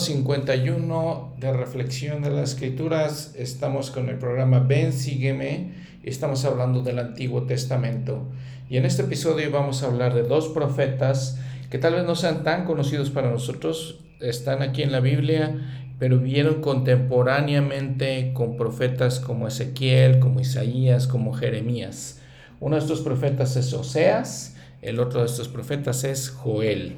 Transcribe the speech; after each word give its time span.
Episodio 0.00 0.22
número 0.22 0.44
51 0.46 1.34
de 1.38 1.52
Reflexión 1.52 2.22
de 2.22 2.30
las 2.30 2.54
Escrituras. 2.54 3.34
Estamos 3.36 3.90
con 3.90 4.08
el 4.08 4.16
programa 4.16 4.60
Ven, 4.60 4.94
sígueme. 4.94 5.72
Estamos 6.02 6.46
hablando 6.46 6.80
del 6.80 6.98
Antiguo 6.98 7.42
Testamento. 7.42 8.22
Y 8.70 8.78
en 8.78 8.86
este 8.86 9.02
episodio 9.02 9.50
vamos 9.50 9.82
a 9.82 9.88
hablar 9.88 10.14
de 10.14 10.22
dos 10.22 10.48
profetas 10.48 11.38
que 11.68 11.76
tal 11.76 11.94
vez 11.94 12.04
no 12.04 12.14
sean 12.14 12.44
tan 12.44 12.64
conocidos 12.64 13.10
para 13.10 13.30
nosotros. 13.30 14.00
Están 14.20 14.62
aquí 14.62 14.82
en 14.82 14.92
la 14.92 15.00
Biblia, 15.00 15.54
pero 15.98 16.18
vivieron 16.18 16.62
contemporáneamente 16.62 18.32
con 18.32 18.56
profetas 18.56 19.20
como 19.20 19.48
Ezequiel, 19.48 20.18
como 20.18 20.40
Isaías, 20.40 21.06
como 21.08 21.34
Jeremías. 21.34 22.22
Uno 22.58 22.76
de 22.76 22.82
estos 22.82 23.00
profetas 23.02 23.54
es 23.56 23.74
Oseas, 23.74 24.56
el 24.80 24.98
otro 24.98 25.20
de 25.20 25.26
estos 25.26 25.48
profetas 25.48 26.04
es 26.04 26.30
Joel. 26.30 26.96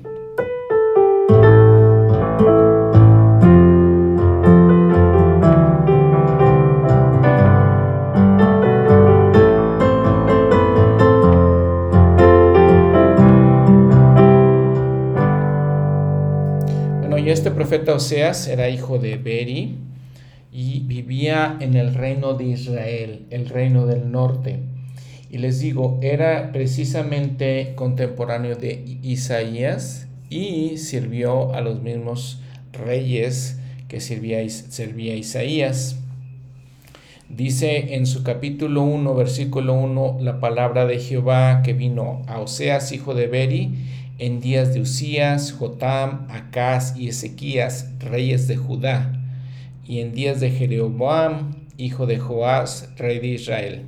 Oseas 17.95 18.49
era 18.49 18.69
hijo 18.69 18.99
de 18.99 19.17
Beri 19.17 19.77
y 20.53 20.81
vivía 20.81 21.57
en 21.61 21.77
el 21.77 21.95
reino 21.95 22.35
de 22.35 22.45
Israel, 22.45 23.27
el 23.31 23.49
reino 23.49 23.87
del 23.87 24.11
norte. 24.11 24.61
Y 25.31 25.39
les 25.39 25.61
digo, 25.61 25.99
era 26.03 26.53
precisamente 26.53 27.73
contemporáneo 27.75 28.55
de 28.55 28.99
Isaías 29.03 30.07
y 30.29 30.77
sirvió 30.77 31.55
a 31.55 31.63
los 31.63 31.81
mismos 31.83 32.43
reyes 32.73 33.59
que 33.89 34.01
servía, 34.01 34.47
servía 34.49 35.15
Isaías. 35.15 35.99
Dice 37.31 37.95
en 37.95 38.05
su 38.05 38.23
capítulo 38.23 38.83
1, 38.83 39.15
versículo 39.15 39.73
1, 39.73 40.19
la 40.21 40.39
palabra 40.39 40.85
de 40.85 40.99
Jehová 40.99 41.63
que 41.63 41.73
vino 41.73 42.23
a 42.27 42.41
Oseas, 42.41 42.93
hijo 42.93 43.15
de 43.15 43.27
Beri, 43.27 43.71
en 44.23 44.41
días 44.41 44.73
de 44.73 44.81
Usías, 44.81 45.51
Jotam, 45.51 46.29
Acaz 46.31 46.97
y 46.97 47.09
Ezequías, 47.09 47.91
reyes 47.99 48.47
de 48.47 48.57
Judá, 48.57 49.21
y 49.85 49.99
en 49.99 50.15
días 50.15 50.39
de 50.39 50.53
Jeroboam, 50.53 51.57
hijo 51.77 52.07
de 52.07 52.21
Joás, 52.21 52.89
rey 52.97 53.19
de 53.19 53.27
Israel. 53.27 53.87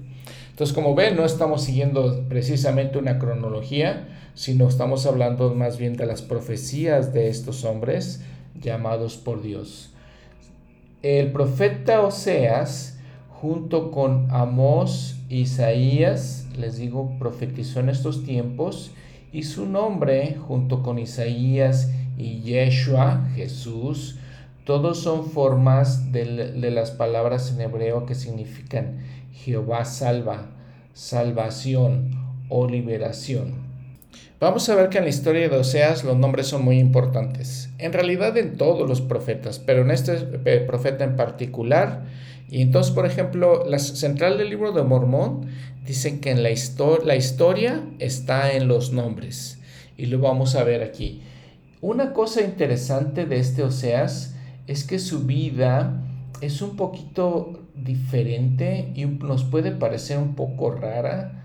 Entonces, 0.51 0.75
como 0.75 0.97
ven, 0.97 1.15
no 1.15 1.25
estamos 1.25 1.63
siguiendo 1.63 2.25
precisamente 2.29 2.99
una 2.99 3.21
cronología, 3.21 4.09
sino 4.35 4.67
estamos 4.67 5.07
hablando 5.07 5.55
más 5.55 5.79
bien 5.79 5.97
de 5.97 6.07
las 6.07 6.21
profecías 6.21 7.15
de 7.15 7.29
estos 7.29 7.65
hombres 7.65 8.21
llamados 8.61 9.17
por 9.17 9.41
Dios. 9.41 9.95
El 11.03 11.31
profeta 11.31 12.01
Oseas, 12.01 12.99
junto 13.29 13.93
con 13.93 14.27
Amós, 14.33 15.15
Isaías, 15.29 16.49
les 16.59 16.77
digo, 16.77 17.15
profetizó 17.21 17.79
en 17.79 17.89
estos 17.89 18.25
tiempos, 18.25 18.91
y 19.35 19.43
su 19.43 19.67
nombre, 19.67 20.37
junto 20.47 20.81
con 20.85 21.01
Isaías 21.01 21.91
y 22.17 22.41
Yeshua, 22.43 23.29
Jesús, 23.35 24.17
todos 24.65 25.01
son 25.01 25.29
formas 25.29 26.13
de, 26.13 26.53
de, 26.53 26.71
las 26.71 26.93
palabras 26.93 27.53
en 27.53 27.61
hebreo 27.61 28.07
que 28.07 28.15
significan 28.15 29.01
Jehová 29.33 29.87
salva, 29.87 30.53
salvación 30.93 32.13
o 32.49 32.69
liberación. 32.69 33.55
Vamos 34.39 34.69
a 34.69 34.77
ver 34.77 34.89
que 34.89 34.99
en 34.99 35.05
la 35.05 35.11
historia 35.11 35.49
de 35.49 35.57
Oseas 35.57 36.05
los 36.05 36.17
nombres 36.17 36.47
son 36.47 36.65
muy 36.65 36.79
importantes. 36.79 37.71
En 37.79 37.93
realidad 37.93 38.37
en 38.37 38.57
todos 38.57 38.89
los 38.89 39.01
profetas, 39.01 39.59
pero 39.59 39.83
en 39.83 39.91
este 39.91 40.17
eh, 40.45 40.61
profeta 40.61 41.03
en 41.03 41.17
particular. 41.17 42.05
Y 42.55 42.63
entonces, 42.63 42.93
por 42.93 43.05
ejemplo, 43.05 43.65
la 43.69 43.81
central 43.81 44.39
del 44.39 44.49
libro 44.49 44.71
de 44.71 44.85
Mormón 44.85 45.49
dicen 45.85 46.21
que 46.21 46.31
en 46.31 46.45
la, 46.45 46.51
la 47.05 47.17
historia 47.17 47.83
está 47.99 48.53
en 48.53 48.69
los 48.69 48.93
nombres. 48.93 49.59
Y 49.97 50.07
lo 50.07 50.21
vamos 50.21 50.55
a 50.55 50.63
ver 50.63 50.85
aquí. 50.85 51.21
Una 51.81 52.13
cosa 52.13 52.43
interesante 52.43 53.27
de 53.27 53.41
este 53.41 53.65
Oseas 53.65 54.37
es 54.69 54.85
que 54.85 55.01
su 55.01 55.25
vida 55.25 56.01
es 56.43 56.63
un 56.63 56.77
poquito 56.77 57.59
diferente 57.75 58.93
y 58.95 59.05
nos 59.07 59.43
puede 59.43 59.73
parecer 59.73 60.19
un 60.19 60.37
poco 60.37 60.71
rara. 60.71 61.43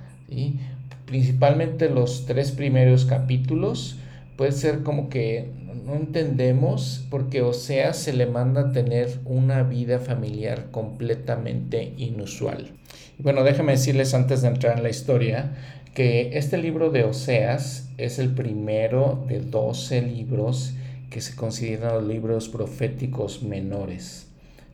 Principalmente 1.08 1.90
los 1.90 2.28
tres 2.28 2.52
primeros 2.52 3.06
capítulos 3.06 3.98
puede 4.38 4.52
ser 4.52 4.84
como 4.84 5.10
que 5.10 5.54
no 5.74 5.96
entendemos 5.96 7.06
porque 7.10 7.42
Oseas 7.42 7.98
se 7.98 8.14
le 8.14 8.26
manda 8.26 8.62
a 8.62 8.72
tener 8.72 9.20
una 9.26 9.64
vida 9.64 10.00
familiar 10.00 10.72
completamente 10.72 11.94
inusual. 11.98 12.72
Bueno, 13.18 13.44
déjenme 13.44 13.74
decirles 13.74 14.14
antes 14.14 14.42
de 14.42 14.48
entrar 14.50 14.78
en 14.78 14.84
la 14.84 14.90
historia 14.90 15.52
que 15.94 16.38
este 16.38 16.58
libro 16.58 16.92
de 16.92 17.04
Oseas 17.04 17.90
es 17.98 18.20
el 18.20 18.34
primero 18.34 19.26
de 19.28 19.42
12 19.42 20.02
libros 20.02 20.74
que 21.10 21.22
se 21.22 21.36
consideran 21.36 21.96
los 21.96 22.04
libros 22.06 22.50
proféticos 22.50 23.44
menores. 23.44 24.28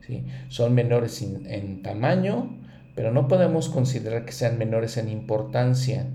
¿sí? 0.06 0.24
Son 0.48 0.74
menores 0.74 1.22
en, 1.22 1.82
tamaño, 1.82 2.56
pero 2.94 3.10
no 3.10 3.26
podemos 3.26 3.68
considerar 3.68 4.24
que 4.24 4.32
sean 4.32 4.58
menores 4.58 4.96
en 4.96 5.08
importancia. 5.08 6.06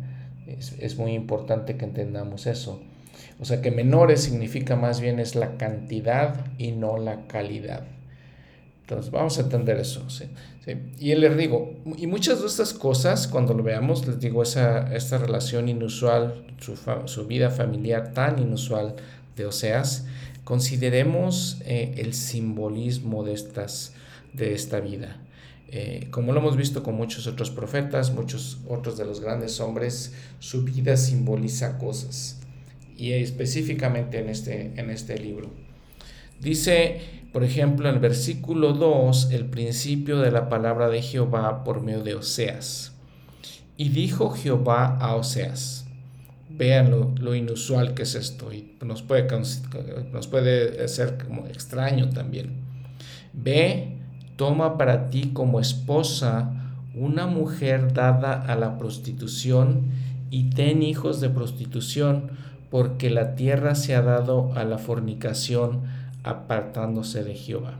Es, 0.47 0.75
es, 0.79 0.97
muy 0.97 1.13
importante 1.13 1.75
que 1.77 1.85
entendamos 1.85 2.45
eso. 2.47 2.81
O 3.41 3.45
sea 3.45 3.61
que 3.61 3.71
menores 3.71 4.21
significa 4.21 4.75
más 4.75 5.01
bien 5.01 5.19
es 5.19 5.35
la 5.35 5.57
cantidad 5.57 6.45
y 6.57 6.71
no 6.71 6.97
la 6.97 7.27
calidad. 7.27 7.83
Entonces, 8.81 9.11
vamos 9.11 9.37
a 9.37 9.41
entender 9.41 9.77
eso. 9.77 10.07
¿sí? 10.09 10.25
Y 10.99 11.15
les 11.15 11.35
digo, 11.37 11.73
y 11.97 12.07
muchas 12.07 12.41
de 12.41 12.47
estas 12.47 12.73
cosas, 12.73 13.27
cuando 13.27 13.53
lo 13.53 13.63
veamos, 13.63 14.05
les 14.05 14.19
digo, 14.19 14.43
esa, 14.43 14.93
esta 14.93 15.17
relación 15.17 15.69
inusual, 15.69 16.45
su, 16.59 16.77
su 17.05 17.25
vida 17.25 17.49
familiar 17.49 18.13
tan 18.13 18.37
inusual 18.37 18.95
de 19.35 19.45
Oseas, 19.45 20.05
consideremos 20.43 21.61
eh, 21.65 21.95
el 21.97 22.13
simbolismo 22.13 23.23
de, 23.23 23.33
estas, 23.33 23.93
de 24.33 24.53
esta 24.53 24.81
vida. 24.81 25.17
Eh, 25.69 26.09
como 26.11 26.33
lo 26.33 26.41
hemos 26.41 26.57
visto 26.57 26.83
con 26.83 26.95
muchos 26.95 27.27
otros 27.27 27.49
profetas, 27.49 28.11
muchos 28.11 28.59
otros 28.67 28.97
de 28.97 29.05
los 29.05 29.21
grandes 29.21 29.61
hombres, 29.61 30.13
su 30.39 30.63
vida 30.63 30.97
simboliza 30.97 31.77
cosas. 31.77 32.40
Y 32.97 33.13
específicamente 33.13 34.19
en 34.19 34.29
este, 34.29 34.73
en 34.75 34.89
este 34.89 35.17
libro. 35.17 35.49
Dice 36.39 37.21
por 37.31 37.45
ejemplo, 37.45 37.87
en 37.87 37.95
el 37.95 38.01
versículo 38.01 38.73
2, 38.73 39.31
el 39.31 39.45
principio 39.45 40.19
de 40.19 40.31
la 40.31 40.49
palabra 40.49 40.89
de 40.89 41.01
Jehová 41.01 41.63
por 41.63 41.81
medio 41.81 42.03
de 42.03 42.15
Oseas. 42.15 42.93
Y 43.77 43.89
dijo 43.89 44.31
Jehová 44.31 44.97
a 44.99 45.15
Oseas, 45.15 45.87
vean 46.49 46.91
lo, 46.91 47.35
inusual 47.35 47.93
que 47.93 48.03
es 48.03 48.15
esto 48.15 48.51
y 48.51 48.77
nos 48.81 49.01
puede, 49.01 49.27
nos 50.11 50.27
puede 50.27 50.87
ser 50.89 51.17
como 51.25 51.47
extraño 51.47 52.09
también. 52.09 52.57
Ve, 53.31 53.97
toma 54.35 54.77
para 54.77 55.09
ti 55.09 55.31
como 55.33 55.61
esposa 55.61 56.51
una 56.93 57.27
mujer 57.27 57.93
dada 57.93 58.33
a 58.33 58.57
la 58.57 58.77
prostitución 58.77 59.85
y 60.29 60.49
ten 60.49 60.83
hijos 60.83 61.21
de 61.21 61.29
prostitución, 61.29 62.31
porque 62.71 63.11
la 63.11 63.35
tierra 63.35 63.75
se 63.75 63.93
ha 63.93 64.01
dado 64.01 64.53
a 64.55 64.63
la 64.63 64.79
fornicación 64.79 65.83
apartándose 66.23 67.23
de 67.23 67.35
Jehová. 67.35 67.77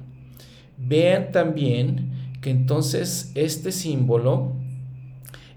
Vean 0.78 1.32
también 1.32 2.12
que 2.42 2.52
entonces 2.52 3.32
este 3.36 3.72
símbolo 3.72 4.52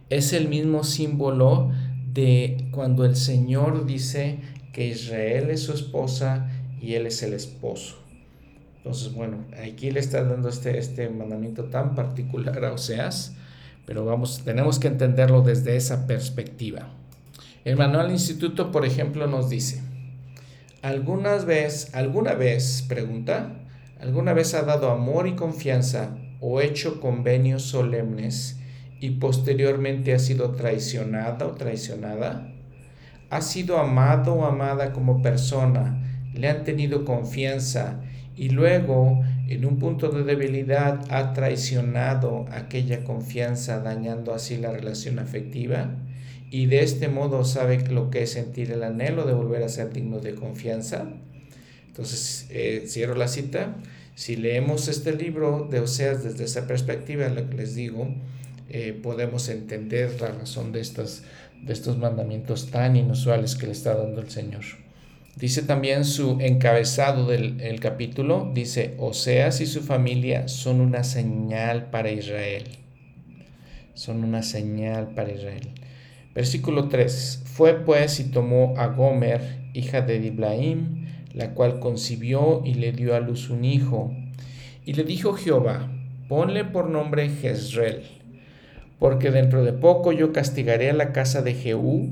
es 0.09 0.33
el 0.33 0.49
mismo 0.49 0.85
símbolo 0.85 1.73
de 2.13 2.69
cuando 2.71 3.05
el 3.05 3.17
Señor 3.17 3.87
dice 3.87 4.39
que 4.73 4.87
Israel 4.87 5.51
es 5.51 5.65
su 5.65 5.73
esposa 5.73 6.49
y 6.81 6.95
Él 6.95 7.07
es 7.07 7.23
el 7.23 7.33
esposo. 7.33 7.97
Entonces, 8.77 9.15
bueno, 9.15 9.39
aquí 9.67 9.91
le 9.91 9.99
está 9.99 10.23
dando 10.23 10.49
este, 10.49 10.79
este 10.79 11.09
mandamiento 11.09 11.65
tan 11.65 11.95
particular 11.95 12.65
a 12.65 12.73
Oseas, 12.73 13.35
pero 13.87 14.05
vamos, 14.05 14.43
tenemos 14.45 14.79
que 14.79 14.89
entenderlo 14.89 15.41
desde 15.43 15.75
esa 15.75 16.07
perspectiva. 16.07 16.91
El 17.65 17.77
manual 17.79 18.11
instituto, 18.11 18.71
por 18.71 18.85
ejemplo, 18.85 19.27
nos 19.27 19.49
dice, 19.49 19.81
¿Algunas 20.83 21.47
vez, 21.47 21.95
alguna 21.95 22.35
vez, 22.35 22.85
pregunta, 22.87 23.55
alguna 23.99 24.35
vez 24.35 24.53
ha 24.53 24.65
dado 24.65 24.91
amor 24.91 25.27
y 25.27 25.35
confianza 25.35 26.15
o 26.41 26.61
hecho 26.61 27.01
convenios 27.01 27.63
solemnes 27.63 28.61
y 29.01 29.13
posteriormente 29.13 30.13
ha 30.13 30.19
sido 30.19 30.51
traicionada 30.51 31.47
o 31.47 31.53
traicionada? 31.53 32.53
¿Ha 33.31 33.41
sido 33.41 33.79
amado 33.79 34.35
o 34.35 34.45
amada 34.45 34.93
como 34.93 35.23
persona? 35.23 36.03
¿Le 36.35 36.51
han 36.51 36.65
tenido 36.65 37.07
confianza 37.07 38.03
y 38.37 38.51
luego 38.51 39.23
en 39.49 39.65
un 39.65 39.79
punto 39.79 40.11
de 40.11 40.25
debilidad 40.25 41.01
ha 41.09 41.33
traicionado 41.33 42.45
aquella 42.53 43.05
confianza 43.05 43.81
dañando 43.81 44.35
así 44.35 44.59
la 44.59 44.71
relación 44.71 45.19
afectiva? 45.19 45.95
Y 46.55 46.67
de 46.67 46.85
este 46.85 47.09
modo 47.09 47.45
sabe 47.45 47.81
lo 47.89 48.11
que 48.11 48.23
es 48.23 48.31
sentir 48.31 48.71
el 48.71 48.85
anhelo 48.85 49.27
de 49.27 49.33
volver 49.33 49.65
a 49.65 49.69
ser 49.69 49.93
digno 49.93 50.21
de 50.21 50.37
confianza. 50.37 51.09
Entonces, 51.89 52.47
eh, 52.49 52.85
cierro 52.87 53.17
la 53.17 53.27
cita. 53.27 53.75
Si 54.15 54.37
leemos 54.37 54.87
este 54.87 55.17
libro 55.17 55.67
de 55.69 55.81
Oseas 55.81 56.23
desde 56.23 56.45
esa 56.45 56.69
perspectiva, 56.69 57.29
lo 57.29 57.51
que 57.51 57.57
les 57.57 57.75
digo, 57.75 58.07
eh, 58.71 58.97
podemos 59.03 59.49
entender 59.49 60.21
la 60.21 60.29
razón 60.29 60.71
de, 60.71 60.81
estas, 60.81 61.25
de 61.61 61.73
estos 61.73 61.99
mandamientos 61.99 62.71
tan 62.71 62.95
inusuales 62.95 63.57
que 63.57 63.67
le 63.67 63.73
está 63.73 63.97
dando 63.97 64.21
el 64.21 64.31
Señor. 64.31 64.63
Dice 65.35 65.63
también 65.63 66.05
su 66.05 66.39
encabezado 66.41 67.27
del 67.27 67.81
capítulo, 67.81 68.53
dice, 68.55 68.95
Oseas 69.01 69.61
y 69.61 69.67
su 69.67 69.83
familia 69.83 70.47
son 70.47 70.81
una 70.81 71.03
señal 71.03 71.91
para 71.91 72.13
Israel. 72.13 72.63
Son 73.95 74.23
una 74.23 74.45
señal 74.45 75.15
para 75.17 75.33
Israel. 75.33 75.69
Versículo 76.35 76.89
3. 76.89 77.43
Fue 77.45 77.75
pues 77.75 78.19
y 78.21 78.25
tomó 78.25 78.75
a 78.77 78.89
Gomer, 78.89 79.41
hija 79.73 80.03
de 80.03 80.19
Diblaim, 80.19 81.07
la 81.33 81.55
cual 81.55 81.79
concibió 81.79 82.63
y 82.65 82.75
le 82.75 82.93
dio 82.93 83.15
a 83.15 83.21
luz 83.21 83.51
un 83.51 83.65
hijo. 83.65 84.13
Y 84.85 84.95
le 84.95 85.05
dijo 85.05 85.35
Jehová, 85.35 85.91
ponle 86.29 86.65
por 86.65 86.91
nombre 86.91 87.29
Jezreel, 87.29 88.03
porque 88.99 89.31
dentro 89.31 89.65
de 89.65 89.73
poco 89.73 90.13
yo 90.13 90.33
castigaré 90.33 90.91
a 90.91 90.95
la 90.95 91.13
casa 91.13 91.43
de 91.43 91.55
Jehú 91.55 92.11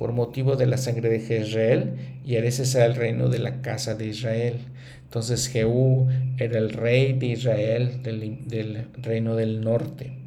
por 0.00 0.12
motivo 0.12 0.56
de 0.56 0.66
la 0.66 0.78
sangre 0.78 1.10
de 1.10 1.20
Jezreel, 1.20 2.20
y 2.24 2.36
haré 2.36 2.50
cesar 2.52 2.88
el 2.88 2.96
reino 2.96 3.28
de 3.28 3.38
la 3.38 3.60
casa 3.60 3.94
de 3.94 4.06
Israel. 4.06 4.56
Entonces 5.04 5.48
Jehú 5.48 6.08
era 6.38 6.58
el 6.58 6.70
rey 6.70 7.12
de 7.12 7.26
Israel 7.26 8.02
del, 8.02 8.86
reino 9.02 9.36
del 9.36 9.60
norte. 9.60 10.19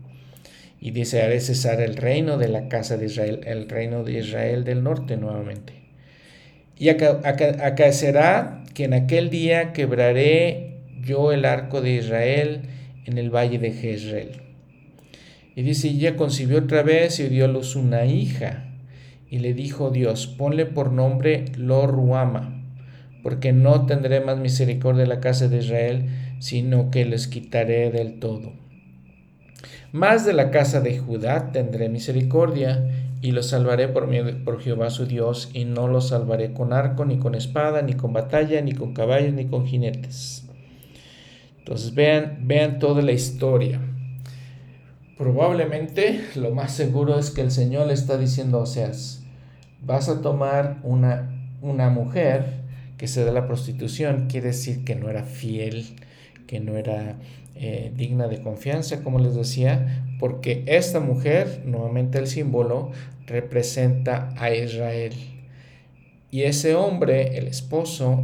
Y 0.85 0.91
dice, 0.91 1.21
haré 1.21 1.39
cesar 1.39 1.79
el 1.79 1.95
reino 1.95 2.37
de 2.37 2.49
la 2.49 2.67
casa 2.67 2.97
de 2.97 3.05
Israel, 3.05 3.39
el 3.45 3.69
reino 3.69 4.03
de 4.03 4.19
Israel 4.19 4.65
del 4.65 4.83
norte 4.83 5.15
nuevamente. 5.15 5.71
Y 6.77 6.89
acaecerá 6.89 8.65
que 8.73 8.83
en 8.83 8.93
aquel 8.93 9.29
día 9.29 9.71
quebraré 9.71 10.81
yo 11.01 11.31
el 11.31 11.45
arco 11.45 11.79
de 11.79 11.91
Israel 11.91 12.63
en 13.05 13.17
el 13.17 13.33
valle 13.33 13.59
de 13.59 13.71
Jezreel. 13.71 14.41
Y 15.55 15.61
dice, 15.61 15.87
ella 15.87 16.17
concibió 16.17 16.57
otra 16.57 16.83
vez 16.83 17.17
y 17.21 17.29
dio 17.29 17.45
a 17.45 17.47
luz 17.47 17.77
una 17.77 18.03
hija 18.03 18.65
y 19.29 19.39
le 19.39 19.53
dijo 19.53 19.89
Dios, 19.89 20.27
ponle 20.27 20.65
por 20.65 20.91
nombre 20.91 21.45
Lo 21.55 21.87
porque 23.23 23.53
no 23.53 23.85
tendré 23.85 24.19
más 24.19 24.37
misericordia 24.37 25.03
de 25.03 25.07
la 25.07 25.21
casa 25.21 25.47
de 25.47 25.59
Israel, 25.59 26.09
sino 26.39 26.91
que 26.91 27.05
les 27.05 27.29
quitaré 27.29 27.89
del 27.89 28.19
todo. 28.19 28.62
Más 29.93 30.25
de 30.25 30.33
la 30.33 30.49
casa 30.49 30.81
de 30.81 30.97
Judá 30.97 31.51
tendré 31.51 31.87
misericordia, 31.87 32.83
y 33.21 33.31
los 33.31 33.49
salvaré 33.49 33.87
por, 33.87 34.09
por 34.43 34.59
Jehová 34.59 34.89
su 34.89 35.05
Dios, 35.05 35.51
y 35.53 35.65
no 35.65 35.87
los 35.87 36.09
salvaré 36.09 36.51
con 36.51 36.73
arco, 36.73 37.05
ni 37.05 37.19
con 37.19 37.35
espada, 37.35 37.83
ni 37.83 37.93
con 37.93 38.11
batalla, 38.11 38.59
ni 38.63 38.73
con 38.73 38.95
caballos, 38.95 39.33
ni 39.33 39.45
con 39.45 39.67
jinetes. 39.67 40.49
Entonces 41.59 41.93
vean, 41.93 42.39
vean 42.47 42.79
toda 42.79 43.03
la 43.03 43.11
historia. 43.11 43.81
Probablemente 45.15 46.21
lo 46.37 46.49
más 46.55 46.73
seguro 46.73 47.19
es 47.19 47.29
que 47.29 47.41
el 47.41 47.51
Señor 47.51 47.85
le 47.85 47.93
está 47.93 48.17
diciendo 48.17 48.57
a 48.57 48.63
Oseas, 48.63 49.23
vas 49.85 50.09
a 50.09 50.21
tomar 50.21 50.79
una, 50.81 51.31
una 51.61 51.91
mujer 51.91 52.63
que 52.97 53.07
se 53.07 53.23
da 53.23 53.31
la 53.31 53.45
prostitución, 53.45 54.25
quiere 54.27 54.47
decir 54.47 54.83
que 54.85 54.95
no 54.95 55.11
era 55.11 55.23
fiel, 55.23 55.85
que 56.47 56.59
no 56.59 56.77
era 56.77 57.15
eh, 57.55 57.91
digna 57.95 58.27
de 58.27 58.41
confianza, 58.41 59.03
como 59.03 59.19
les 59.19 59.35
decía, 59.35 60.05
porque 60.19 60.63
esta 60.65 60.99
mujer, 60.99 61.63
nuevamente 61.65 62.17
el 62.17 62.27
símbolo, 62.27 62.91
representa 63.27 64.33
a 64.37 64.53
Israel. 64.53 65.13
Y 66.31 66.43
ese 66.43 66.75
hombre, 66.75 67.37
el 67.37 67.47
esposo, 67.47 68.23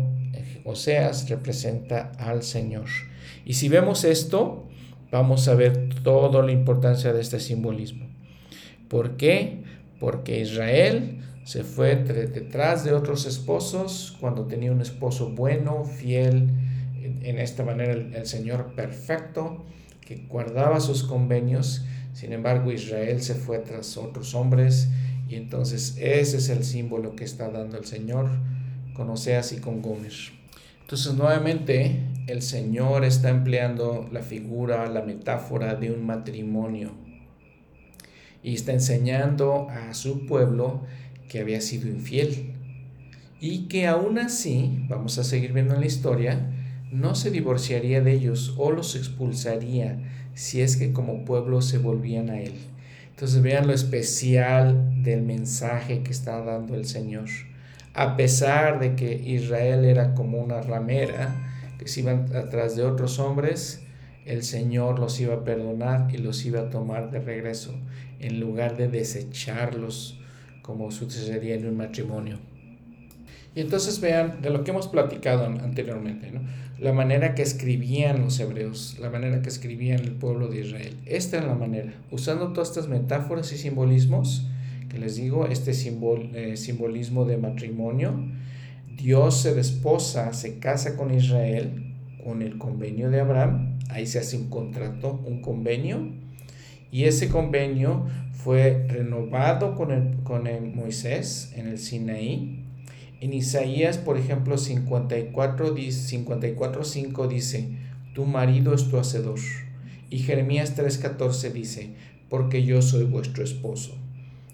Oseas, 0.65 1.29
representa 1.29 2.11
al 2.17 2.43
Señor. 2.43 2.85
Y 3.45 3.53
si 3.53 3.69
vemos 3.69 4.03
esto, 4.03 4.67
vamos 5.11 5.47
a 5.47 5.55
ver 5.55 5.89
toda 6.03 6.43
la 6.43 6.51
importancia 6.51 7.13
de 7.13 7.21
este 7.21 7.39
simbolismo. 7.39 8.07
¿Por 8.87 9.17
qué? 9.17 9.63
Porque 9.99 10.41
Israel 10.41 11.19
se 11.43 11.63
fue 11.63 11.95
detrás 11.95 12.83
de 12.83 12.93
otros 12.93 13.25
esposos 13.25 14.15
cuando 14.19 14.45
tenía 14.45 14.71
un 14.71 14.81
esposo 14.81 15.29
bueno, 15.31 15.83
fiel, 15.83 16.49
en 17.03 17.39
esta 17.39 17.63
manera 17.63 17.93
el, 17.93 18.25
Señor 18.25 18.73
perfecto, 18.75 19.65
que 20.01 20.25
guardaba 20.27 20.79
sus 20.79 21.03
convenios. 21.03 21.85
Sin 22.13 22.33
embargo, 22.33 22.71
Israel 22.71 23.21
se 23.21 23.35
fue 23.35 23.59
tras 23.59 23.97
otros 23.97 24.33
hombres 24.35 24.89
y 25.27 25.35
entonces 25.35 25.95
ese 25.99 26.37
es 26.37 26.49
el 26.49 26.63
símbolo 26.63 27.15
que 27.15 27.23
está 27.23 27.49
dando 27.49 27.77
el 27.77 27.85
Señor 27.85 28.29
con 28.93 29.09
Oseas 29.09 29.51
y 29.51 29.57
con 29.57 29.81
Gomer. 29.81 30.13
Entonces 30.81 31.13
nuevamente 31.13 31.99
el 32.27 32.41
Señor 32.41 33.05
está 33.05 33.29
empleando 33.29 34.09
la 34.11 34.23
figura, 34.23 34.89
la 34.89 35.03
metáfora 35.03 35.75
de 35.75 35.91
un 35.91 36.05
matrimonio 36.05 36.91
y 38.43 38.55
está 38.55 38.73
enseñando 38.73 39.67
a 39.69 39.93
su 39.93 40.25
pueblo 40.25 40.81
que 41.27 41.39
había 41.39 41.61
sido 41.61 41.87
infiel 41.87 42.55
y 43.39 43.67
que 43.67 43.87
aún 43.87 44.19
así, 44.19 44.83
vamos 44.89 45.17
a 45.17 45.23
seguir 45.23 45.53
viendo 45.53 45.73
en 45.73 45.81
la 45.81 45.85
historia, 45.85 46.58
no 46.91 47.15
se 47.15 47.31
divorciaría 47.31 48.01
de 48.01 48.13
ellos 48.13 48.55
o 48.57 48.71
los 48.71 48.95
expulsaría 48.95 49.99
si 50.33 50.61
es 50.61 50.77
que 50.77 50.93
como 50.93 51.25
pueblo 51.25 51.61
se 51.61 51.77
volvían 51.77 52.29
a 52.29 52.41
él. 52.41 52.53
Entonces 53.11 53.41
vean 53.41 53.67
lo 53.67 53.73
especial 53.73 55.03
del 55.03 55.21
mensaje 55.21 56.03
que 56.03 56.11
está 56.11 56.41
dando 56.41 56.75
el 56.75 56.85
Señor. 56.85 57.27
A 57.93 58.15
pesar 58.15 58.79
de 58.79 58.95
que 58.95 59.13
Israel 59.13 59.83
era 59.83 60.13
como 60.13 60.37
una 60.39 60.61
ramera, 60.61 61.35
que 61.77 61.87
se 61.87 61.99
iban 61.99 62.33
atrás 62.35 62.75
de 62.75 62.83
otros 62.83 63.19
hombres, 63.19 63.81
el 64.25 64.43
Señor 64.43 64.99
los 64.99 65.19
iba 65.19 65.33
a 65.33 65.43
perdonar 65.43 66.13
y 66.13 66.17
los 66.17 66.45
iba 66.45 66.61
a 66.61 66.69
tomar 66.69 67.11
de 67.11 67.19
regreso, 67.19 67.73
en 68.19 68.39
lugar 68.39 68.77
de 68.77 68.87
desecharlos 68.87 70.19
como 70.61 70.91
sucedería 70.91 71.55
en 71.55 71.67
un 71.67 71.77
matrimonio. 71.77 72.37
Y 73.55 73.61
entonces 73.61 73.99
vean 73.99 74.41
de 74.41 74.51
lo 74.51 74.63
que 74.63 74.71
hemos 74.71 74.87
platicado 74.87 75.45
anteriormente, 75.45 76.31
la 76.79 76.93
manera 76.93 77.35
que 77.35 77.41
escribían 77.41 78.21
los 78.21 78.39
hebreos, 78.39 78.97
la 78.99 79.09
manera 79.09 79.41
que 79.41 79.49
escribían 79.49 79.99
el 79.99 80.11
pueblo 80.11 80.47
de 80.47 80.61
Israel. 80.61 80.95
Esta 81.05 81.37
es 81.37 81.45
la 81.45 81.55
manera, 81.55 81.93
usando 82.11 82.53
todas 82.53 82.69
estas 82.69 82.87
metáforas 82.87 83.51
y 83.51 83.57
simbolismos, 83.57 84.47
que 84.89 84.97
les 84.97 85.15
digo, 85.15 85.47
este 85.47 85.71
eh, 85.71 86.57
simbolismo 86.57 87.25
de 87.25 87.37
matrimonio, 87.37 88.13
Dios 88.97 89.41
se 89.41 89.53
desposa, 89.53 90.33
se 90.33 90.59
casa 90.59 90.95
con 90.97 91.13
Israel 91.13 91.85
con 92.23 92.41
el 92.41 92.57
convenio 92.57 93.09
de 93.09 93.19
Abraham, 93.21 93.79
ahí 93.89 94.05
se 94.05 94.19
hace 94.19 94.37
un 94.37 94.49
contrato, 94.49 95.19
un 95.25 95.41
convenio, 95.41 96.11
y 96.91 97.05
ese 97.05 97.29
convenio 97.29 98.07
fue 98.31 98.85
renovado 98.87 99.75
con, 99.75 99.91
el, 99.91 100.17
con 100.23 100.43
Moisés 100.75 101.53
en 101.55 101.67
el 101.67 101.77
Sinaí. 101.77 102.58
En 103.21 103.33
Isaías, 103.33 103.97
por 103.97 104.17
ejemplo, 104.17 104.57
54, 104.57 105.75
54 105.75 106.83
5 106.83 107.27
dice, 107.27 107.67
tu 108.13 108.25
marido 108.25 108.73
es 108.73 108.89
tu 108.89 108.97
hacedor. 108.97 109.39
Y 110.09 110.19
Jeremías 110.19 110.75
3:14 110.77 111.51
dice, 111.51 111.89
porque 112.29 112.63
yo 112.63 112.81
soy 112.81 113.03
vuestro 113.03 113.43
esposo. 113.43 113.95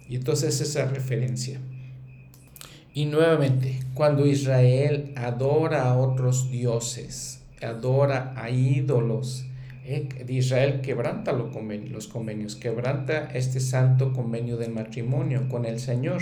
Y 0.10 0.16
entonces 0.16 0.62
esa 0.62 0.86
referencia. 0.86 1.60
Y 2.94 3.06
nuevamente, 3.06 3.80
cuando 3.94 4.26
Israel 4.26 5.12
adora 5.16 5.84
a 5.84 5.98
otros 5.98 6.50
dioses, 6.50 7.42
adora 7.62 8.34
a 8.38 8.50
ídolos, 8.50 9.46
eh, 9.84 10.08
Israel 10.30 10.82
quebranta 10.82 11.32
los 11.32 11.52
convenios, 11.52 11.92
los 11.92 12.08
convenios, 12.08 12.56
quebranta 12.56 13.30
este 13.34 13.60
santo 13.60 14.14
convenio 14.14 14.58
del 14.58 14.72
matrimonio 14.72 15.48
con 15.50 15.66
el 15.66 15.80
Señor. 15.80 16.22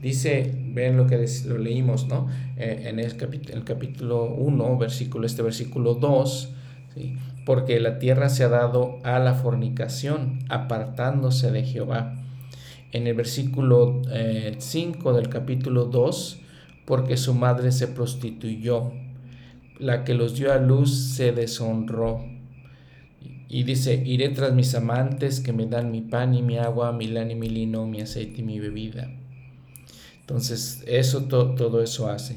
Dice, 0.00 0.54
ven 0.74 0.96
lo 0.96 1.06
que 1.06 1.24
lo 1.46 1.58
leímos, 1.58 2.06
¿no? 2.06 2.28
Eh, 2.56 2.84
en 2.86 3.00
el, 3.00 3.16
capítulo, 3.16 3.54
el 3.56 3.64
capítulo 3.64 4.24
1, 4.26 4.78
versículo, 4.78 5.26
este 5.26 5.42
versículo 5.42 5.94
2, 5.94 6.54
porque 7.44 7.80
la 7.80 7.98
tierra 7.98 8.28
se 8.28 8.44
ha 8.44 8.48
dado 8.48 8.98
a 9.02 9.18
la 9.18 9.34
fornicación, 9.34 10.38
apartándose 10.48 11.50
de 11.50 11.64
Jehová. 11.64 12.14
En 12.92 13.06
el 13.06 13.14
versículo 13.14 14.02
5 14.58 15.10
eh, 15.10 15.14
del 15.14 15.28
capítulo 15.28 15.86
2, 15.86 16.40
porque 16.86 17.16
su 17.16 17.34
madre 17.34 17.72
se 17.72 17.88
prostituyó, 17.88 18.92
la 19.78 20.04
que 20.04 20.14
los 20.14 20.36
dio 20.36 20.52
a 20.52 20.58
luz 20.58 21.14
se 21.16 21.32
deshonró 21.32 22.24
y 23.50 23.62
dice, 23.62 24.02
iré 24.04 24.28
tras 24.28 24.52
mis 24.52 24.74
amantes 24.74 25.40
que 25.40 25.54
me 25.54 25.66
dan 25.66 25.90
mi 25.90 26.02
pan 26.02 26.34
y 26.34 26.42
mi 26.42 26.58
agua, 26.58 26.92
mi 26.92 27.06
lana 27.06 27.32
y 27.32 27.34
mi 27.34 27.48
lino, 27.48 27.86
mi 27.86 28.02
aceite 28.02 28.42
y 28.42 28.44
mi 28.44 28.60
bebida. 28.60 29.10
Entonces, 30.28 30.84
eso 30.86 31.24
todo 31.24 31.82
eso 31.82 32.10
hace. 32.10 32.36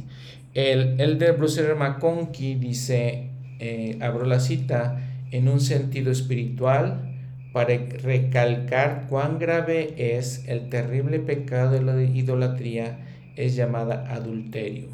El, 0.53 1.01
el 1.01 1.19
de 1.19 1.33
Bruce 1.33 1.61
McConkie 1.75 2.55
dice, 2.55 3.31
eh, 3.59 3.97
abro 3.99 4.25
la 4.25 4.39
cita, 4.39 5.09
en 5.31 5.49
un 5.49 5.59
sentido 5.59 6.09
espiritual, 6.09 7.17
para 7.51 7.75
recalcar 7.75 9.07
cuán 9.09 9.39
grave 9.39 10.15
es 10.15 10.45
el 10.47 10.69
terrible 10.69 11.19
pecado 11.19 11.71
de 11.71 11.81
la 11.81 12.01
idolatría, 12.01 12.99
es 13.35 13.57
llamada 13.57 14.09
adulterio. 14.13 14.87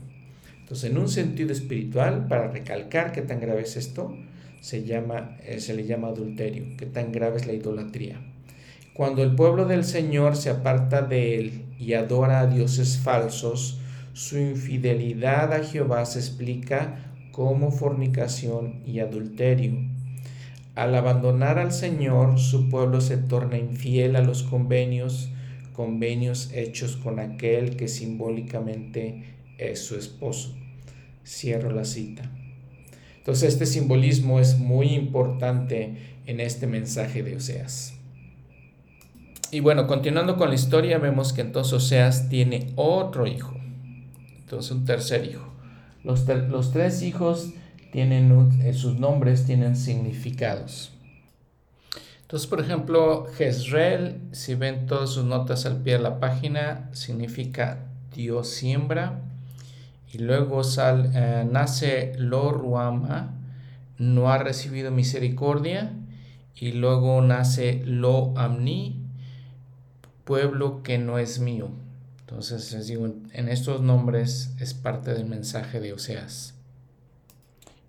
Entonces, 0.61 0.89
en 0.89 0.97
un 0.97 1.07
sentido 1.07 1.51
espiritual, 1.51 2.25
para 2.27 2.47
recalcar 2.47 3.11
qué 3.11 3.21
tan 3.21 3.39
grave 3.39 3.61
es 3.61 3.77
esto, 3.77 4.17
se, 4.59 4.85
llama, 4.85 5.37
eh, 5.43 5.59
se 5.59 5.75
le 5.75 5.85
llama 5.85 6.07
adulterio, 6.07 6.65
qué 6.79 6.87
tan 6.87 7.11
grave 7.11 7.37
es 7.37 7.45
la 7.45 7.53
idolatría. 7.53 8.19
Cuando 8.95 9.21
el 9.21 9.35
pueblo 9.35 9.65
del 9.65 9.83
Señor 9.83 10.35
se 10.35 10.49
aparta 10.49 11.03
de 11.03 11.35
él 11.37 11.66
y 11.79 11.93
adora 11.93 12.41
a 12.41 12.47
dioses 12.47 12.97
falsos, 12.97 13.79
su 14.13 14.37
infidelidad 14.37 15.53
a 15.53 15.63
Jehová 15.63 16.05
se 16.05 16.19
explica 16.19 17.13
como 17.31 17.71
fornicación 17.71 18.81
y 18.85 18.99
adulterio. 18.99 19.73
Al 20.73 20.95
abandonar 20.95 21.59
al 21.59 21.71
Señor, 21.71 22.39
su 22.39 22.69
pueblo 22.69 23.01
se 23.01 23.17
torna 23.17 23.57
infiel 23.57 24.15
a 24.15 24.21
los 24.21 24.43
convenios, 24.43 25.29
convenios 25.73 26.51
hechos 26.53 26.97
con 26.97 27.19
aquel 27.19 27.75
que 27.75 27.87
simbólicamente 27.87 29.35
es 29.57 29.79
su 29.79 29.95
esposo. 29.95 30.55
Cierro 31.25 31.71
la 31.71 31.85
cita. 31.85 32.29
Entonces 33.17 33.53
este 33.53 33.65
simbolismo 33.65 34.39
es 34.39 34.57
muy 34.57 34.93
importante 34.93 35.97
en 36.25 36.39
este 36.39 36.65
mensaje 36.65 37.23
de 37.23 37.35
Oseas. 37.35 37.96
Y 39.51 39.61
bueno, 39.61 39.87
continuando 39.87 40.35
con 40.35 40.49
la 40.49 40.55
historia, 40.55 40.97
vemos 40.97 41.31
que 41.31 41.41
entonces 41.41 41.73
Oseas 41.73 42.27
tiene 42.27 42.73
otro 42.75 43.27
hijo. 43.27 43.53
Entonces 44.39 44.71
un 44.71 44.85
tercer 44.85 45.25
hijo. 45.25 45.53
Los, 46.03 46.27
los 46.27 46.71
tres 46.71 47.01
hijos 47.01 47.53
tienen 47.91 48.61
eh, 48.61 48.73
sus 48.73 48.99
nombres 48.99 49.45
tienen 49.45 49.75
significados. 49.75 50.91
Entonces, 52.21 52.47
por 52.47 52.59
ejemplo, 52.59 53.25
Jezreel, 53.37 54.19
si 54.33 54.55
ven 54.55 54.85
todas 54.85 55.11
sus 55.11 55.23
notas 55.23 55.65
al 55.65 55.77
pie 55.77 55.93
de 55.93 55.99
la 55.99 56.19
página, 56.19 56.89
significa 56.91 57.85
Dios 58.13 58.49
siembra. 58.49 59.21
Y 60.11 60.17
luego 60.19 60.65
sal, 60.65 61.11
eh, 61.15 61.47
nace 61.49 62.13
Lo 62.17 62.51
Ruama, 62.51 63.33
no 63.97 64.29
ha 64.29 64.37
recibido 64.37 64.91
misericordia. 64.91 65.93
Y 66.53 66.73
luego 66.73 67.21
nace 67.21 67.81
Lo 67.85 68.37
Amni, 68.37 69.06
pueblo 70.27 70.83
que 70.83 70.97
no 70.97 71.17
es 71.17 71.39
mío. 71.39 71.69
Entonces 72.19 72.73
les 72.73 72.87
digo, 72.87 73.07
en 73.31 73.47
estos 73.47 73.81
nombres 73.81 74.53
es 74.59 74.73
parte 74.73 75.13
del 75.13 75.25
mensaje 75.25 75.79
de 75.79 75.93
Oseas. 75.93 76.53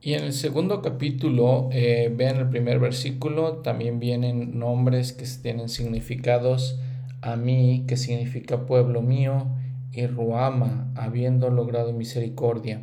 Y 0.01 0.15
en 0.15 0.23
el 0.23 0.33
segundo 0.33 0.81
capítulo, 0.81 1.69
eh, 1.73 2.13
vean 2.17 2.37
el 2.37 2.49
primer 2.49 2.79
versículo, 2.79 3.57
también 3.57 3.99
vienen 3.99 4.57
nombres 4.57 5.13
que 5.13 5.27
tienen 5.43 5.69
significados 5.69 6.79
a 7.21 7.35
mí, 7.35 7.85
que 7.89 7.97
significa 7.97 8.65
pueblo 8.65 9.03
mío, 9.03 9.49
y 9.93 10.07
Ruama, 10.07 10.93
habiendo 10.95 11.51
logrado 11.51 11.93
misericordia. 11.93 12.81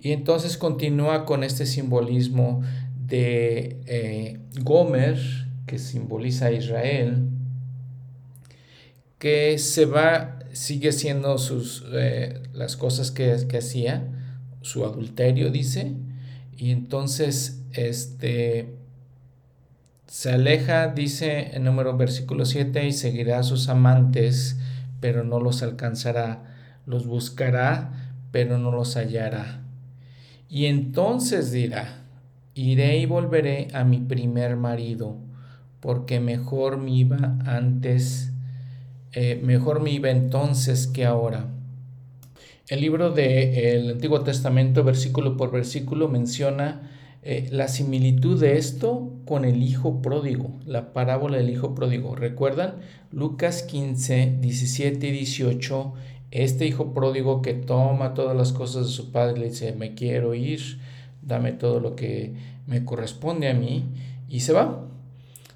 Y 0.00 0.10
entonces 0.10 0.58
continúa 0.58 1.24
con 1.24 1.44
este 1.44 1.66
simbolismo 1.66 2.62
de 3.06 3.80
eh, 3.86 4.40
Gomer, 4.62 5.20
que 5.66 5.78
simboliza 5.78 6.46
a 6.46 6.52
Israel, 6.52 7.29
que 9.20 9.58
se 9.58 9.84
va 9.84 10.38
sigue 10.52 10.88
haciendo 10.88 11.38
sus, 11.38 11.84
eh, 11.92 12.42
las 12.54 12.76
cosas 12.76 13.10
que, 13.10 13.36
que, 13.48 13.58
hacía, 13.58 14.08
su 14.62 14.84
adulterio, 14.84 15.50
dice, 15.50 15.94
y 16.56 16.70
entonces 16.70 17.62
este, 17.72 18.74
se 20.06 20.32
aleja, 20.32 20.88
dice 20.88 21.54
en 21.54 21.64
número 21.64 21.96
versículo 21.96 22.46
7, 22.46 22.86
y 22.86 22.92
seguirá 22.92 23.40
a 23.40 23.42
sus 23.42 23.68
amantes, 23.68 24.58
pero 25.00 25.22
no 25.22 25.38
los 25.38 25.62
alcanzará, 25.62 26.80
los 26.86 27.06
buscará, 27.06 28.14
pero 28.32 28.58
no 28.58 28.72
los 28.72 28.96
hallará. 28.96 29.62
Y 30.48 30.64
entonces 30.64 31.52
dirá, 31.52 32.04
iré 32.54 32.96
y 32.96 33.06
volveré 33.06 33.68
a 33.74 33.84
mi 33.84 33.98
primer 33.98 34.56
marido, 34.56 35.18
porque 35.80 36.20
mejor 36.20 36.78
me 36.78 36.90
iba 36.90 37.38
antes 37.44 38.29
eh, 39.12 39.40
mejor 39.42 39.80
me 39.80 39.90
iba 39.90 40.10
entonces 40.10 40.86
que 40.86 41.04
ahora. 41.04 41.48
El 42.68 42.80
libro 42.80 43.10
del 43.10 43.90
Antiguo 43.90 44.22
Testamento, 44.22 44.84
versículo 44.84 45.36
por 45.36 45.50
versículo, 45.50 46.08
menciona 46.08 46.88
eh, 47.22 47.48
la 47.50 47.68
similitud 47.68 48.40
de 48.40 48.56
esto 48.56 49.12
con 49.26 49.44
el 49.44 49.62
hijo 49.62 50.00
pródigo, 50.00 50.58
la 50.64 50.92
parábola 50.92 51.36
del 51.36 51.50
hijo 51.50 51.74
pródigo. 51.74 52.14
¿Recuerdan? 52.14 52.76
Lucas 53.10 53.64
15, 53.64 54.38
17 54.40 55.08
y 55.08 55.10
18. 55.10 55.92
Este 56.30 56.66
hijo 56.66 56.94
pródigo 56.94 57.42
que 57.42 57.54
toma 57.54 58.14
todas 58.14 58.36
las 58.36 58.52
cosas 58.52 58.86
de 58.86 58.92
su 58.92 59.10
padre 59.10 59.40
le 59.40 59.50
dice, 59.50 59.72
me 59.72 59.94
quiero 59.94 60.34
ir, 60.34 60.78
dame 61.20 61.52
todo 61.52 61.80
lo 61.80 61.96
que 61.96 62.34
me 62.66 62.84
corresponde 62.84 63.48
a 63.48 63.54
mí. 63.54 63.84
Y 64.28 64.40
se 64.40 64.52
va, 64.52 64.86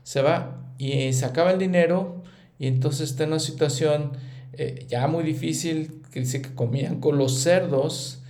se 0.02 0.20
va 0.20 0.72
y 0.78 1.12
se 1.12 1.24
acaba 1.24 1.52
el 1.52 1.60
dinero, 1.60 2.23
y 2.58 2.66
entonces 2.66 3.10
está 3.10 3.24
en 3.24 3.30
una 3.30 3.40
situación 3.40 4.12
eh, 4.52 4.86
ya 4.88 5.06
muy 5.08 5.24
difícil, 5.24 6.02
que 6.12 6.20
dice 6.20 6.40
que 6.40 6.54
comían 6.54 7.00
con 7.00 7.18
los 7.18 7.40
cerdos, 7.40 8.22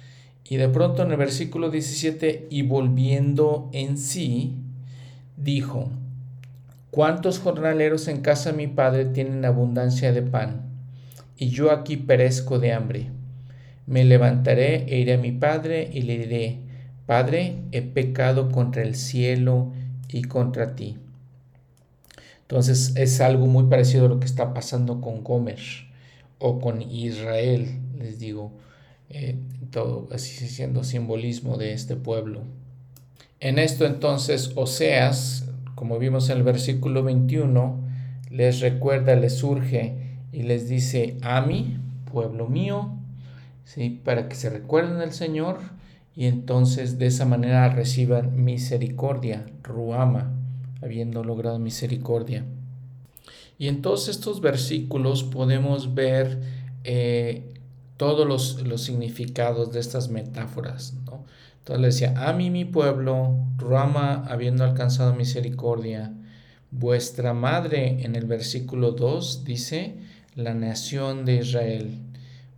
y 0.49 0.57
de 0.57 0.69
pronto 0.69 1.03
en 1.03 1.11
el 1.11 1.17
versículo 1.17 1.71
17, 1.71 2.49
y 2.51 2.63
volviendo 2.63 3.69
en 3.73 3.99
sí, 3.99 4.55
dijo, 5.37 5.91
¿cuántos 6.91 7.39
jornaleros 7.39 8.09
en 8.09 8.21
casa 8.21 8.51
de 8.51 8.57
mi 8.57 8.67
padre 8.67 9.05
tienen 9.07 9.45
abundancia 9.45 10.13
de 10.13 10.23
pan? 10.23 10.63
Y 11.37 11.49
yo 11.49 11.71
aquí 11.71 11.97
perezco 11.97 12.59
de 12.59 12.73
hambre. 12.73 13.11
Me 13.87 14.05
levantaré 14.05 14.85
e 14.85 15.01
iré 15.01 15.15
a 15.15 15.19
mi 15.19 15.33
padre 15.33 15.91
y 15.93 16.03
le 16.03 16.19
diré, 16.19 16.59
Padre, 17.07 17.57
he 17.73 17.83
pecado 17.83 18.51
contra 18.51 18.83
el 18.83 18.95
cielo 18.95 19.73
y 20.09 20.23
contra 20.23 20.75
ti 20.75 20.97
entonces 22.45 22.95
es 22.97 23.23
algo 23.23 23.47
muy 23.47 23.65
parecido 23.65 24.05
a 24.05 24.09
lo 24.09 24.21
que 24.21 24.27
está 24.27 24.53
pasando 24.53 25.01
con 25.01 25.25
Gomer 25.25 25.59
o 26.39 26.61
con 26.61 26.83
Israel, 26.83 27.81
les 27.99 28.19
digo, 28.19 28.53
eh, 29.09 29.39
todo 29.71 30.09
así 30.13 30.47
siendo 30.47 30.85
simbolismo 30.85 31.57
de 31.57 31.73
este 31.73 31.97
pueblo. 31.97 32.43
En 33.41 33.59
esto 33.59 33.87
entonces 33.87 34.53
Oseas, 34.57 35.47
como 35.75 35.99
vimos 35.99 36.29
en 36.29 36.37
el 36.37 36.43
versículo 36.43 37.03
21, 37.03 37.81
les 38.31 38.61
recuerda, 38.61 39.17
les 39.17 39.39
surge 39.39 40.19
y 40.31 40.43
les 40.43 40.69
dice, 40.69 41.17
a 41.23 41.41
mí, 41.41 41.79
pueblo 42.13 42.47
mío, 42.47 42.93
¿sí? 43.65 44.03
para 44.05 44.29
que 44.29 44.35
se 44.35 44.51
recuerden 44.51 44.99
del 44.99 45.13
Señor 45.13 45.61
y 46.15 46.27
entonces 46.27 46.99
de 46.99 47.07
esa 47.07 47.25
manera 47.25 47.71
reciban 47.71 48.45
misericordia, 48.45 49.47
ruama 49.63 50.44
habiendo 50.85 51.25
logrado 51.25 51.59
misericordia. 51.59 52.45
Y 53.59 53.69
en 53.69 53.81
todos 53.81 54.09
estos 54.09 54.41
versículos 54.41 55.25
podemos 55.25 55.95
ver 55.95 56.43
eh, 56.85 57.55
todos 57.97 58.27
los, 58.27 58.83
significados 58.83 59.73
de 59.73 59.81
estas 59.81 60.11
metáforas. 60.11 60.95
¿no? 61.07 61.25
Entonces 61.59 61.81
le 61.81 61.87
decía, 61.87 62.29
a 62.29 62.33
mí 62.35 62.51
mi 62.51 62.67
pueblo, 62.67 63.35
Rama, 63.57 64.25
habiendo 64.29 64.65
alcanzado 64.65 65.15
misericordia, 65.15 66.13
vuestra 66.71 67.33
madre 67.33 68.05
en 68.05 68.15
el 68.17 68.27
versículo 68.27 68.93
2 68.93 69.45
dice, 69.45 69.97
la 70.35 70.53
nación 70.53 71.25
de 71.25 71.37
Israel. 71.37 71.99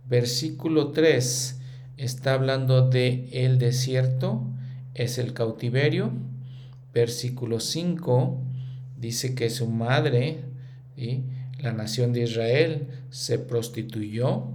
Versículo 0.09 0.91
3 0.91 1.61
está 1.95 2.33
hablando 2.33 2.89
de 2.89 3.29
el 3.31 3.57
desierto, 3.57 4.43
es 4.95 5.17
el 5.17 5.33
cautiverio 5.33 6.11
versículo 6.97 7.59
5 7.59 8.41
dice 8.99 9.35
que 9.35 9.51
su 9.51 9.67
madre, 9.67 10.39
la 11.59 11.71
nación 11.71 12.11
de 12.11 12.23
Israel, 12.23 12.87
se 13.11 13.37
prostituyó 13.37 14.45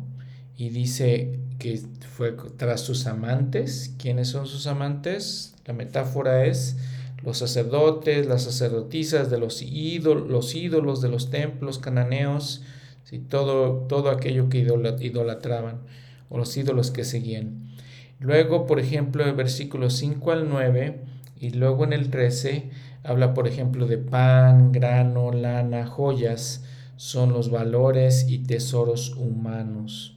y 0.57 0.71
dice 0.71 1.39
que 1.61 1.81
fue 2.17 2.37
tras 2.57 2.81
sus 2.81 3.07
amantes. 3.07 3.95
¿Quiénes 3.97 4.29
son 4.29 4.47
sus 4.47 4.67
amantes? 4.67 5.55
La 5.67 5.73
metáfora 5.73 6.45
es 6.45 6.77
los 7.23 7.39
sacerdotes, 7.39 8.27
las 8.27 8.43
sacerdotisas 8.43 9.31
de 9.31 9.39
los 9.39 9.63
ídolos, 9.63 10.29
los 10.29 10.55
ídolos 10.57 11.01
de 11.01 11.11
los 11.11 11.31
templos 11.31 11.79
cananeos, 11.79 12.63
¿sí? 13.05 13.21
todo, 13.21 13.87
todo 13.87 14.11
aquello 14.11 14.49
que 14.49 14.67
idolatraban 15.01 15.83
o 16.29 16.39
los 16.39 16.57
ídolos 16.57 16.91
que 16.91 17.05
seguían. 17.05 17.71
Luego, 18.19 18.67
por 18.67 18.81
ejemplo, 18.81 19.25
el 19.25 19.35
versículo 19.35 19.91
5 19.91 20.33
al 20.33 20.49
9 20.49 21.12
y 21.43 21.51
luego 21.51 21.83
en 21.83 21.93
el 21.93 22.09
13 22.09 22.71
habla, 23.03 23.35
por 23.35 23.49
ejemplo, 23.49 23.89
de 23.89 23.99
pan, 23.99 24.71
grano, 24.71 25.33
lana, 25.33 25.89
joyas, 25.89 26.63
son 26.97 27.33
los 27.33 27.51
valores 27.51 28.27
y 28.29 28.39
tesoros 28.39 29.17
humanos. 29.17 30.17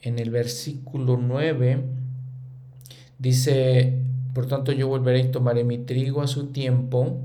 En 0.00 0.18
el 0.18 0.30
versículo 0.30 1.18
9 1.18 1.84
dice, 3.18 3.98
por 4.32 4.46
tanto 4.46 4.72
yo 4.72 4.88
volveré 4.88 5.20
y 5.20 5.30
tomaré 5.30 5.62
mi 5.62 5.76
trigo 5.76 6.22
a 6.22 6.26
su 6.26 6.46
tiempo 6.46 7.20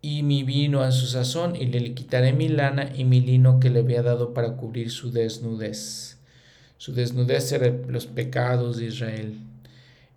y 0.00 0.22
mi 0.22 0.44
vino 0.44 0.80
a 0.82 0.92
su 0.92 1.06
sazón 1.06 1.56
y 1.56 1.66
le 1.66 1.92
quitaré 1.94 2.32
mi 2.32 2.46
lana 2.46 2.92
y 2.94 3.02
mi 3.02 3.20
lino 3.20 3.58
que 3.58 3.68
le 3.68 3.80
había 3.80 4.04
dado 4.04 4.32
para 4.32 4.56
cubrir 4.56 4.92
su 4.92 5.10
desnudez. 5.10 6.18
Su 6.78 6.92
desnudez 6.92 7.50
era 7.50 7.74
los 7.88 8.06
pecados 8.06 8.76
de 8.76 8.86
Israel. 8.86 9.40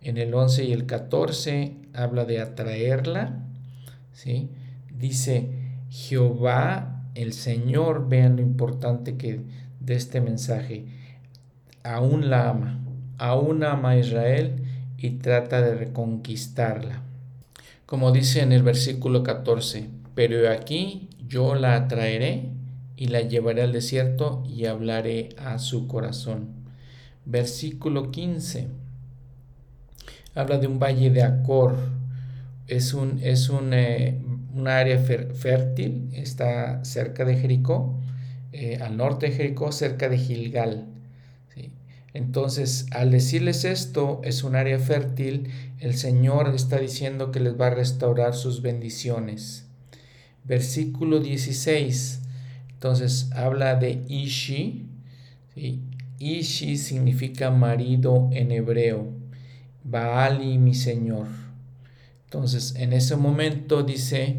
En 0.00 0.16
el 0.16 0.32
11 0.32 0.64
y 0.64 0.72
el 0.72 0.86
14 0.86 1.76
habla 1.92 2.24
de 2.24 2.40
atraerla. 2.40 3.44
¿sí? 4.12 4.50
Dice, 4.96 5.50
Jehová, 5.90 7.04
el 7.14 7.32
Señor, 7.32 8.08
vean 8.08 8.36
lo 8.36 8.42
importante 8.42 9.16
que 9.16 9.40
de 9.80 9.94
este 9.94 10.20
mensaje, 10.20 10.86
aún 11.82 12.30
la 12.30 12.50
ama, 12.50 12.80
aún 13.18 13.64
ama 13.64 13.90
a 13.90 13.98
Israel 13.98 14.62
y 14.98 15.10
trata 15.10 15.62
de 15.62 15.74
reconquistarla. 15.74 17.02
Como 17.86 18.12
dice 18.12 18.42
en 18.42 18.52
el 18.52 18.62
versículo 18.62 19.22
14, 19.22 19.88
pero 20.14 20.50
aquí 20.50 21.08
yo 21.26 21.54
la 21.54 21.76
atraeré 21.76 22.50
y 22.96 23.06
la 23.06 23.22
llevaré 23.22 23.62
al 23.62 23.72
desierto 23.72 24.42
y 24.46 24.66
hablaré 24.66 25.30
a 25.38 25.58
su 25.58 25.86
corazón. 25.86 26.48
Versículo 27.24 28.10
15. 28.10 28.68
Habla 30.38 30.58
de 30.58 30.68
un 30.68 30.78
valle 30.78 31.10
de 31.10 31.24
Acor. 31.24 31.74
Es 32.68 32.94
un, 32.94 33.18
es 33.24 33.48
un, 33.48 33.74
eh, 33.74 34.20
área 34.66 35.00
fértil, 35.00 36.10
está 36.12 36.84
cerca 36.84 37.24
de 37.24 37.36
Jericó, 37.36 37.98
eh, 38.52 38.78
al 38.80 38.96
norte 38.96 39.26
de 39.26 39.32
Jericó, 39.32 39.72
cerca 39.72 40.08
de 40.08 40.16
Gilgal. 40.16 40.86
Entonces, 42.14 42.86
al 42.92 43.10
decirles 43.10 43.64
esto, 43.64 44.20
es 44.22 44.44
un 44.44 44.54
área 44.54 44.78
fértil, 44.78 45.50
el 45.80 45.94
Señor 45.94 46.54
está 46.54 46.78
diciendo 46.78 47.32
que 47.32 47.40
les 47.40 47.60
va 47.60 47.66
a 47.66 47.70
restaurar 47.74 48.34
sus 48.34 48.62
bendiciones. 48.62 49.66
Versículo 50.44 51.18
16. 51.18 52.20
Entonces, 52.74 53.28
habla 53.34 53.74
de 53.74 54.04
Ishi. 54.06 54.86
Ishi 56.20 56.76
significa 56.76 57.50
marido 57.50 58.30
en 58.32 58.52
hebreo. 58.52 59.17
Baali, 59.90 60.58
mi 60.58 60.74
Señor. 60.74 61.26
Entonces, 62.24 62.74
en 62.76 62.92
ese 62.92 63.16
momento 63.16 63.82
dice, 63.82 64.36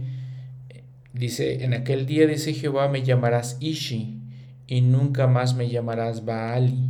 dice, 1.14 1.64
en 1.64 1.74
aquel 1.74 2.06
día 2.06 2.28
dice 2.28 2.54
Jehová, 2.54 2.88
me 2.88 3.04
llamarás 3.04 3.58
Ishi 3.60 4.20
y 4.68 4.82
nunca 4.82 5.28
más 5.28 5.56
me 5.56 5.70
llamarás 5.70 6.26
Baali 6.26 6.90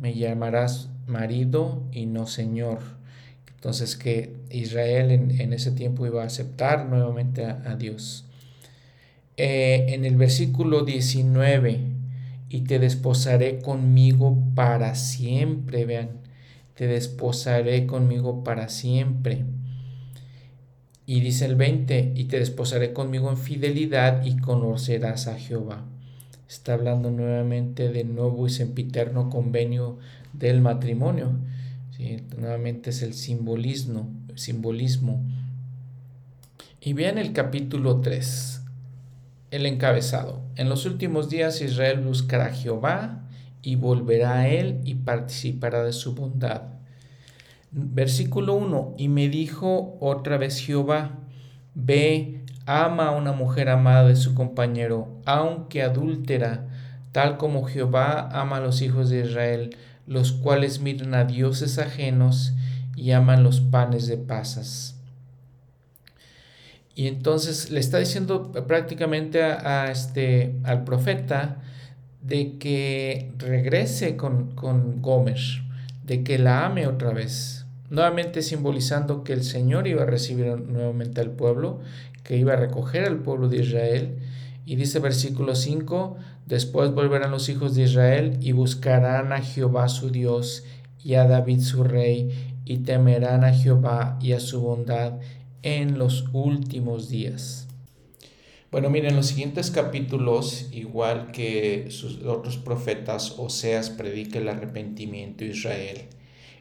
me 0.00 0.14
llamarás 0.14 0.90
marido 1.06 1.82
y 1.92 2.06
no 2.06 2.26
señor. 2.26 2.78
Entonces 3.54 3.96
que 3.96 4.36
Israel 4.50 5.10
en, 5.10 5.52
ese 5.52 5.72
tiempo 5.72 6.06
iba 6.06 6.22
a 6.22 6.26
aceptar 6.26 6.86
nuevamente 6.86 7.44
a, 7.44 7.76
Dios. 7.76 8.24
Eh, 9.36 9.86
en 9.88 10.04
el 10.04 10.16
versículo 10.16 10.84
19, 10.84 11.80
y 12.50 12.60
te 12.62 12.78
desposaré 12.78 13.58
conmigo 13.58 14.38
para 14.54 14.94
siempre, 14.94 15.84
vean, 15.84 16.10
te 16.78 16.86
desposaré 16.86 17.84
conmigo 17.84 18.42
para 18.44 18.70
siempre. 18.70 19.44
Y 21.04 21.20
dice 21.20 21.44
el 21.44 21.56
20, 21.56 22.12
y 22.14 22.24
te 22.24 22.38
desposaré 22.38 22.94
conmigo 22.94 23.28
en 23.28 23.36
fidelidad 23.36 24.24
y 24.24 24.38
conocerás 24.38 25.26
a 25.26 25.36
Jehová 25.38 25.84
está 26.48 26.72
hablando 26.72 27.10
nuevamente 27.10 27.90
del 27.90 28.14
nuevo 28.14 28.46
y 28.46 28.50
sempiterno 28.50 29.28
convenio 29.28 29.98
del 30.32 30.60
matrimonio. 30.60 31.32
Nuevamente 32.38 32.90
es 32.90 33.02
el 33.02 33.12
simbolismo, 33.12 34.10
simbolismo. 34.34 35.22
Y 36.80 36.94
vean 36.94 37.18
el 37.18 37.32
capítulo 37.32 38.00
3, 38.00 38.62
el 39.50 39.66
encabezado. 39.66 40.40
En 40.56 40.68
los 40.68 40.86
últimos 40.86 41.28
días 41.28 41.60
Israel 41.60 42.00
buscará 42.00 42.46
a 42.46 42.54
Jehová 42.54 43.28
y 43.60 43.76
volverá 43.76 44.38
a 44.38 44.48
él 44.48 44.80
y 44.84 44.94
participará 44.94 45.84
de 45.84 45.92
su 45.92 46.14
bondad. 46.14 46.67
Versículo 47.70 48.54
1, 48.54 48.94
y 48.96 49.08
me 49.08 49.28
dijo 49.28 49.98
otra 50.00 50.38
vez 50.38 50.58
Jehová, 50.58 51.18
ve, 51.74 52.44
ama 52.64 53.08
a 53.08 53.10
una 53.12 53.32
mujer 53.32 53.68
amada 53.68 54.08
de 54.08 54.16
su 54.16 54.34
compañero, 54.34 55.20
aunque 55.26 55.82
adúltera, 55.82 56.66
tal 57.12 57.36
como 57.36 57.64
Jehová 57.64 58.28
ama 58.32 58.56
a 58.56 58.60
los 58.60 58.80
hijos 58.80 59.10
de 59.10 59.20
Israel, 59.24 59.76
los 60.06 60.32
cuales 60.32 60.80
miran 60.80 61.14
a 61.14 61.24
dioses 61.24 61.78
ajenos 61.78 62.54
y 62.96 63.12
aman 63.12 63.42
los 63.42 63.60
panes 63.60 64.06
de 64.06 64.16
pasas. 64.16 64.98
Y 66.94 67.06
entonces 67.06 67.70
le 67.70 67.78
está 67.78 67.98
diciendo 67.98 68.50
prácticamente 68.66 69.42
a, 69.44 69.90
este, 69.90 70.56
al 70.64 70.82
profeta 70.82 71.58
de 72.22 72.58
que 72.58 73.32
regrese 73.38 74.16
con, 74.16 74.56
con 74.56 75.00
Gómez, 75.00 75.60
de 76.04 76.24
que 76.24 76.38
la 76.38 76.66
ame 76.66 76.88
otra 76.88 77.12
vez, 77.12 77.57
nuevamente 77.90 78.42
simbolizando 78.42 79.24
que 79.24 79.32
el 79.32 79.44
Señor 79.44 79.86
iba 79.86 80.02
a 80.02 80.06
recibir 80.06 80.46
nuevamente 80.60 81.20
al 81.20 81.30
pueblo 81.30 81.80
que 82.28 82.36
iba 82.36 82.52
a 82.52 82.56
recoger 82.56 83.06
al 83.06 83.20
pueblo 83.20 83.48
de 83.48 83.60
Israel. 83.62 84.18
Y 84.66 84.76
dice 84.76 84.98
versículo 84.98 85.54
5, 85.54 86.16
después 86.44 86.92
volverán 86.92 87.30
los 87.30 87.48
hijos 87.48 87.74
de 87.74 87.84
Israel 87.84 88.36
y 88.42 88.52
buscarán 88.52 89.32
a 89.32 89.40
Jehová 89.40 89.88
su 89.88 90.10
Dios 90.10 90.64
y 91.02 91.14
a 91.14 91.26
David 91.26 91.60
su 91.60 91.84
rey 91.84 92.54
y 92.66 92.78
temerán 92.78 93.44
a 93.44 93.54
Jehová 93.54 94.18
y 94.20 94.32
a 94.32 94.40
su 94.40 94.60
bondad 94.60 95.14
en 95.62 95.96
los 95.96 96.26
últimos 96.34 97.08
días. 97.08 97.66
Bueno, 98.70 98.90
miren, 98.90 99.16
los 99.16 99.28
siguientes 99.28 99.70
capítulos, 99.70 100.68
igual 100.72 101.30
que 101.32 101.86
sus 101.88 102.22
otros 102.22 102.58
profetas, 102.58 103.36
Oseas 103.38 103.88
predica 103.88 104.38
el 104.38 104.50
arrepentimiento 104.50 105.44
de 105.44 105.52
Israel. 105.52 106.00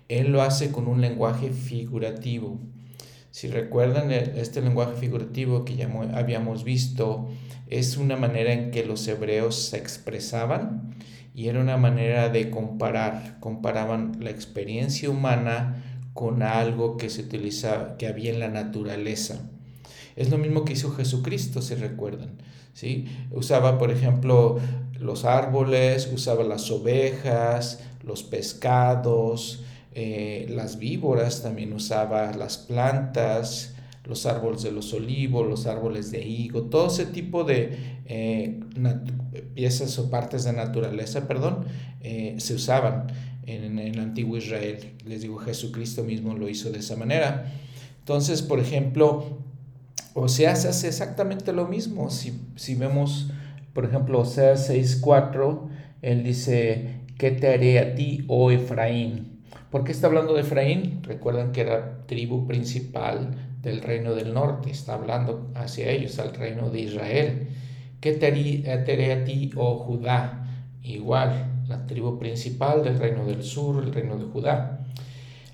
Él 0.07 0.31
lo 0.31 0.41
hace 0.41 0.71
con 0.71 0.87
un 0.87 1.01
lenguaje 1.01 1.49
figurativo. 1.49 2.59
Si 3.31 3.47
recuerdan 3.47 4.11
este 4.11 4.61
lenguaje 4.61 4.95
figurativo 4.95 5.65
que 5.65 5.75
ya 5.75 5.89
habíamos 6.13 6.63
visto, 6.63 7.27
es 7.67 7.97
una 7.97 8.15
manera 8.15 8.53
en 8.53 8.71
que 8.71 8.85
los 8.85 9.07
hebreos 9.07 9.55
se 9.55 9.77
expresaban 9.77 10.95
y 11.35 11.49
era 11.49 11.59
una 11.59 11.77
manera 11.77 12.29
de 12.29 12.49
comparar, 12.49 13.37
comparaban 13.39 14.17
la 14.19 14.31
experiencia 14.31 15.09
humana 15.09 15.83
con 16.13 16.41
algo 16.41 16.97
que 16.97 17.11
se 17.11 17.21
utiliza, 17.21 17.95
que 17.97 18.07
había 18.07 18.31
en 18.31 18.39
la 18.39 18.47
naturaleza. 18.47 19.47
Es 20.15 20.31
lo 20.31 20.39
mismo 20.39 20.65
que 20.65 20.73
hizo 20.73 20.91
Jesucristo, 20.93 21.61
si 21.61 21.75
recuerdan. 21.75 22.37
¿sí? 22.73 23.05
Usaba, 23.29 23.77
por 23.77 23.91
ejemplo, 23.91 24.57
los 24.99 25.25
árboles, 25.25 26.09
usaba 26.11 26.43
las 26.43 26.71
ovejas, 26.71 27.81
los 28.03 28.23
pescados, 28.23 29.63
eh, 29.99 30.45
las 30.49 30.77
víboras, 30.77 31.41
también 31.41 31.73
usaba 31.73 32.31
las 32.33 32.59
plantas, 32.59 33.73
los 34.03 34.27
árboles 34.27 34.61
de 34.61 34.71
los 34.71 34.93
olivos, 34.93 35.49
los 35.49 35.65
árboles 35.65 36.11
de 36.11 36.23
higo, 36.23 36.65
todo 36.65 36.85
ese 36.85 37.07
tipo 37.07 37.43
de 37.43 37.97
eh, 38.05 38.59
piezas 39.55 39.97
o 39.97 40.11
partes 40.11 40.43
de 40.43 40.53
naturaleza, 40.53 41.27
perdón, 41.27 41.65
eh, 42.01 42.35
se 42.37 42.53
usaban 42.53 43.07
en, 43.47 43.79
el 43.79 43.99
antiguo 43.99 44.37
Israel. 44.37 44.77
Les 45.03 45.23
digo, 45.23 45.39
Jesucristo 45.39 46.03
mismo 46.03 46.35
lo 46.35 46.47
hizo 46.47 46.69
de 46.71 46.77
esa 46.77 46.95
manera. 46.95 47.51
Entonces, 47.97 48.43
por 48.43 48.59
ejemplo, 48.59 49.39
Oseas 50.13 50.65
hace 50.65 50.89
exactamente 50.89 51.53
lo 51.53 51.67
mismo. 51.67 52.11
Si, 52.11 52.39
si 52.55 52.75
vemos, 52.75 53.31
por 53.73 53.85
ejemplo, 53.85 54.19
Oseas 54.19 54.69
6.4, 54.69 55.69
él 56.03 56.23
dice, 56.23 56.99
¿qué 57.17 57.31
te 57.31 57.51
haré 57.51 57.79
a 57.79 57.95
ti, 57.95 58.25
oh 58.27 58.51
Efraín? 58.51 59.36
¿Por 59.71 59.83
qué 59.83 59.91
está 59.91 60.07
hablando 60.07 60.33
de 60.33 60.41
Efraín? 60.41 61.03
Recuerdan 61.03 61.51
que 61.51 61.61
era 61.61 62.05
tribu 62.05 62.47
principal 62.47 63.31
del 63.61 63.81
reino 63.81 64.15
del 64.15 64.33
norte, 64.33 64.71
está 64.71 64.93
hablando 64.93 65.51
hacia 65.55 65.89
ellos, 65.89 66.19
al 66.19 66.33
reino 66.33 66.69
de 66.69 66.79
Israel. 66.79 67.49
¿Qué 67.99 68.13
te 68.13 68.27
haré 68.27 69.11
a 69.11 69.25
ti, 69.25 69.51
oh 69.57 69.79
Judá? 69.79 70.47
Igual, 70.83 71.63
la 71.67 71.85
tribu 71.85 72.17
principal 72.17 72.81
del 72.81 72.97
reino 72.97 73.25
del 73.25 73.43
sur, 73.43 73.83
el 73.83 73.93
reino 73.93 74.17
de 74.17 74.25
Judá. 74.25 74.85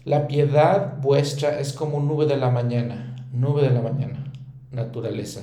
La 0.06 0.28
piedad 0.28 0.98
vuestra 1.02 1.60
es 1.60 1.74
como 1.74 2.00
nube 2.00 2.28
de 2.28 2.38
la 2.38 2.52
mañana, 2.52 3.16
nube 3.32 3.64
de 3.64 3.72
la 3.72 3.82
mañana, 3.82 4.32
naturaleza, 4.72 5.42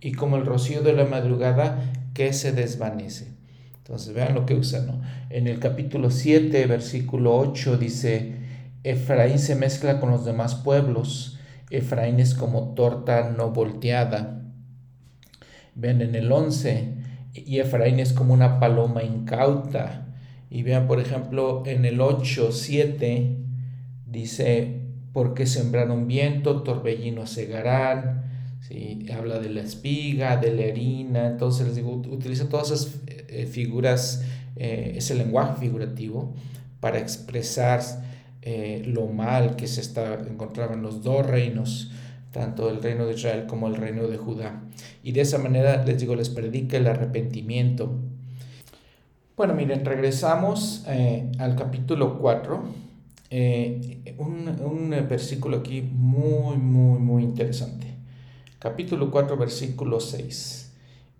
y 0.00 0.12
como 0.12 0.36
el 0.36 0.44
rocío 0.44 0.82
de 0.82 0.92
la 0.92 1.06
madrugada 1.06 1.90
que 2.12 2.34
se 2.34 2.52
desvanece. 2.52 3.39
Entonces 3.90 4.14
vean 4.14 4.36
lo 4.36 4.46
que 4.46 4.54
usa, 4.54 4.82
¿no? 4.82 5.02
En 5.30 5.48
el 5.48 5.58
capítulo 5.58 6.12
7, 6.12 6.64
versículo 6.66 7.36
8 7.36 7.76
dice, 7.76 8.36
Efraín 8.84 9.40
se 9.40 9.56
mezcla 9.56 9.98
con 9.98 10.12
los 10.12 10.24
demás 10.24 10.54
pueblos, 10.54 11.40
Efraín 11.70 12.20
es 12.20 12.36
como 12.36 12.74
torta 12.74 13.34
no 13.36 13.50
volteada. 13.50 14.44
Vean 15.74 16.02
en 16.02 16.14
el 16.14 16.30
11, 16.30 16.98
y 17.34 17.58
Efraín 17.58 17.98
es 17.98 18.12
como 18.12 18.32
una 18.32 18.60
paloma 18.60 19.02
incauta. 19.02 20.06
Y 20.50 20.62
vean, 20.62 20.86
por 20.86 21.00
ejemplo, 21.00 21.64
en 21.66 21.84
el 21.84 22.00
8, 22.00 22.52
7, 22.52 23.38
dice, 24.06 24.82
porque 25.12 25.46
sembraron 25.46 26.06
viento, 26.06 26.62
torbellinos 26.62 27.30
segarán, 27.30 28.29
¿sí? 28.60 29.06
habla 29.12 29.38
de 29.38 29.50
la 29.50 29.62
espiga, 29.62 30.36
de 30.36 30.54
la 30.54 30.64
harina, 30.64 31.26
entonces 31.26 31.66
les 31.66 31.76
digo, 31.76 31.92
utiliza 31.92 32.48
todas 32.48 32.70
esas 32.70 32.96
eh, 33.06 33.46
figuras, 33.46 34.24
eh, 34.56 34.94
ese 34.96 35.14
lenguaje 35.14 35.60
figurativo 35.60 36.34
para 36.80 36.98
expresar 36.98 37.80
eh, 38.42 38.82
lo 38.86 39.06
mal 39.06 39.56
que 39.56 39.66
se 39.66 39.80
está, 39.80 40.14
encontraban 40.14 40.82
los 40.82 41.02
dos 41.02 41.26
reinos, 41.26 41.90
tanto 42.32 42.70
el 42.70 42.82
reino 42.82 43.06
de 43.06 43.14
Israel 43.14 43.46
como 43.46 43.66
el 43.66 43.76
reino 43.76 44.06
de 44.06 44.16
Judá. 44.16 44.62
Y 45.02 45.12
de 45.12 45.22
esa 45.22 45.38
manera, 45.38 45.84
les 45.84 45.98
digo, 45.98 46.14
les 46.14 46.28
predica 46.28 46.76
el 46.76 46.86
arrepentimiento. 46.86 47.98
Bueno, 49.36 49.54
miren, 49.54 49.84
regresamos 49.84 50.84
al 50.86 51.56
capítulo 51.56 52.18
4. 52.18 52.62
Eh, 53.32 54.16
un, 54.18 54.48
un 54.60 54.90
versículo 55.08 55.58
aquí 55.58 55.82
muy, 55.82 56.56
muy, 56.56 56.98
muy 56.98 57.22
interesante. 57.22 57.89
Capítulo 58.60 59.10
4, 59.10 59.38
versículo 59.38 60.00
6. 60.00 60.74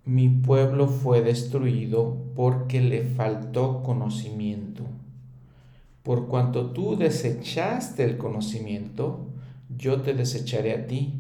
Mi 0.05 0.29
pueblo 0.29 0.89
fue 0.89 1.23
destruido 1.23 2.19
porque 2.37 2.83
le 2.83 3.03
faltó 3.03 3.83
conocimiento. 3.83 4.85
Por 6.03 6.29
cuanto 6.29 6.73
tú 6.73 6.97
desechaste 6.99 8.05
el 8.05 8.19
conocimiento, 8.19 9.31
yo 9.75 10.03
te 10.03 10.13
desecharé 10.13 10.75
a 10.75 10.87
ti, 10.87 11.15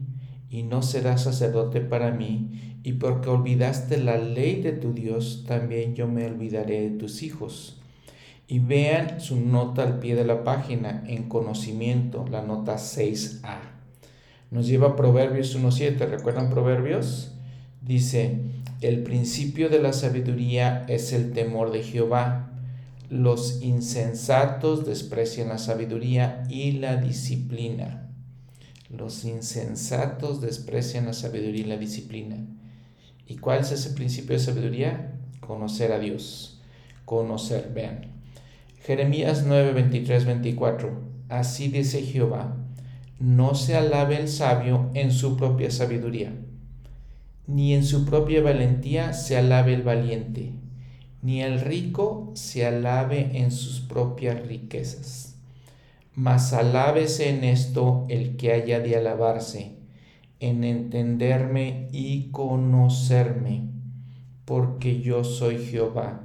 y 0.50 0.62
no 0.62 0.82
serás 0.82 1.22
sacerdote 1.22 1.80
para 1.80 2.10
mí, 2.10 2.80
y 2.82 2.92
porque 2.92 3.30
olvidaste 3.30 3.96
la 3.96 4.18
ley 4.18 4.60
de 4.60 4.72
tu 4.72 4.92
Dios, 4.92 5.46
también 5.48 5.94
yo 5.94 6.06
me 6.06 6.26
olvidaré 6.26 6.82
de 6.82 6.98
tus 6.98 7.22
hijos. 7.22 7.80
Y 8.46 8.58
vean 8.58 9.22
su 9.22 9.40
nota 9.40 9.84
al 9.84 10.00
pie 10.00 10.16
de 10.16 10.26
la 10.26 10.44
página 10.44 11.02
en 11.06 11.30
conocimiento, 11.30 12.26
la 12.30 12.42
nota 12.42 12.74
6a. 12.74 13.69
Nos 14.50 14.66
lleva 14.66 14.88
a 14.88 14.96
Proverbios 14.96 15.56
1.7. 15.56 15.98
¿Recuerdan 16.08 16.50
Proverbios? 16.50 17.34
Dice, 17.80 18.40
el 18.80 19.02
principio 19.02 19.68
de 19.68 19.80
la 19.80 19.92
sabiduría 19.92 20.84
es 20.88 21.12
el 21.12 21.32
temor 21.32 21.72
de 21.72 21.82
Jehová 21.82 22.50
los 23.10 23.60
insensatos 23.60 24.86
desprecian 24.86 25.48
la 25.48 25.58
sabiduría 25.58 26.44
y 26.48 26.72
la 26.78 26.96
disciplina. 26.96 28.08
Los 28.88 29.24
insensatos 29.24 30.40
desprecian 30.40 31.06
la 31.06 31.12
sabiduría 31.12 31.64
y 31.64 31.68
la 31.68 31.76
disciplina. 31.76 32.36
¿Y 33.26 33.38
cuál 33.38 33.60
es 33.60 33.72
ese 33.72 33.90
principio 33.90 34.34
de 34.36 34.38
sabiduría? 34.38 35.18
Conocer 35.40 35.90
a 35.90 35.98
Dios. 35.98 36.62
Conocer, 37.04 37.72
vean. 37.74 38.12
Jeremías 38.84 39.42
9, 39.44 39.72
23, 39.72 40.24
24. 40.24 41.00
Así 41.28 41.66
dice 41.66 42.02
Jehová, 42.02 42.59
no 43.20 43.54
se 43.54 43.76
alabe 43.76 44.16
el 44.16 44.28
sabio 44.28 44.90
en 44.94 45.12
su 45.12 45.36
propia 45.36 45.70
sabiduría, 45.70 46.34
ni 47.46 47.74
en 47.74 47.84
su 47.84 48.04
propia 48.04 48.42
valentía 48.42 49.12
se 49.12 49.36
alabe 49.36 49.74
el 49.74 49.82
valiente 49.82 50.54
ni 51.22 51.42
el 51.42 51.60
rico 51.60 52.30
se 52.34 52.66
alabe 52.66 53.30
en 53.34 53.50
sus 53.50 53.80
propias 53.80 54.46
riquezas, 54.46 55.36
mas 56.14 56.52
alábese 56.52 57.28
en 57.28 57.44
esto 57.44 58.06
el 58.08 58.36
que 58.36 58.52
haya 58.52 58.80
de 58.80 58.96
alabarse, 58.96 59.76
en 60.40 60.64
entenderme 60.64 61.88
y 61.92 62.30
conocerme, 62.30 63.68
porque 64.46 65.00
yo 65.00 65.22
soy 65.24 65.58
Jehová, 65.58 66.22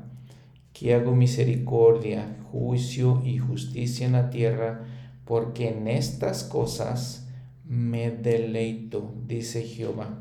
que 0.71 0.93
hago 0.93 1.13
misericordia, 1.13 2.37
juicio 2.51 3.21
y 3.25 3.37
justicia 3.37 4.05
en 4.05 4.13
la 4.13 4.29
tierra, 4.29 4.85
porque 5.25 5.69
en 5.69 5.87
estas 5.87 6.43
cosas 6.43 7.27
me 7.65 8.11
deleito, 8.11 9.13
dice 9.27 9.63
Jehová. 9.63 10.19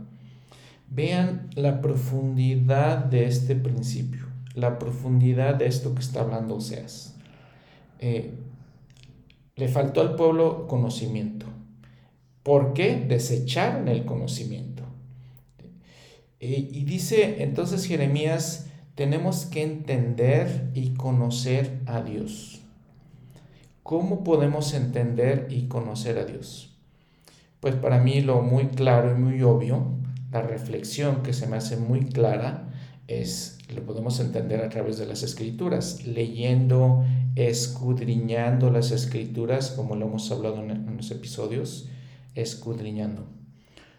Vean 0.90 1.50
la 1.54 1.80
profundidad 1.80 3.04
de 3.04 3.26
este 3.26 3.56
principio 3.56 4.34
la 4.54 4.78
profundidad 4.78 5.56
de 5.56 5.66
esto 5.66 5.94
que 5.94 6.00
está 6.00 6.20
hablando 6.20 6.56
Oseas. 6.56 7.16
Eh, 7.98 8.32
le 9.56 9.68
faltó 9.68 10.00
al 10.00 10.16
pueblo 10.16 10.66
conocimiento. 10.66 11.46
¿Por 12.42 12.72
qué? 12.72 12.96
Desecharon 12.96 13.88
el 13.88 14.04
conocimiento. 14.04 14.84
Eh, 16.40 16.68
y 16.72 16.84
dice 16.84 17.42
entonces 17.42 17.86
Jeremías, 17.86 18.66
tenemos 18.94 19.46
que 19.46 19.62
entender 19.62 20.70
y 20.74 20.90
conocer 20.94 21.80
a 21.86 22.00
Dios. 22.00 22.63
¿Cómo 23.84 24.24
podemos 24.24 24.72
entender 24.72 25.48
y 25.50 25.68
conocer 25.68 26.16
a 26.18 26.24
Dios? 26.24 26.74
Pues 27.60 27.74
para 27.74 27.98
mí 27.98 28.22
lo 28.22 28.40
muy 28.40 28.68
claro 28.68 29.14
y 29.14 29.20
muy 29.20 29.42
obvio, 29.42 29.84
la 30.32 30.40
reflexión 30.40 31.22
que 31.22 31.34
se 31.34 31.46
me 31.46 31.58
hace 31.58 31.76
muy 31.76 32.06
clara, 32.06 32.72
es, 33.08 33.58
lo 33.74 33.82
podemos 33.82 34.18
entender 34.20 34.62
a 34.62 34.70
través 34.70 34.96
de 34.96 35.04
las 35.04 35.22
escrituras, 35.22 36.06
leyendo, 36.06 37.04
escudriñando 37.36 38.70
las 38.70 38.90
escrituras, 38.90 39.72
como 39.72 39.96
lo 39.96 40.06
hemos 40.06 40.32
hablado 40.32 40.62
en, 40.62 40.96
los 40.96 41.10
episodios, 41.10 41.90
escudriñando. 42.34 43.26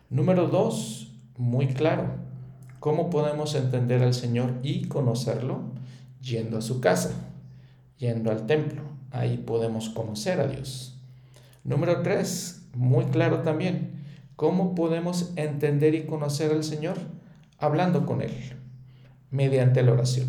Número 0.09 0.47
dos, 0.47 1.11
muy 1.37 1.67
claro, 1.67 2.07
¿cómo 2.79 3.11
podemos 3.11 3.53
entender 3.53 4.01
al 4.01 4.15
Señor 4.15 4.55
y 4.63 4.87
conocerlo? 4.87 5.61
Yendo 6.23 6.57
a 6.57 6.63
su 6.63 6.81
casa, 6.81 7.11
yendo 7.99 8.31
al 8.31 8.47
templo, 8.47 8.74
ahí 9.19 9.37
podemos 9.37 9.89
conocer 9.89 10.39
a 10.39 10.47
Dios. 10.47 10.97
Número 11.63 12.01
tres, 12.01 12.67
muy 12.73 13.05
claro 13.05 13.41
también, 13.41 14.03
¿cómo 14.35 14.75
podemos 14.75 15.31
entender 15.35 15.95
y 15.95 16.05
conocer 16.05 16.51
al 16.51 16.63
Señor? 16.63 16.97
Hablando 17.57 18.05
con 18.05 18.21
Él 18.21 18.31
mediante 19.31 19.83
la 19.83 19.93
oración. 19.93 20.27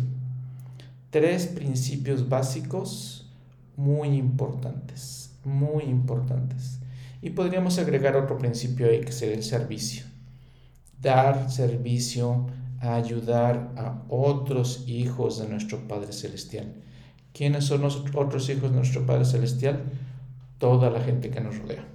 Tres 1.09 1.47
principios 1.47 2.27
básicos 2.27 3.31
muy 3.75 4.09
importantes, 4.09 5.31
muy 5.45 5.83
importantes. 5.83 6.79
Y 7.21 7.31
podríamos 7.31 7.79
agregar 7.79 8.15
otro 8.15 8.37
principio 8.37 8.87
ahí 8.87 9.01
que 9.01 9.11
sería 9.11 9.35
el 9.35 9.43
servicio. 9.43 10.05
Dar 10.99 11.51
servicio 11.51 12.47
ayudar 12.79 13.71
a 13.75 14.03
otros 14.09 14.83
hijos 14.87 15.39
de 15.39 15.47
nuestro 15.47 15.87
Padre 15.87 16.13
Celestial. 16.13 16.73
¿Quiénes 17.37 17.65
son 17.65 17.81
los 17.81 18.03
otros 18.15 18.49
hijos 18.49 18.71
de 18.71 18.77
nuestro 18.77 19.05
Padre 19.05 19.23
Celestial? 19.23 19.83
Toda 20.57 20.89
la 20.89 21.01
gente 21.01 21.29
que 21.29 21.39
nos 21.39 21.59
rodea. 21.59 21.85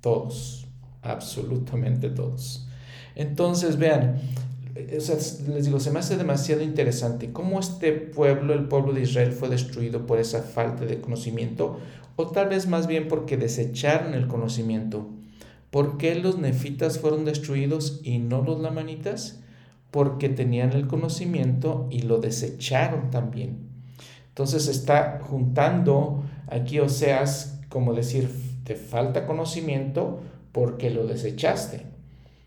Todos, 0.00 0.68
absolutamente 1.02 2.10
todos. 2.10 2.68
Entonces, 3.16 3.76
vean, 3.76 4.20
les 4.76 5.64
digo, 5.64 5.80
se 5.80 5.90
me 5.90 5.98
hace 5.98 6.16
demasiado 6.16 6.62
interesante 6.62 7.32
cómo 7.32 7.58
este 7.58 7.90
pueblo, 7.90 8.54
el 8.54 8.68
pueblo 8.68 8.92
de 8.92 9.00
Israel, 9.00 9.32
fue 9.32 9.48
destruido 9.48 10.06
por 10.06 10.20
esa 10.20 10.42
falta 10.42 10.84
de 10.84 11.00
conocimiento, 11.00 11.80
o 12.14 12.28
tal 12.28 12.50
vez 12.50 12.68
más 12.68 12.86
bien 12.86 13.08
porque 13.08 13.36
desecharon 13.36 14.14
el 14.14 14.28
conocimiento. 14.28 15.08
¿Por 15.72 15.98
qué 15.98 16.14
los 16.14 16.38
nefitas 16.38 17.00
fueron 17.00 17.24
destruidos 17.24 18.00
y 18.04 18.18
no 18.18 18.42
los 18.42 18.60
lamanitas? 18.60 19.40
Porque 19.90 20.28
tenían 20.28 20.72
el 20.72 20.86
conocimiento 20.86 21.88
y 21.90 22.02
lo 22.02 22.18
desecharon 22.18 23.10
también. 23.10 23.73
Entonces 24.34 24.66
está 24.66 25.20
juntando 25.22 26.24
aquí 26.48 26.80
Oseas, 26.80 27.60
como 27.68 27.94
decir, 27.94 28.28
te 28.64 28.74
falta 28.74 29.28
conocimiento 29.28 30.22
porque 30.50 30.90
lo 30.90 31.06
desechaste. 31.06 31.82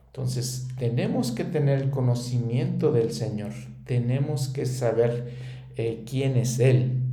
Entonces, 0.07 0.67
tenemos 0.77 1.31
que 1.31 1.45
tener 1.45 1.79
el 1.81 1.89
conocimiento 1.89 2.91
del 2.91 3.13
Señor, 3.13 3.53
tenemos 3.85 4.49
que 4.49 4.65
saber 4.65 5.31
eh, 5.77 6.03
quién 6.05 6.35
es 6.35 6.59
Él. 6.59 7.03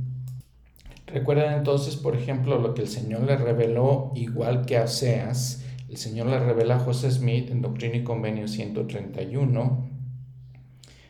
Recuerden 1.07 1.53
entonces, 1.53 1.95
por 1.95 2.13
ejemplo, 2.13 2.59
lo 2.59 2.73
que 2.73 2.81
el 2.81 2.89
Señor 2.89 3.21
le 3.21 3.37
reveló, 3.37 4.11
igual 4.13 4.65
que 4.65 4.75
a 4.75 4.83
Oseas, 4.83 5.63
el 5.87 5.95
Señor 5.95 6.27
le 6.27 6.39
revela 6.39 6.75
a 6.75 6.79
José 6.79 7.09
Smith 7.11 7.49
en 7.49 7.61
Doctrina 7.61 7.95
y 7.95 8.03
Convenio 8.03 8.49
131. 8.49 9.84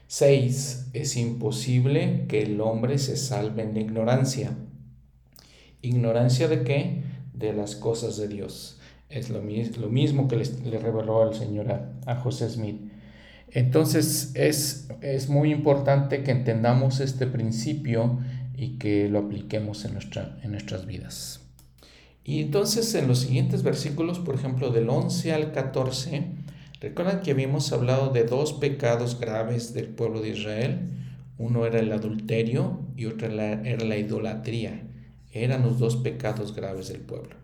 6. 0.07 0.87
Es 0.93 1.17
imposible 1.17 2.25
que 2.27 2.43
el 2.43 2.61
hombre 2.61 2.97
se 2.97 3.17
salve 3.17 3.63
en 3.63 3.73
la 3.73 3.79
ignorancia. 3.79 4.55
¿Ignorancia 5.81 6.47
de 6.47 6.63
qué? 6.63 7.03
De 7.33 7.53
las 7.53 7.75
cosas 7.75 8.17
de 8.17 8.27
Dios. 8.27 8.79
Es 9.09 9.29
lo, 9.29 9.41
lo 9.41 9.89
mismo 9.89 10.27
que 10.27 10.35
le, 10.35 10.79
reveló 10.79 11.29
el 11.29 11.35
Señor 11.35 11.71
a, 12.05 12.15
José 12.15 12.49
Smith. 12.49 12.81
Entonces 13.51 14.31
es, 14.33 14.89
es, 15.01 15.29
muy 15.29 15.51
importante 15.51 16.23
que 16.23 16.31
entendamos 16.31 16.99
este 16.99 17.27
principio 17.27 18.19
y 18.57 18.77
que 18.77 19.07
lo 19.07 19.19
apliquemos 19.19 19.85
en, 19.85 19.93
nuestra, 19.93 20.39
en 20.43 20.51
nuestras 20.51 20.85
vidas. 20.85 21.41
Y 22.23 22.41
entonces 22.41 22.93
en 22.95 23.07
los 23.07 23.19
siguientes 23.19 23.61
versículos, 23.61 24.19
por 24.19 24.35
ejemplo, 24.35 24.71
del 24.71 24.89
11 24.89 25.31
al 25.33 25.51
14, 25.51 26.23
recuerdan 26.85 27.21
que 27.21 27.31
habíamos 27.31 27.73
hablado 27.73 28.09
de 28.09 28.25
dos 28.25 28.53
pecados 28.53 29.19
graves 29.19 29.73
del 29.73 29.87
pueblo 29.87 30.21
de 30.21 30.29
Israel. 30.29 30.81
Uno 31.39 31.65
era 31.65 31.79
el 31.79 31.91
adulterio 31.91 32.79
y 32.95 33.05
otro 33.05 33.27
era 33.27 33.83
la 33.83 33.97
idolatría. 33.97 34.83
Eran 35.31 35.63
los 35.63 35.79
dos 35.79 35.95
pecados 35.95 36.55
graves 36.55 36.89
del 36.89 37.01
pueblo. 37.01 37.35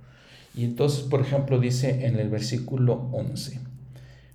Y 0.53 0.63
entonces, 0.63 1.01
por 1.01 1.21
ejemplo, 1.21 1.59
dice 1.59 2.05
en 2.05 2.19
el 2.19 2.29
versículo 2.29 3.09
11, 3.13 3.59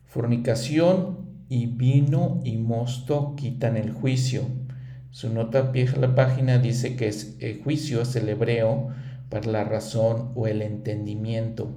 fornicación 0.06 1.18
y 1.48 1.66
vino 1.66 2.40
y 2.42 2.56
mosto 2.56 3.34
quitan 3.36 3.76
el 3.76 3.92
juicio, 3.92 4.42
Su 5.12 5.30
nota 5.32 5.60
a 5.60 5.72
pie 5.72 5.86
de 5.86 5.98
la 5.98 6.14
página 6.16 6.58
dice 6.58 6.96
que 6.96 7.06
es, 7.06 7.36
el 7.38 7.62
juicio 7.62 8.02
es 8.02 8.16
el 8.16 8.28
hebreo 8.28 8.88
para 9.30 9.50
la 9.50 9.64
razón 9.64 10.32
o 10.34 10.48
el 10.48 10.62
entendimiento. 10.62 11.70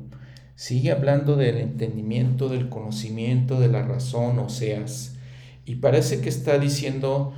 Sigue 0.59 0.91
hablando 0.91 1.37
del 1.37 1.55
entendimiento, 1.55 2.49
del 2.49 2.67
conocimiento, 2.67 3.61
de 3.61 3.69
la 3.69 3.81
razón, 3.81 4.39
o 4.39 4.49
seas. 4.49 5.15
Y 5.63 5.75
parece 5.75 6.19
que 6.19 6.27
está 6.27 6.59
diciendo, 6.59 7.31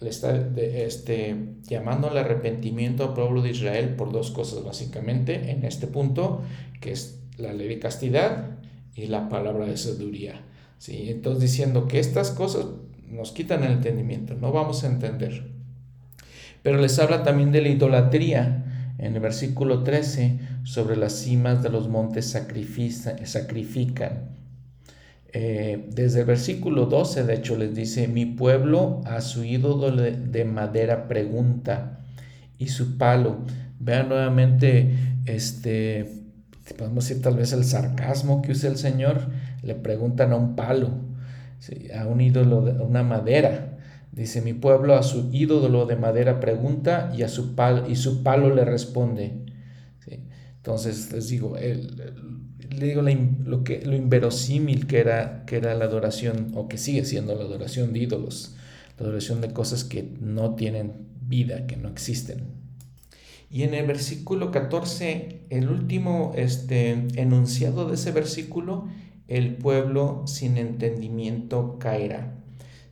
le 0.00 0.10
está 0.10 0.36
este, 0.56 1.36
llamando 1.62 2.10
al 2.10 2.18
arrepentimiento 2.18 3.04
al 3.04 3.14
pueblo 3.14 3.40
de 3.40 3.50
Israel 3.50 3.90
por 3.90 4.10
dos 4.10 4.32
cosas 4.32 4.64
básicamente 4.64 5.52
en 5.52 5.64
este 5.64 5.86
punto, 5.86 6.42
que 6.80 6.90
es 6.90 7.20
la 7.38 7.52
ley 7.52 7.68
de 7.68 7.78
castidad 7.78 8.58
y 8.96 9.06
la 9.06 9.28
palabra 9.28 9.66
de 9.66 9.76
sabiduría. 9.76 10.44
¿sí? 10.78 11.08
Entonces 11.08 11.42
diciendo 11.42 11.86
que 11.86 12.00
estas 12.00 12.32
cosas 12.32 12.66
nos 13.08 13.30
quitan 13.30 13.62
el 13.62 13.74
entendimiento, 13.74 14.34
no 14.34 14.50
vamos 14.50 14.82
a 14.82 14.88
entender. 14.88 15.52
Pero 16.64 16.78
les 16.78 16.98
habla 16.98 17.22
también 17.22 17.52
de 17.52 17.62
la 17.62 17.68
idolatría 17.68 18.65
en 18.98 19.14
el 19.14 19.20
versículo 19.20 19.82
13, 19.82 20.38
sobre 20.64 20.96
las 20.96 21.12
cimas 21.12 21.62
de 21.62 21.70
los 21.70 21.88
montes 21.88 22.26
sacrifican. 22.26 24.36
Eh, 25.32 25.88
desde 25.92 26.20
el 26.20 26.26
versículo 26.26 26.86
12, 26.86 27.24
de 27.24 27.34
hecho, 27.34 27.56
les 27.56 27.74
dice, 27.74 28.08
mi 28.08 28.24
pueblo 28.24 29.02
a 29.04 29.20
su 29.20 29.44
ídolo 29.44 29.90
de 29.90 30.44
madera 30.44 31.08
pregunta 31.08 32.00
y 32.58 32.68
su 32.68 32.96
palo. 32.96 33.38
Vean 33.78 34.08
nuevamente, 34.08 34.94
este, 35.26 36.10
podemos 36.78 37.06
decir 37.06 37.22
tal 37.22 37.36
vez 37.36 37.52
el 37.52 37.64
sarcasmo 37.64 38.42
que 38.42 38.52
usa 38.52 38.70
el 38.70 38.76
Señor, 38.76 39.28
le 39.62 39.74
preguntan 39.74 40.32
a 40.32 40.36
un 40.36 40.56
palo, 40.56 40.90
a 41.94 42.06
un 42.06 42.20
ídolo 42.20 42.62
de 42.62 42.82
una 42.82 43.02
madera. 43.02 43.75
Dice, 44.16 44.40
mi 44.40 44.54
pueblo 44.54 44.94
a 44.94 45.02
su 45.02 45.28
ídolo 45.30 45.84
de 45.84 45.94
madera 45.94 46.40
pregunta 46.40 47.12
y, 47.14 47.22
a 47.22 47.28
su, 47.28 47.54
palo, 47.54 47.86
y 47.86 47.96
su 47.96 48.22
palo 48.22 48.54
le 48.54 48.64
responde. 48.64 49.44
Entonces 50.56 51.12
les 51.12 51.28
digo, 51.28 51.54
le 51.58 52.86
digo 52.86 53.02
lo, 53.02 53.62
lo 53.84 53.94
inverosímil 53.94 54.86
que 54.86 55.00
era, 55.00 55.44
que 55.44 55.56
era 55.56 55.74
la 55.74 55.84
adoración, 55.84 56.52
o 56.54 56.66
que 56.66 56.78
sigue 56.78 57.04
siendo 57.04 57.34
la 57.34 57.42
adoración 57.42 57.92
de 57.92 57.98
ídolos, 57.98 58.56
la 58.98 59.04
adoración 59.04 59.42
de 59.42 59.52
cosas 59.52 59.84
que 59.84 60.14
no 60.18 60.54
tienen 60.54 60.94
vida, 61.20 61.66
que 61.66 61.76
no 61.76 61.90
existen. 61.90 62.44
Y 63.50 63.64
en 63.64 63.74
el 63.74 63.86
versículo 63.86 64.50
14, 64.50 65.42
el 65.50 65.68
último 65.68 66.32
este, 66.36 67.06
enunciado 67.16 67.86
de 67.86 67.96
ese 67.96 68.12
versículo, 68.12 68.88
el 69.28 69.56
pueblo 69.56 70.22
sin 70.26 70.56
entendimiento 70.56 71.78
caerá 71.78 72.45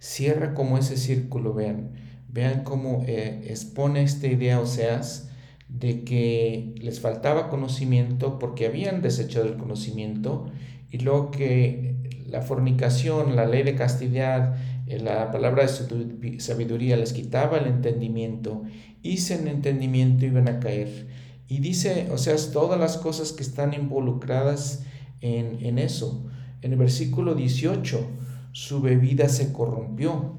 cierra 0.05 0.53
como 0.53 0.77
ese 0.77 0.99
círculo, 0.99 1.55
vean, 1.55 1.93
vean 2.29 2.63
cómo 2.63 3.05
eh, 3.07 3.47
expone 3.49 4.03
esta 4.03 4.27
idea 4.27 4.61
Oseas 4.61 5.31
de 5.71 6.05
que 6.05 6.75
les 6.77 7.01
faltaba 7.01 7.49
conocimiento 7.49 8.39
porque 8.39 8.67
habían 8.67 9.01
desechado 9.01 9.47
el 9.47 9.57
conocimiento 9.57 10.53
y 10.91 10.99
luego 10.99 11.31
que 11.31 11.95
la 12.29 12.43
fornicación, 12.43 13.35
la 13.35 13.47
ley 13.47 13.63
de 13.63 13.77
castidad, 13.77 14.57
eh, 14.87 14.99
la 14.99 15.31
palabra 15.31 15.65
de 15.65 16.39
sabiduría 16.39 16.99
les 16.99 17.15
quitaba 17.15 17.57
el 17.57 17.67
entendimiento 17.67 18.63
y 19.03 19.17
sin 19.17 19.49
entendimiento 19.49 20.27
iban 20.27 20.49
a 20.49 20.61
caer. 20.61 21.07
Y 21.49 21.61
dice, 21.61 22.09
o 22.11 22.19
sea, 22.19 22.37
todas 22.53 22.79
las 22.79 22.99
cosas 22.99 23.33
que 23.33 23.43
están 23.43 23.73
involucradas 23.73 24.85
en, 25.23 25.65
en 25.65 25.79
eso. 25.79 26.27
En 26.61 26.73
el 26.73 26.79
versículo 26.79 27.35
18, 27.35 28.07
su 28.55 28.81
bebida 28.81 29.29
se 29.29 29.53
corrompió, 29.53 30.33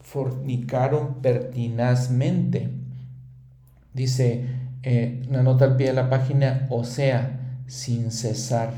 fornicaron 0.00 1.20
pertinazmente. 1.20 2.70
Dice 3.92 4.46
eh, 4.82 5.22
una 5.28 5.42
nota 5.42 5.66
al 5.66 5.76
pie 5.76 5.88
de 5.88 5.92
la 5.92 6.08
página, 6.08 6.66
o 6.70 6.84
sea, 6.84 7.62
sin 7.66 8.10
cesar, 8.10 8.72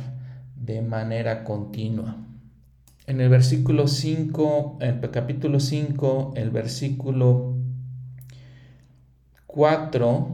de 0.56 0.82
manera 0.82 1.44
continua. 1.44 2.16
En 3.06 3.20
el 3.20 3.28
versículo 3.28 3.86
5, 3.86 4.78
en 4.80 4.98
el 5.00 5.10
capítulo 5.12 5.60
5, 5.60 6.32
el 6.34 6.50
versículo 6.50 7.54
4, 9.46 10.28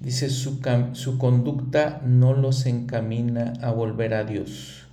dice, 0.00 0.30
su 0.30 1.18
conducta 1.18 2.00
no 2.02 2.32
los 2.32 2.64
encamina 2.64 3.52
a 3.60 3.72
volver 3.72 4.14
a 4.14 4.24
Dios 4.24 4.83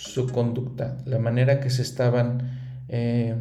su 0.00 0.28
conducta, 0.28 0.96
la 1.04 1.18
manera 1.18 1.60
que 1.60 1.68
se 1.68 1.82
estaban, 1.82 2.58
eh, 2.88 3.34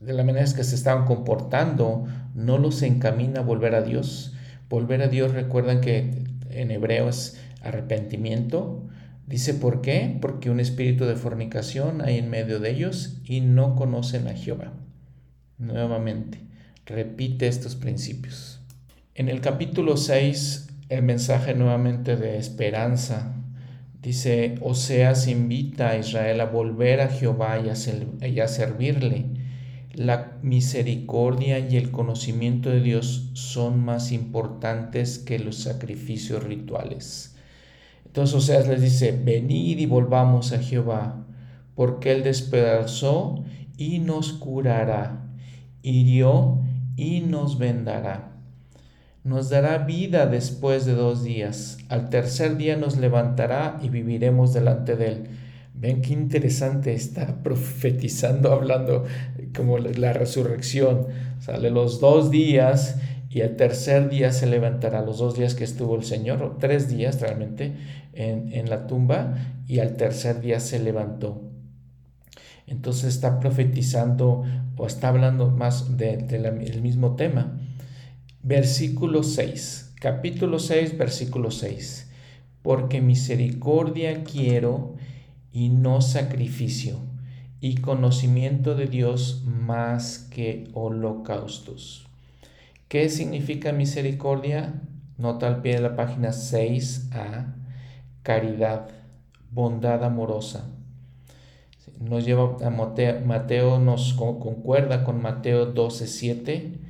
de 0.00 0.12
la 0.12 0.24
manera 0.24 0.44
que 0.44 0.64
se 0.64 0.74
estaban 0.74 1.04
comportando, 1.06 2.06
no 2.34 2.58
los 2.58 2.82
encamina 2.82 3.40
a 3.40 3.44
volver 3.44 3.74
a 3.76 3.82
Dios. 3.82 4.34
Volver 4.68 5.00
a 5.02 5.08
Dios, 5.08 5.32
recuerdan 5.32 5.80
que 5.80 6.24
en 6.50 6.70
hebreo 6.72 7.08
es 7.08 7.40
arrepentimiento. 7.62 8.82
Dice, 9.26 9.54
¿por 9.54 9.80
qué? 9.80 10.18
Porque 10.20 10.50
un 10.50 10.58
espíritu 10.58 11.04
de 11.04 11.14
fornicación 11.14 12.02
hay 12.02 12.18
en 12.18 12.30
medio 12.30 12.58
de 12.58 12.70
ellos 12.70 13.20
y 13.24 13.40
no 13.40 13.76
conocen 13.76 14.26
a 14.26 14.34
Jehová. 14.34 14.72
Nuevamente, 15.58 16.40
repite 16.84 17.46
estos 17.46 17.76
principios. 17.76 18.60
En 19.14 19.28
el 19.28 19.40
capítulo 19.40 19.96
6, 19.96 20.66
el 20.88 21.02
mensaje 21.02 21.54
nuevamente 21.54 22.16
de 22.16 22.38
esperanza 22.38 23.33
Dice, 24.04 24.56
Oseas 24.60 25.28
invita 25.28 25.88
a 25.88 25.96
Israel 25.96 26.42
a 26.42 26.44
volver 26.44 27.00
a 27.00 27.08
Jehová 27.08 27.58
y 27.58 27.70
a, 27.70 28.48
servirle. 28.48 29.24
La 29.94 30.36
misericordia 30.42 31.58
y 31.58 31.78
el 31.78 31.90
conocimiento 31.90 32.68
de 32.68 32.82
Dios 32.82 33.30
son 33.32 33.82
más 33.82 34.12
importantes 34.12 35.18
que 35.18 35.38
los 35.38 35.56
sacrificios 35.56 36.44
rituales. 36.44 37.34
Entonces 38.04 38.36
Oseas 38.36 38.68
les 38.68 38.82
dice, 38.82 39.18
venid 39.24 39.78
y 39.78 39.86
volvamos 39.86 40.52
a 40.52 40.58
Jehová, 40.58 41.24
porque 41.74 42.12
Él 42.12 42.24
despedazó 42.24 43.42
y 43.78 44.00
nos 44.00 44.34
curará, 44.34 45.30
hirió 45.82 46.60
y 46.94 47.20
nos 47.20 47.56
vendará 47.56 48.33
nos 49.24 49.48
dará 49.48 49.78
vida 49.78 50.26
después 50.26 50.84
de 50.84 50.92
dos 50.92 51.24
días. 51.24 51.78
Al 51.88 52.10
tercer 52.10 52.58
día 52.58 52.76
nos 52.76 52.98
levantará 52.98 53.80
y 53.82 53.88
viviremos 53.88 54.52
delante 54.52 54.96
de 54.96 55.06
Él. 55.08 55.24
Ven 55.72 56.02
qué 56.02 56.12
interesante 56.12 56.92
está 56.92 57.36
profetizando, 57.42 58.52
hablando 58.52 59.04
como 59.56 59.78
la 59.78 60.12
resurrección. 60.12 61.06
Sale 61.40 61.70
los 61.70 62.00
dos 62.00 62.30
días 62.30 62.96
y 63.30 63.40
el 63.40 63.56
tercer 63.56 64.10
día 64.10 64.30
se 64.30 64.46
levantará. 64.46 65.00
Los 65.00 65.18
dos 65.18 65.36
días 65.36 65.54
que 65.54 65.64
estuvo 65.64 65.96
el 65.96 66.04
Señor, 66.04 66.58
tres 66.60 66.88
días 66.88 67.20
realmente, 67.20 67.72
en, 68.12 68.68
la 68.68 68.86
tumba 68.86 69.34
y 69.66 69.80
al 69.80 69.96
tercer 69.96 70.42
día 70.42 70.60
se 70.60 70.78
levantó. 70.78 71.42
Entonces 72.66 73.14
está 73.14 73.40
profetizando 73.40 74.44
o 74.76 74.86
está 74.86 75.08
hablando 75.08 75.50
más 75.50 75.96
del 75.96 76.82
mismo 76.82 77.16
tema 77.16 77.58
versículo 78.44 79.22
6, 79.22 79.94
capítulo 79.98 80.58
6, 80.58 80.98
versículo 80.98 81.50
6. 81.50 82.10
Porque 82.60 83.00
misericordia 83.00 84.22
quiero 84.22 84.96
y 85.50 85.70
no 85.70 86.02
sacrificio, 86.02 86.98
y 87.60 87.76
conocimiento 87.76 88.74
de 88.74 88.86
Dios 88.86 89.44
más 89.46 90.18
que 90.30 90.68
holocaustos. 90.74 92.06
¿Qué 92.88 93.08
significa 93.08 93.72
misericordia? 93.72 94.82
Nota 95.16 95.46
al 95.46 95.62
pie 95.62 95.76
de 95.76 95.80
la 95.80 95.96
página 95.96 96.28
6a, 96.28 97.54
caridad, 98.22 98.88
bondad 99.50 100.04
amorosa. 100.04 100.68
Nos 101.98 102.26
lleva 102.26 102.58
a 102.62 102.68
Mateo, 102.68 103.24
Mateo 103.24 103.78
nos 103.78 104.12
concuerda 104.12 105.02
con 105.02 105.22
Mateo 105.22 105.66
12, 105.66 106.06
7 106.06 106.83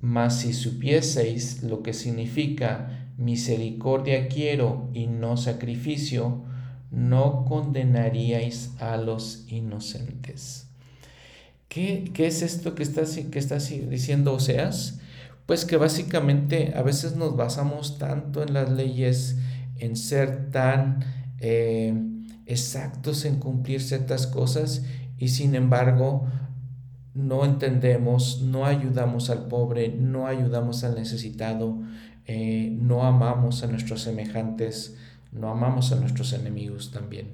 mas 0.00 0.40
si 0.40 0.52
supieseis 0.52 1.62
lo 1.62 1.82
que 1.82 1.92
significa 1.92 3.08
misericordia 3.18 4.28
quiero 4.28 4.88
y 4.94 5.06
no 5.06 5.36
sacrificio, 5.36 6.42
no 6.90 7.44
condenaríais 7.44 8.70
a 8.80 8.96
los 8.96 9.44
inocentes. 9.48 10.66
¿Qué, 11.68 12.10
es 12.16 12.42
esto 12.42 12.74
que 12.74 12.82
está, 12.82 13.02
que 13.30 13.38
está 13.38 13.58
diciendo 13.58 14.34
Oseas? 14.34 14.98
Pues 15.46 15.64
que 15.64 15.76
básicamente 15.76 16.72
a 16.74 16.82
veces 16.82 17.14
nos 17.14 17.36
basamos 17.36 17.98
tanto 17.98 18.42
en 18.42 18.54
las 18.54 18.70
leyes, 18.70 19.36
en 19.78 19.96
ser 19.96 20.50
tan 20.50 21.04
eh, 21.38 21.94
exactos 22.46 23.24
en 23.24 23.36
cumplir 23.36 23.80
ciertas 23.80 24.26
cosas 24.26 24.82
y 25.18 25.28
sin 25.28 25.54
embargo 25.54 26.26
no 27.14 27.44
entendemos, 27.44 28.42
no 28.42 28.66
ayudamos 28.66 29.30
al 29.30 29.48
pobre, 29.48 29.88
no 29.88 30.26
ayudamos 30.26 30.84
al 30.84 30.94
necesitado, 30.94 31.78
eh, 32.26 32.70
no 32.80 33.04
amamos 33.04 33.62
a 33.62 33.66
nuestros 33.66 34.02
semejantes, 34.02 34.96
no 35.32 35.50
amamos 35.50 35.92
a 35.92 35.96
nuestros 35.96 36.32
enemigos 36.32 36.92
también. 36.92 37.28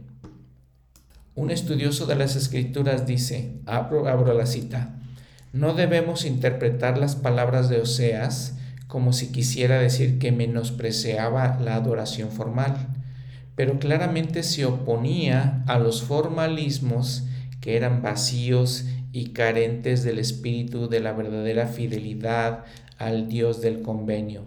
Un 1.35 1.51
estudioso 1.51 2.07
de 2.07 2.17
las 2.17 2.35
escrituras 2.37 3.07
dice, 3.07 3.59
abro, 3.67 4.09
abro 4.09 4.33
la 4.35 4.47
cita, 4.47 4.93
No 5.53 5.73
debemos 5.73 6.27
interpretar 6.27 6.99
las 6.99 7.17
palabras 7.17 7.71
de 7.71 7.81
Oseas 7.81 8.59
como 8.89 9.13
si 9.13 9.33
quisiera 9.33 9.79
decir 9.79 10.19
que 10.19 10.31
menospreciaba 10.31 11.59
la 11.61 11.77
adoración 11.77 12.31
formal, 12.31 12.89
pero 13.55 13.79
claramente 13.79 14.43
se 14.43 14.67
oponía 14.67 15.65
a 15.67 15.79
los 15.79 16.03
formalismos 16.03 17.25
que 17.61 17.77
eran 17.77 18.03
vacíos 18.03 18.85
y 19.17 19.29
carentes 19.29 20.05
del 20.05 20.19
espíritu 20.19 20.91
de 20.91 21.01
la 21.01 21.15
verdadera 21.15 21.69
fidelidad 21.69 22.67
al 22.99 23.29
Dios 23.29 23.63
del 23.63 23.81
convenio. 23.81 24.43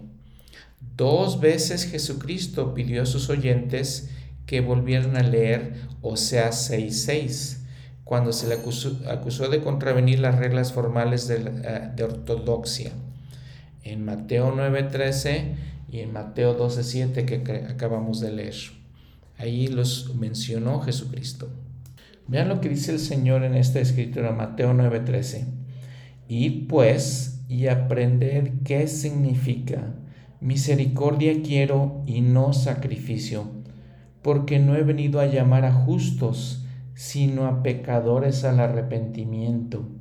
Dos 0.96 1.40
veces 1.40 1.86
Jesucristo 1.86 2.72
pidió 2.72 3.02
a 3.02 3.06
sus 3.06 3.30
oyentes 3.30 4.10
que 4.46 4.60
volvieran 4.60 5.16
a 5.16 5.24
leer 5.24 5.72
Oseas 6.02 6.70
6.6, 6.70 7.58
cuando 8.04 8.32
se 8.32 8.46
le 8.46 8.54
acusó, 8.54 9.48
de 9.48 9.60
contravenir 9.60 10.20
las 10.20 10.36
reglas 10.38 10.72
formales 10.72 11.26
de, 11.26 11.38
eh, 11.64 11.90
de 11.96 12.04
ortodoxia 12.04 12.92
en 13.82 14.04
Mateo 14.04 14.54
9:13 14.54 15.56
y 15.90 15.98
en 15.98 16.12
Mateo 16.12 16.54
12:7 16.54 17.24
que 17.24 17.66
acabamos 17.68 18.20
de 18.20 18.30
leer. 18.30 18.54
Ahí 19.36 19.66
los 19.66 20.14
mencionó 20.14 20.80
Jesucristo. 20.80 21.48
Vean 22.30 22.48
lo 22.48 22.60
que 22.60 22.68
dice 22.68 22.92
el 22.92 23.00
Señor 23.00 23.42
en 23.44 23.54
esta 23.54 23.80
escritura, 23.80 24.32
Mateo 24.32 24.72
9:13. 24.72 25.44
Id 26.28 26.68
pues 26.68 27.42
y 27.48 27.66
aprended 27.66 28.62
qué 28.64 28.86
significa 28.86 29.94
misericordia 30.40 31.42
quiero 31.42 32.02
y 32.06 32.22
no 32.22 32.54
sacrificio, 32.54 33.50
porque 34.22 34.58
no 34.58 34.76
he 34.76 34.82
venido 34.82 35.20
a 35.20 35.26
llamar 35.26 35.66
a 35.66 35.72
justos, 35.72 36.64
sino 36.94 37.46
a 37.46 37.62
pecadores 37.62 38.44
al 38.44 38.60
arrepentimiento 38.60 40.00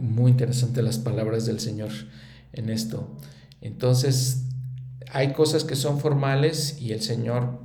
muy 0.00 0.32
interesante 0.32 0.82
las 0.82 0.98
palabras 0.98 1.46
del 1.46 1.60
Señor 1.60 1.90
en 2.52 2.70
esto. 2.70 3.16
Entonces, 3.60 4.46
hay 5.10 5.32
cosas 5.32 5.64
que 5.64 5.76
son 5.76 6.00
formales 6.00 6.80
y 6.80 6.92
el 6.92 7.00
Señor 7.00 7.60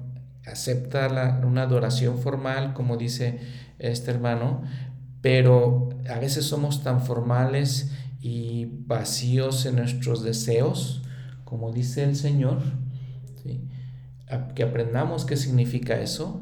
acepta 0.47 1.41
una 1.45 1.63
adoración 1.63 2.17
formal, 2.19 2.73
como 2.73 2.97
dice 2.97 3.39
este 3.79 4.11
hermano, 4.11 4.63
pero 5.21 5.89
a 6.09 6.19
veces 6.19 6.45
somos 6.45 6.83
tan 6.83 7.01
formales 7.01 7.91
y 8.21 8.65
vacíos 8.65 9.65
en 9.65 9.75
nuestros 9.75 10.23
deseos, 10.23 11.03
como 11.43 11.71
dice 11.71 12.03
el 12.03 12.15
Señor, 12.15 12.61
que 14.55 14.63
aprendamos 14.63 15.25
qué 15.25 15.37
significa 15.37 15.99
eso, 15.99 16.41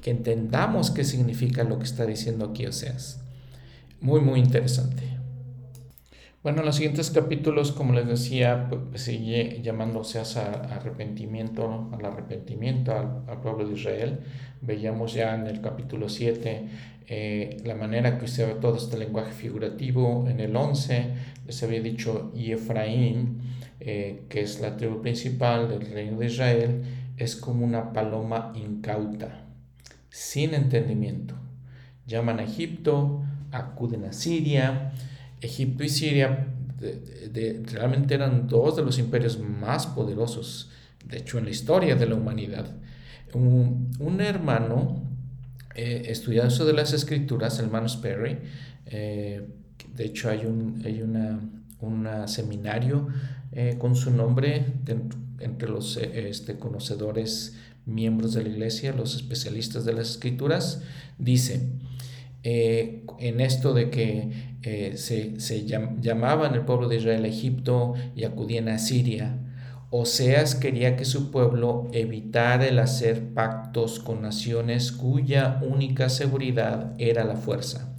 que 0.00 0.10
entendamos 0.10 0.90
qué 0.90 1.04
significa 1.04 1.64
lo 1.64 1.78
que 1.78 1.84
está 1.84 2.06
diciendo 2.06 2.46
aquí 2.46 2.66
Oseas. 2.66 3.20
Muy, 4.00 4.20
muy 4.20 4.40
interesante. 4.40 5.07
Bueno, 6.48 6.62
en 6.62 6.66
los 6.66 6.76
siguientes 6.76 7.10
capítulos, 7.10 7.72
como 7.72 7.92
les 7.92 8.06
decía, 8.06 8.70
pues, 8.70 9.02
sigue 9.02 9.60
llamándose 9.62 10.18
a 10.18 10.22
arrepentimiento, 10.76 11.90
al 11.92 12.02
arrepentimiento 12.02 12.96
al, 12.96 13.38
pueblo 13.42 13.68
de 13.68 13.74
Israel. 13.74 14.20
Veíamos 14.62 15.12
ya 15.12 15.34
en 15.34 15.46
el 15.46 15.60
capítulo 15.60 16.08
7 16.08 16.68
eh, 17.06 17.58
la 17.66 17.74
manera 17.74 18.16
que 18.16 18.24
ve 18.46 18.54
todo 18.62 18.78
este 18.78 18.96
lenguaje 18.96 19.32
figurativo. 19.32 20.26
En 20.26 20.40
el 20.40 20.56
11 20.56 21.08
les 21.46 21.62
había 21.62 21.82
dicho, 21.82 22.32
y 22.34 22.52
Efraín, 22.52 23.42
eh, 23.80 24.22
que 24.30 24.40
es 24.40 24.58
la 24.62 24.74
tribu 24.78 25.02
principal 25.02 25.68
del 25.68 25.82
reino 25.82 26.18
de 26.18 26.26
Israel, 26.28 26.82
es 27.18 27.36
como 27.36 27.62
una 27.62 27.92
paloma 27.92 28.54
incauta, 28.56 29.44
sin 30.08 30.54
entendimiento. 30.54 31.34
Llaman 32.06 32.40
a 32.40 32.44
Egipto, 32.44 33.20
acuden 33.52 34.06
a 34.06 34.14
Siria. 34.14 34.94
Egipto 35.40 35.84
y 35.84 35.88
Siria 35.88 36.48
realmente 37.72 38.14
eran 38.14 38.46
dos 38.46 38.76
de 38.76 38.82
los 38.82 38.98
imperios 38.98 39.38
más 39.38 39.86
poderosos, 39.86 40.70
de 41.04 41.18
hecho, 41.18 41.38
en 41.38 41.44
la 41.44 41.50
historia 41.50 41.96
de 41.96 42.06
la 42.06 42.14
humanidad. 42.14 42.66
Un, 43.34 44.20
hermano 44.20 45.02
eh, 45.74 46.04
estudiando 46.06 46.64
de 46.64 46.72
las 46.72 46.92
escrituras, 46.92 47.58
el 47.58 47.66
hermano 47.66 47.88
Sperry, 47.88 48.38
eh, 48.86 49.46
de 49.94 50.04
hecho 50.04 50.30
hay 50.30 50.46
un 50.46 50.80
hay 50.84 51.02
una, 51.02 52.26
seminario 52.28 53.08
eh, 53.52 53.76
con 53.78 53.94
su 53.94 54.10
nombre 54.10 54.64
entre 55.40 55.68
los 55.68 55.96
este, 55.96 56.58
conocedores 56.58 57.56
miembros 57.86 58.34
de 58.34 58.42
la 58.42 58.48
iglesia, 58.48 58.92
los 58.92 59.14
especialistas 59.14 59.84
de 59.84 59.92
las 59.92 60.10
escrituras, 60.10 60.82
dice, 61.18 61.68
eh, 62.50 63.04
en 63.18 63.42
esto 63.42 63.74
de 63.74 63.90
que 63.90 64.56
eh, 64.62 64.94
se, 64.96 65.66
llamaban 65.66 66.54
el 66.54 66.62
pueblo 66.62 66.88
de 66.88 66.96
Israel 66.96 67.26
a 67.26 67.28
Egipto 67.28 67.92
y 68.16 68.24
acudían 68.24 68.70
a 68.70 68.78
Siria. 68.78 69.36
Oseas 69.90 70.54
quería 70.54 70.96
que 70.96 71.04
su 71.04 71.30
pueblo 71.30 71.90
evitara 71.92 72.66
el 72.66 72.78
hacer 72.78 73.34
pactos 73.34 74.00
con 74.00 74.22
naciones 74.22 74.92
cuya 74.92 75.60
única 75.60 76.08
seguridad 76.08 76.94
era 76.96 77.22
la 77.24 77.36
fuerza. 77.36 77.94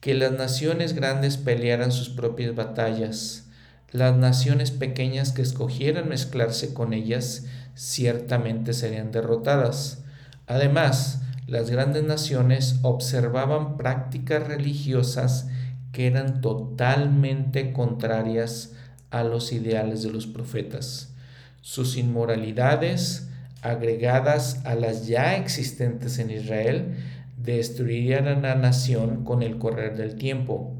Que 0.00 0.14
las 0.14 0.32
naciones 0.32 0.94
grandes 0.94 1.36
pelearan 1.36 1.92
sus 1.92 2.08
propias 2.08 2.54
batallas. 2.54 3.50
Las 3.90 4.16
naciones 4.16 4.70
pequeñas 4.70 5.32
que 5.32 5.42
escogieran 5.42 6.08
mezclarse 6.08 6.72
con 6.72 6.94
ellas 6.94 7.44
ciertamente 7.74 8.72
serían 8.72 9.12
derrotadas. 9.12 10.04
Además, 10.46 11.20
las 11.52 11.68
grandes 11.68 12.02
naciones 12.02 12.78
observaban 12.80 13.76
prácticas 13.76 14.48
religiosas 14.48 15.50
que 15.92 16.06
eran 16.06 16.40
totalmente 16.40 17.74
contrarias 17.74 18.72
a 19.10 19.22
los 19.22 19.52
ideales 19.52 20.02
de 20.02 20.10
los 20.10 20.26
profetas. 20.26 21.14
Sus 21.60 21.98
inmoralidades, 21.98 23.28
agregadas 23.60 24.64
a 24.64 24.74
las 24.74 25.06
ya 25.06 25.36
existentes 25.36 26.18
en 26.18 26.30
Israel, 26.30 26.94
destruirían 27.36 28.28
a 28.28 28.40
la 28.40 28.54
nación 28.54 29.22
con 29.22 29.42
el 29.42 29.58
correr 29.58 29.98
del 29.98 30.16
tiempo, 30.16 30.74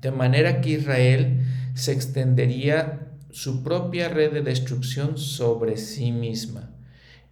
de 0.00 0.12
manera 0.12 0.62
que 0.62 0.70
Israel 0.70 1.42
se 1.74 1.92
extendería 1.92 3.00
su 3.32 3.62
propia 3.62 4.08
red 4.08 4.32
de 4.32 4.40
destrucción 4.40 5.18
sobre 5.18 5.76
sí 5.76 6.10
misma. 6.10 6.70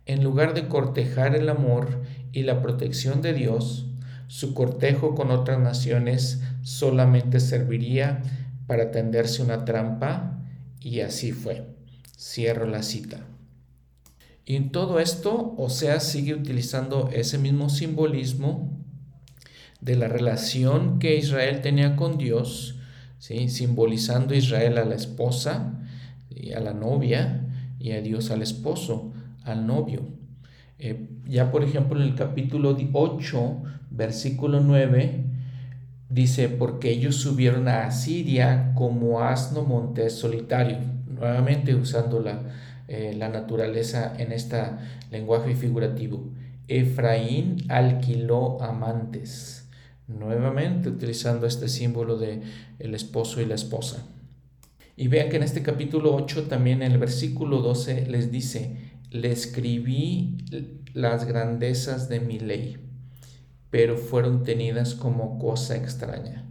En 0.05 0.23
lugar 0.23 0.53
de 0.53 0.69
cortejar 0.69 1.35
el 1.35 1.49
amor 1.49 2.03
y 2.39 2.43
la 2.43 2.63
protección 2.63 3.21
de 3.21 3.33
Dios, 3.33 3.87
su 4.29 4.55
cortejo 4.55 5.15
con 5.15 5.31
otras 5.31 5.59
naciones 5.59 6.41
solamente 6.63 7.41
serviría 7.41 8.23
para 8.67 8.91
tenderse 8.91 9.43
una 9.43 9.65
trampa 9.65 10.39
y 10.81 11.01
así 11.01 11.33
fue. 11.33 11.67
Cierro 12.17 12.67
la 12.67 12.83
cita. 12.83 13.27
Y 14.45 14.57
en 14.57 14.71
todo 14.71 15.01
esto, 15.01 15.55
Oseas 15.59 16.05
sigue 16.05 16.35
utilizando 16.35 17.11
ese 17.13 17.39
mismo 17.39 17.69
simbolismo 17.69 18.71
de 19.81 19.97
la 19.97 20.09
relación 20.09 20.99
que 20.99 21.17
Israel 21.17 21.61
tenía 21.61 21.97
con 21.97 22.19
Dios, 22.19 22.77
¿sí? 23.19 23.49
simbolizando 23.49 24.35
Israel 24.35 24.79
a 24.79 24.85
la 24.85 24.95
esposa, 24.95 25.75
y 26.31 26.53
a 26.53 26.61
la 26.61 26.73
novia, 26.73 27.47
y 27.79 27.93
a 27.93 28.01
Dios 28.01 28.31
al 28.31 28.43
esposo, 28.43 29.13
al 29.45 29.67
novio. 29.67 30.18
Eh, 30.79 31.09
ya 31.27 31.51
por 31.51 31.65
ejemplo 31.65 32.01
en 32.01 32.07
el 32.07 32.15
capítulo 32.15 32.77
8, 32.93 33.63
versículo 33.91 34.61
9, 34.61 35.25
dice, 36.09 36.49
porque 36.49 36.91
ellos 36.91 37.17
subieron 37.17 37.69
a 37.69 37.87
Asiria 37.87 38.73
como 38.75 39.21
asno 39.23 39.65
montés 39.65 40.15
solitario, 40.15 40.79
nuevamente 41.07 41.75
usando 41.75 42.21
la, 42.21 42.43
eh, 42.87 43.15
la 43.17 43.29
naturaleza 43.29 44.15
en 44.19 44.33
este 44.33 44.57
lenguaje 45.11 45.57
figurativo. 45.57 46.31
Efraín 46.69 47.65
alquiló 47.69 48.63
amantes, 48.63 49.69
nuevamente 50.07 50.89
utilizando 50.89 51.47
este 51.47 51.69
símbolo 51.69 52.19
de 52.19 52.41
el 52.79 52.95
esposo 52.95 53.41
y 53.41 53.47
la 53.47 53.55
esposa. 53.57 54.07
Y 54.97 55.09
vean 55.09 55.29
que 55.29 55.37
en 55.37 55.45
este 55.45 55.63
capítulo 55.63 56.15
8 56.15 56.45
también 56.45 56.83
en 56.83 56.93
el 56.93 56.99
versículo 56.99 57.63
12 57.63 58.07
les 58.07 58.31
dice, 58.31 58.88
le 59.11 59.33
escribí 59.33 60.37
las 60.93 61.25
grandezas 61.25 62.09
de 62.09 62.21
mi 62.21 62.39
ley, 62.39 62.79
pero 63.71 63.97
fueron 63.97 64.45
tenidas 64.45 64.95
como 64.95 65.39
cosa 65.39 65.77
extraña. 65.77 66.45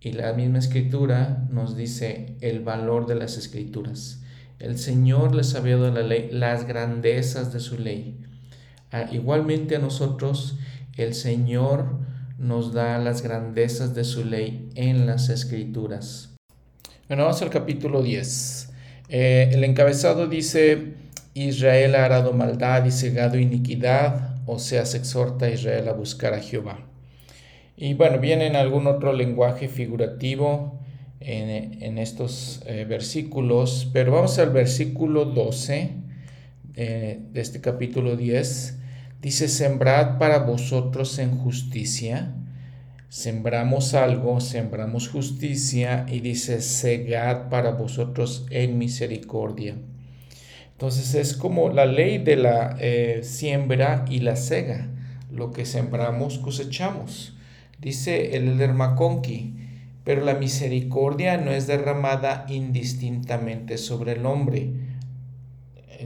Y 0.00 0.12
la 0.12 0.32
misma 0.32 0.58
escritura 0.58 1.46
nos 1.50 1.76
dice 1.76 2.36
el 2.40 2.60
valor 2.60 3.06
de 3.06 3.16
las 3.16 3.36
escrituras. 3.36 4.22
El 4.58 4.78
Señor 4.78 5.34
les 5.34 5.54
había 5.54 5.76
dado 5.76 5.92
la 5.92 6.02
ley, 6.02 6.28
las 6.30 6.66
grandezas 6.66 7.52
de 7.52 7.60
su 7.60 7.78
ley. 7.78 8.20
Ah, 8.90 9.06
igualmente 9.10 9.76
a 9.76 9.80
nosotros, 9.80 10.58
el 10.96 11.14
Señor 11.14 11.98
nos 12.38 12.72
da 12.72 12.98
las 12.98 13.22
grandezas 13.22 13.94
de 13.94 14.04
su 14.04 14.24
ley 14.24 14.70
en 14.74 15.06
las 15.06 15.28
escrituras. 15.28 16.34
Bueno, 17.08 17.24
vamos 17.24 17.42
al 17.42 17.50
capítulo 17.50 18.02
10. 18.02 18.70
Eh, 19.08 19.50
el 19.52 19.64
encabezado 19.64 20.26
dice, 20.26 20.94
Israel 21.44 21.94
ha 21.94 22.04
arado 22.04 22.32
maldad 22.32 22.84
y 22.84 22.90
cegado 22.90 23.38
iniquidad, 23.38 24.36
o 24.46 24.58
sea, 24.58 24.84
se 24.86 24.98
exhorta 24.98 25.46
a 25.46 25.50
Israel 25.50 25.88
a 25.88 25.92
buscar 25.92 26.34
a 26.34 26.40
Jehová. 26.40 26.86
Y 27.76 27.94
bueno, 27.94 28.18
viene 28.18 28.46
en 28.46 28.56
algún 28.56 28.86
otro 28.86 29.12
lenguaje 29.12 29.68
figurativo 29.68 30.80
en, 31.20 31.98
estos 31.98 32.62
eh, 32.66 32.84
versículos, 32.84 33.88
pero 33.92 34.12
vamos 34.12 34.38
al 34.38 34.50
versículo 34.50 35.26
12 35.26 35.92
eh, 36.74 37.20
de 37.32 37.40
este 37.40 37.60
capítulo 37.60 38.16
10. 38.16 38.78
Dice, 39.20 39.48
sembrad 39.48 40.18
para 40.18 40.38
vosotros 40.38 41.18
en 41.18 41.36
justicia. 41.36 42.34
Sembramos 43.08 43.94
algo, 43.94 44.40
sembramos 44.40 45.08
justicia 45.08 46.04
y 46.08 46.20
dice, 46.20 46.60
segad 46.60 47.48
para 47.48 47.70
vosotros 47.72 48.46
en 48.50 48.78
misericordia. 48.78 49.76
Entonces 50.78 51.16
es 51.16 51.34
como 51.34 51.70
la 51.70 51.86
ley 51.86 52.18
de 52.18 52.36
la 52.36 52.76
eh, 52.78 53.22
siembra 53.24 54.04
y 54.08 54.20
la 54.20 54.36
cega. 54.36 54.86
Lo 55.28 55.50
que 55.50 55.66
sembramos 55.66 56.38
cosechamos. 56.38 57.36
Dice 57.80 58.36
el 58.36 58.46
Elder 58.46 58.76
pero 60.04 60.24
la 60.24 60.34
misericordia 60.34 61.36
no 61.36 61.50
es 61.50 61.66
derramada 61.66 62.46
indistintamente 62.48 63.76
sobre 63.76 64.12
el 64.12 64.24
hombre. 64.24 64.70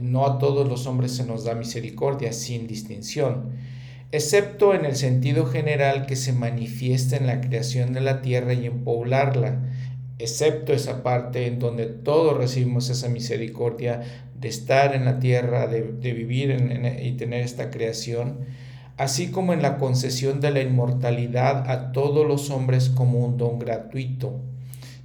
No 0.01 0.25
a 0.25 0.39
todos 0.39 0.67
los 0.67 0.87
hombres 0.87 1.11
se 1.11 1.23
nos 1.23 1.43
da 1.43 1.53
misericordia 1.53 2.33
sin 2.33 2.65
distinción, 2.65 3.51
excepto 4.11 4.73
en 4.73 4.85
el 4.85 4.95
sentido 4.95 5.45
general 5.45 6.07
que 6.07 6.15
se 6.15 6.33
manifiesta 6.33 7.15
en 7.15 7.27
la 7.27 7.41
creación 7.41 7.93
de 7.93 8.01
la 8.01 8.23
tierra 8.23 8.53
y 8.53 8.65
en 8.65 8.83
poblarla, 8.83 9.61
excepto 10.19 10.73
esa 10.73 11.03
parte 11.03 11.47
en 11.47 11.59
donde 11.59 11.85
todos 11.85 12.37
recibimos 12.37 12.89
esa 12.89 13.09
misericordia 13.09 14.01
de 14.39 14.47
estar 14.49 14.93
en 14.95 15.05
la 15.05 15.19
tierra, 15.19 15.67
de, 15.67 15.81
vivir 16.13 16.55
y 17.01 17.13
tener 17.13 17.41
esta 17.41 17.69
creación 17.69 18.45
así 18.97 19.29
como 19.29 19.53
en 19.53 19.61
la 19.61 19.77
concesión 19.77 20.39
de 20.39 20.51
la 20.51 20.61
inmortalidad 20.61 21.69
a 21.69 21.91
todos 21.91 22.27
los 22.27 22.49
hombres 22.49 22.89
como 22.89 23.25
un 23.25 23.37
don 23.37 23.59
gratuito. 23.59 24.39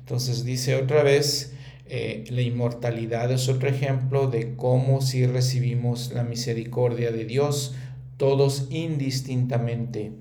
Entonces 0.00 0.44
dice 0.44 0.76
otra 0.76 1.02
vez, 1.02 1.54
eh, 1.86 2.24
la 2.30 2.42
inmortalidad 2.42 3.30
es 3.32 3.48
otro 3.48 3.68
ejemplo 3.68 4.28
de 4.28 4.56
cómo 4.56 5.00
si 5.00 5.26
recibimos 5.26 6.12
la 6.12 6.22
misericordia 6.22 7.10
de 7.10 7.24
Dios, 7.24 7.74
todos 8.16 8.66
indistintamente. 8.70 10.12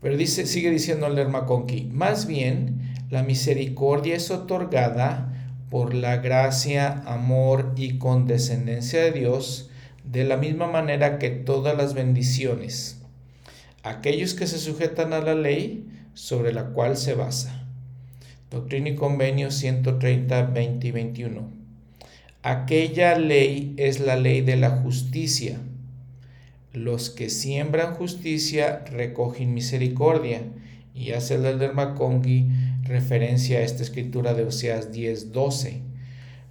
Pero 0.00 0.16
dice, 0.16 0.46
sigue 0.46 0.70
diciendo 0.70 1.06
el 1.06 1.32
Conqui, 1.46 1.88
más 1.92 2.26
bien 2.26 2.75
la 3.10 3.22
misericordia 3.22 4.16
es 4.16 4.30
otorgada 4.30 5.32
por 5.70 5.94
la 5.94 6.18
gracia, 6.18 7.02
amor 7.06 7.72
y 7.76 7.98
condescendencia 7.98 9.02
de 9.02 9.12
Dios, 9.12 9.70
de 10.04 10.24
la 10.24 10.36
misma 10.36 10.68
manera 10.68 11.18
que 11.18 11.30
todas 11.30 11.76
las 11.76 11.94
bendiciones, 11.94 13.00
aquellos 13.82 14.34
que 14.34 14.46
se 14.46 14.58
sujetan 14.58 15.12
a 15.12 15.20
la 15.20 15.34
ley 15.34 15.86
sobre 16.14 16.52
la 16.52 16.66
cual 16.66 16.96
se 16.96 17.14
basa. 17.14 17.66
Doctrina 18.50 18.90
y 18.90 18.94
Convenio 18.94 19.50
130, 19.50 20.42
20 20.42 20.86
y 20.86 20.90
21. 20.92 21.50
Aquella 22.42 23.18
ley 23.18 23.74
es 23.76 23.98
la 23.98 24.16
ley 24.16 24.40
de 24.40 24.56
la 24.56 24.70
justicia. 24.70 25.58
Los 26.72 27.10
que 27.10 27.28
siembran 27.28 27.94
justicia 27.94 28.84
recogen 28.86 29.52
misericordia. 29.52 30.42
Y 30.94 31.10
hace 31.10 31.34
el 31.34 31.58
del 31.58 31.74
Macongi 31.74 32.46
referencia 32.88 33.58
a 33.58 33.62
esta 33.62 33.82
escritura 33.82 34.34
de 34.34 34.44
Oseas 34.44 34.92
10, 34.92 35.32
12. 35.32 35.82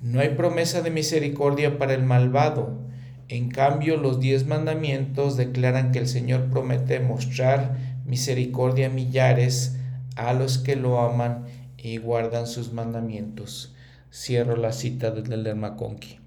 No 0.01 0.19
hay 0.19 0.29
promesa 0.29 0.81
de 0.81 0.91
misericordia 0.91 1.77
para 1.77 1.93
el 1.93 2.03
malvado, 2.03 2.85
en 3.27 3.49
cambio, 3.49 3.97
los 3.97 4.19
diez 4.19 4.45
mandamientos 4.45 5.35
declaran 5.35 5.91
que 5.91 5.99
el 5.99 6.07
Señor 6.07 6.51
promete 6.51 6.99
mostrar 6.99 7.75
misericordia 8.05 8.87
a 8.87 8.91
millares 8.91 9.77
a 10.15 10.33
los 10.33 10.59
que 10.59 10.75
lo 10.75 11.01
aman 11.01 11.45
y 11.77 11.97
guardan 11.97 12.45
sus 12.45 12.71
mandamientos. 12.71 13.73
Cierro 14.13 14.55
la 14.55 14.71
cita 14.73 15.09
del 15.09 15.43
Lermaconqui. 15.43 16.19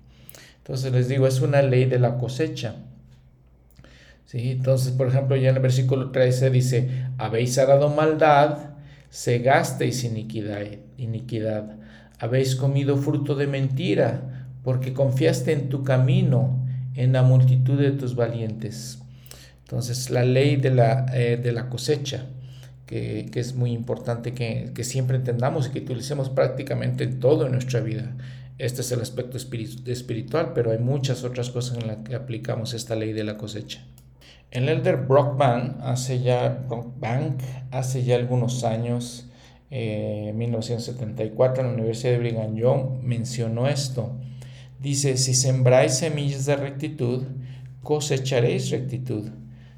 Entonces 0.58 0.92
les 0.92 1.08
digo, 1.08 1.28
es 1.28 1.40
una 1.40 1.62
ley 1.62 1.84
de 1.84 2.00
la 2.00 2.18
cosecha. 2.18 2.74
¿Sí? 4.26 4.50
Entonces, 4.50 4.92
por 4.92 5.06
ejemplo, 5.06 5.36
ya 5.36 5.50
en 5.50 5.56
el 5.56 5.62
versículo 5.62 6.10
13 6.10 6.50
dice, 6.50 7.06
habéis 7.16 7.56
arado 7.58 7.90
maldad, 7.90 8.67
segasteis 9.10 10.04
iniquidad, 10.04 10.64
iniquidad, 10.96 11.76
habéis 12.18 12.56
comido 12.56 12.96
fruto 12.96 13.34
de 13.34 13.46
mentira, 13.46 14.46
porque 14.62 14.92
confiaste 14.92 15.52
en 15.52 15.68
tu 15.68 15.84
camino 15.84 16.66
en 16.94 17.12
la 17.12 17.22
multitud 17.22 17.78
de 17.78 17.92
tus 17.92 18.14
valientes. 18.14 18.98
Entonces, 19.62 20.10
la 20.10 20.24
ley 20.24 20.56
de 20.56 20.70
la, 20.70 21.06
eh, 21.14 21.36
de 21.36 21.52
la 21.52 21.68
cosecha, 21.68 22.26
que, 22.88 23.30
es 23.34 23.54
muy 23.54 23.72
importante 23.72 24.32
que, 24.32 24.84
siempre 24.84 25.18
entendamos 25.18 25.66
y 25.68 25.70
que 25.70 25.80
utilicemos 25.80 26.30
prácticamente 26.30 27.06
todo 27.06 27.46
en 27.46 27.52
nuestra 27.52 27.80
vida. 27.80 28.16
Este 28.56 28.80
es 28.80 28.90
el 28.90 29.00
aspecto 29.00 29.36
espiritual, 29.36 30.52
pero 30.54 30.72
hay 30.72 30.78
muchas 30.78 31.22
otras 31.22 31.50
cosas 31.50 31.78
en 31.78 31.86
las 31.86 31.98
que 31.98 32.14
aplicamos 32.14 32.74
esta 32.74 32.96
ley 32.96 33.12
de 33.12 33.24
la 33.24 33.36
cosecha. 33.36 33.84
El 34.50 34.68
elder 34.70 34.96
Brockbank 34.96 35.80
hace 35.82 36.20
ya, 36.20 36.66
hace 37.70 38.04
ya 38.04 38.16
algunos 38.16 38.64
años, 38.64 39.28
eh, 39.70 40.28
en 40.30 40.38
1974, 40.38 41.62
en 41.62 41.68
la 41.68 41.74
Universidad 41.74 42.12
de 42.12 42.18
Brigham 42.18 42.56
Young, 42.56 43.02
mencionó 43.02 43.68
esto. 43.68 44.16
Dice, 44.80 45.18
si 45.18 45.34
sembráis 45.34 45.94
semillas 45.94 46.46
de 46.46 46.56
rectitud, 46.56 47.24
cosecharéis 47.82 48.70
rectitud. 48.70 49.28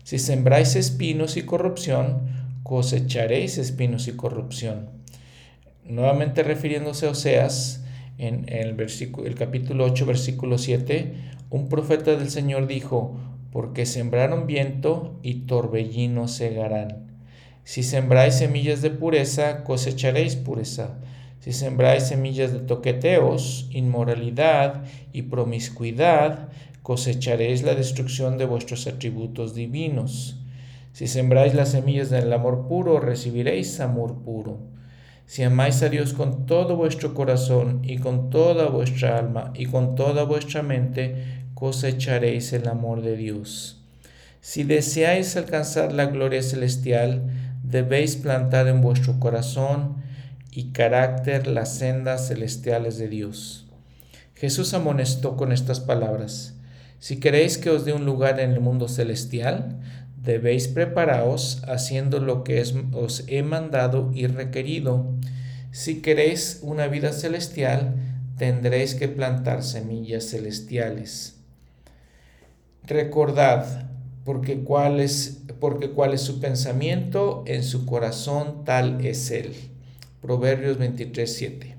Si 0.05 0.21
sembráis 0.21 0.77
espinos 0.77 1.37
y 1.37 1.43
corrupción, 1.43 2.29
cosecharéis 2.63 3.59
espinos 3.59 4.07
y 4.07 4.13
corrupción. 4.13 4.91
Nuevamente 5.85 6.45
refiriéndose 6.45 7.07
a 7.07 7.11
Oseas, 7.11 7.85
en, 8.19 8.45
el, 8.49 8.75
versículo, 8.75 9.27
el 9.27 9.35
capítulo 9.35 9.87
8, 9.87 10.07
versículo 10.07 10.59
7, 10.59 11.15
un 11.49 11.69
profeta 11.69 12.15
del 12.15 12.31
Señor 12.31 12.67
dijo, 12.67 13.17
porque 13.53 13.87
sembraron 13.87 14.47
viento 14.47 15.19
y 15.23 15.47
torbellino 15.47 16.29
segarán. 16.29 17.11
Si 17.65 17.83
sembráis 17.83 18.35
semillas 18.35 18.83
de 18.83 18.91
pureza, 18.91 19.65
cosecharéis 19.65 20.37
pureza. 20.37 20.99
Si 21.41 21.53
sembráis 21.53 22.05
semillas 22.05 22.53
de 22.53 22.61
toqueteos, 22.61 23.69
inmoralidad 23.71 24.85
y 25.13 25.23
promiscuidad, 25.23 26.49
cosecharéis 26.83 27.63
la 27.63 27.75
destrucción 27.75 28.39
de 28.39 28.45
vuestros 28.45 28.87
atributos 28.87 29.55
divinos. 29.55 30.37
Si 30.93 31.07
sembráis 31.07 31.55
las 31.55 31.71
semillas 31.71 32.11
del 32.11 32.33
amor 32.33 32.67
puro, 32.69 33.01
recibiréis 33.01 33.81
amor 33.81 34.23
puro. 34.23 34.59
Si 35.27 35.45
amáis 35.45 35.81
a 35.83 35.89
Dios 35.89 36.13
con 36.13 36.47
todo 36.47 36.77
vuestro 36.77 37.15
corazón 37.15 37.83
y 37.85 37.99
con 37.99 38.31
toda 38.31 38.67
vuestra 38.67 39.17
alma 39.17 39.53
y 39.55 39.67
con 39.67 39.95
toda 39.95 40.25
vuestra 40.25 40.63
mente, 40.63 41.45
cosecharéis 41.61 42.55
el 42.55 42.69
amor 42.69 43.03
de 43.03 43.19
Dios. 43.19 43.77
Si 44.41 44.65
deseáis 44.65 45.37
alcanzar 45.37 45.93
la 45.93 46.07
gloria 46.07 46.43
celestial, 46.43 47.23
debéis 47.63 48.17
plantar 48.17 48.67
en 48.67 48.81
vuestro 48.81 49.21
corazón 49.21 49.97
y 50.51 50.73
carácter 50.73 51.47
las 51.47 51.75
sendas 51.75 52.29
celestiales 52.29 52.97
de 52.97 53.09
Dios. 53.09 53.67
Jesús 54.37 54.73
amonestó 54.73 55.37
con 55.37 55.53
estas 55.53 55.81
palabras, 55.81 56.55
si 56.99 57.21
queréis 57.21 57.59
que 57.59 57.69
os 57.69 57.85
dé 57.85 57.93
un 57.93 58.07
lugar 58.07 58.41
en 58.41 58.53
el 58.53 58.61
mundo 58.61 58.89
celestial, 58.89 59.79
debéis 60.17 60.67
preparaos 60.67 61.63
haciendo 61.69 62.21
lo 62.21 62.43
que 62.43 62.63
os 62.93 63.25
he 63.27 63.43
mandado 63.43 64.11
y 64.15 64.29
requerido. 64.29 65.13
Si 65.73 66.01
queréis 66.01 66.61
una 66.63 66.87
vida 66.87 67.13
celestial, 67.13 67.97
tendréis 68.39 68.95
que 68.95 69.09
plantar 69.09 69.63
semillas 69.63 70.25
celestiales. 70.25 71.40
Recordad, 72.91 73.89
porque 74.25 74.65
cuál 74.65 74.99
es, 74.99 75.43
porque 75.61 75.91
cuál 75.91 76.13
es 76.13 76.23
su 76.23 76.41
pensamiento, 76.41 77.45
en 77.47 77.63
su 77.63 77.87
corazón 77.87 78.65
tal 78.65 79.07
es 79.07 79.31
él. 79.31 79.55
Proverbios 80.21 80.77
23, 80.77 81.33
7. 81.33 81.77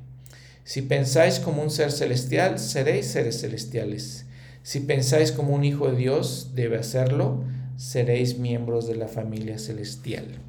Si 0.64 0.82
pensáis 0.84 1.40
como 1.40 1.64
un 1.64 1.70
ser 1.70 1.92
celestial, 1.92 2.60
seréis 2.60 3.08
seres 3.08 3.42
celestiales. 3.42 4.26
Si 4.64 4.80
pensáis 4.80 5.34
como 5.34 5.54
un 5.54 5.66
hijo 5.66 5.90
de 5.90 5.98
Dios, 5.98 6.52
debe 6.56 6.78
hacerlo, 6.78 7.44
seréis 7.76 8.38
miembros 8.40 8.88
de 8.88 8.96
la 8.96 9.10
familia 9.10 9.60
celestial. 9.60 10.40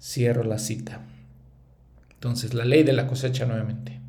Cierro 0.00 0.44
la 0.44 0.60
cita. 0.60 1.00
Entonces, 2.14 2.54
la 2.54 2.64
ley 2.64 2.84
de 2.84 2.92
la 2.92 3.08
cosecha 3.08 3.46
nuevamente. 3.46 4.01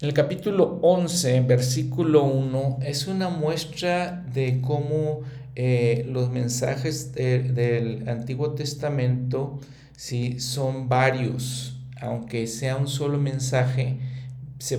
En 0.00 0.08
el 0.08 0.14
capítulo 0.14 0.78
11, 0.82 1.40
versículo 1.42 2.24
1, 2.24 2.78
es 2.82 3.06
una 3.06 3.28
muestra 3.28 4.24
de 4.34 4.60
cómo 4.60 5.22
eh, 5.54 6.04
los 6.08 6.30
mensajes 6.30 7.12
del 7.14 8.08
Antiguo 8.08 8.54
Testamento 8.54 9.60
sí, 9.96 10.40
son 10.40 10.88
varios 10.88 11.74
aunque 12.04 12.46
sea 12.46 12.76
un 12.76 12.88
solo 12.88 13.18
mensaje, 13.18 13.96
se 14.58 14.78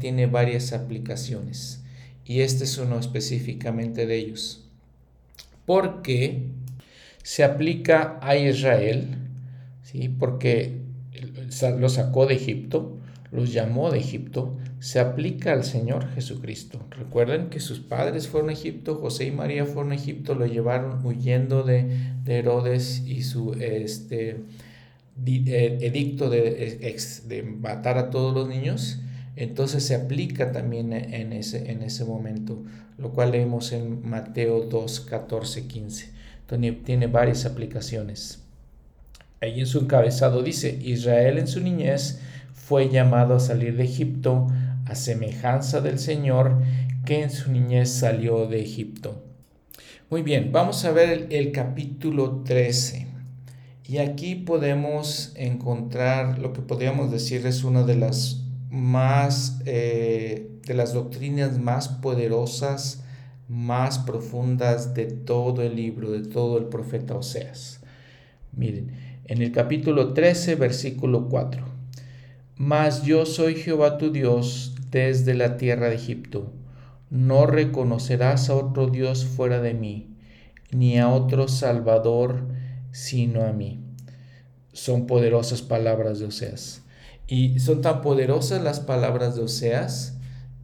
tiene 0.00 0.26
varias 0.26 0.72
aplicaciones. 0.72 1.82
Y 2.24 2.40
este 2.40 2.64
es 2.64 2.78
uno 2.78 2.98
específicamente 2.98 4.06
de 4.06 4.16
ellos. 4.16 4.64
Porque 5.66 6.48
se 7.22 7.44
aplica 7.44 8.18
a 8.20 8.36
Israel, 8.36 9.16
¿sí? 9.82 10.08
porque 10.08 10.80
lo 11.78 11.88
sacó 11.88 12.26
de 12.26 12.34
Egipto, 12.34 12.98
los 13.34 13.52
llamó 13.52 13.90
de 13.90 13.98
Egipto, 13.98 14.56
se 14.78 15.00
aplica 15.00 15.52
al 15.52 15.64
Señor 15.64 16.08
Jesucristo. 16.14 16.80
Recuerden 16.90 17.48
que 17.50 17.60
sus 17.60 17.80
padres 17.80 18.28
fueron 18.28 18.50
a 18.50 18.52
Egipto, 18.52 18.96
José 18.96 19.26
y 19.26 19.30
María 19.32 19.66
fueron 19.66 19.92
a 19.92 19.96
Egipto, 19.96 20.34
lo 20.34 20.46
llevaron 20.46 21.04
huyendo 21.04 21.62
de, 21.64 22.14
Herodes 22.26 23.02
y 23.06 23.22
su 23.22 23.52
este, 23.54 24.40
eh, 25.26 25.78
edicto 25.80 26.30
de, 26.30 26.96
de 27.26 27.42
matar 27.42 27.98
a 27.98 28.10
todos 28.10 28.34
los 28.34 28.48
niños. 28.48 29.00
Entonces 29.36 29.84
se 29.84 29.96
aplica 29.96 30.52
también 30.52 30.92
en 30.92 31.32
ese, 31.32 31.70
en 31.70 31.82
ese 31.82 32.04
momento, 32.04 32.62
lo 32.98 33.10
cual 33.10 33.32
leemos 33.32 33.72
en 33.72 34.08
Mateo 34.08 34.60
2, 34.60 35.00
14, 35.00 35.66
15. 35.66 36.10
Entonces, 36.40 36.84
tiene 36.84 37.08
varias 37.08 37.46
aplicaciones. 37.46 38.42
Ahí 39.40 39.60
en 39.60 39.66
su 39.66 39.80
encabezado 39.80 40.42
dice, 40.42 40.78
Israel 40.82 41.38
en 41.38 41.48
su 41.48 41.60
niñez 41.60 42.20
fue 42.66 42.88
llamado 42.88 43.34
a 43.34 43.40
salir 43.40 43.76
de 43.76 43.84
Egipto 43.84 44.46
a 44.86 44.94
semejanza 44.94 45.82
del 45.82 45.98
Señor 45.98 46.62
que 47.04 47.22
en 47.22 47.30
su 47.30 47.52
niñez 47.52 47.90
salió 47.90 48.46
de 48.46 48.62
Egipto. 48.62 49.22
Muy 50.08 50.22
bien, 50.22 50.50
vamos 50.50 50.82
a 50.86 50.92
ver 50.92 51.26
el, 51.28 51.52
capítulo 51.52 52.42
13. 52.42 53.06
Y 53.86 53.98
aquí 53.98 54.34
podemos 54.34 55.34
encontrar 55.36 56.38
lo 56.38 56.54
que 56.54 56.62
podríamos 56.62 57.10
decir 57.10 57.46
es 57.46 57.64
una 57.64 57.82
de 57.82 57.96
las 57.96 58.44
más, 58.70 59.60
eh, 59.66 60.50
de 60.66 60.74
las 60.74 60.94
doctrinas 60.94 61.58
más 61.58 61.88
poderosas, 61.88 63.04
más 63.46 63.98
profundas 63.98 64.94
de 64.94 65.04
todo 65.04 65.60
el 65.60 65.76
libro, 65.76 66.12
de 66.12 66.22
todo 66.22 66.56
el 66.56 66.64
profeta 66.64 67.14
Oseas. 67.14 67.80
Miren, 68.52 68.92
en 69.26 69.42
el 69.42 69.52
capítulo 69.52 70.14
13, 70.14 70.54
versículo 70.54 71.28
4. 71.28 71.73
Mas 72.56 73.02
yo 73.02 73.26
soy 73.26 73.56
Jehová 73.56 73.98
tu 73.98 74.12
Dios 74.12 74.74
desde 74.90 75.34
la 75.34 75.56
tierra 75.56 75.88
de 75.88 75.96
Egipto. 75.96 76.52
No 77.10 77.46
reconocerás 77.46 78.48
a 78.48 78.54
otro 78.54 78.88
Dios 78.88 79.24
fuera 79.24 79.60
de 79.60 79.74
mí, 79.74 80.16
ni 80.70 80.98
a 80.98 81.08
otro 81.08 81.48
Salvador 81.48 82.46
sino 82.92 83.42
a 83.42 83.52
mí. 83.52 83.80
Son 84.72 85.06
poderosas 85.06 85.62
palabras 85.62 86.20
de 86.20 86.26
Oseas. 86.26 86.82
Y 87.26 87.58
son 87.58 87.80
tan 87.82 88.02
poderosas 88.02 88.62
las 88.62 88.80
palabras 88.80 89.34
de 89.34 89.42
Oseas 89.42 90.18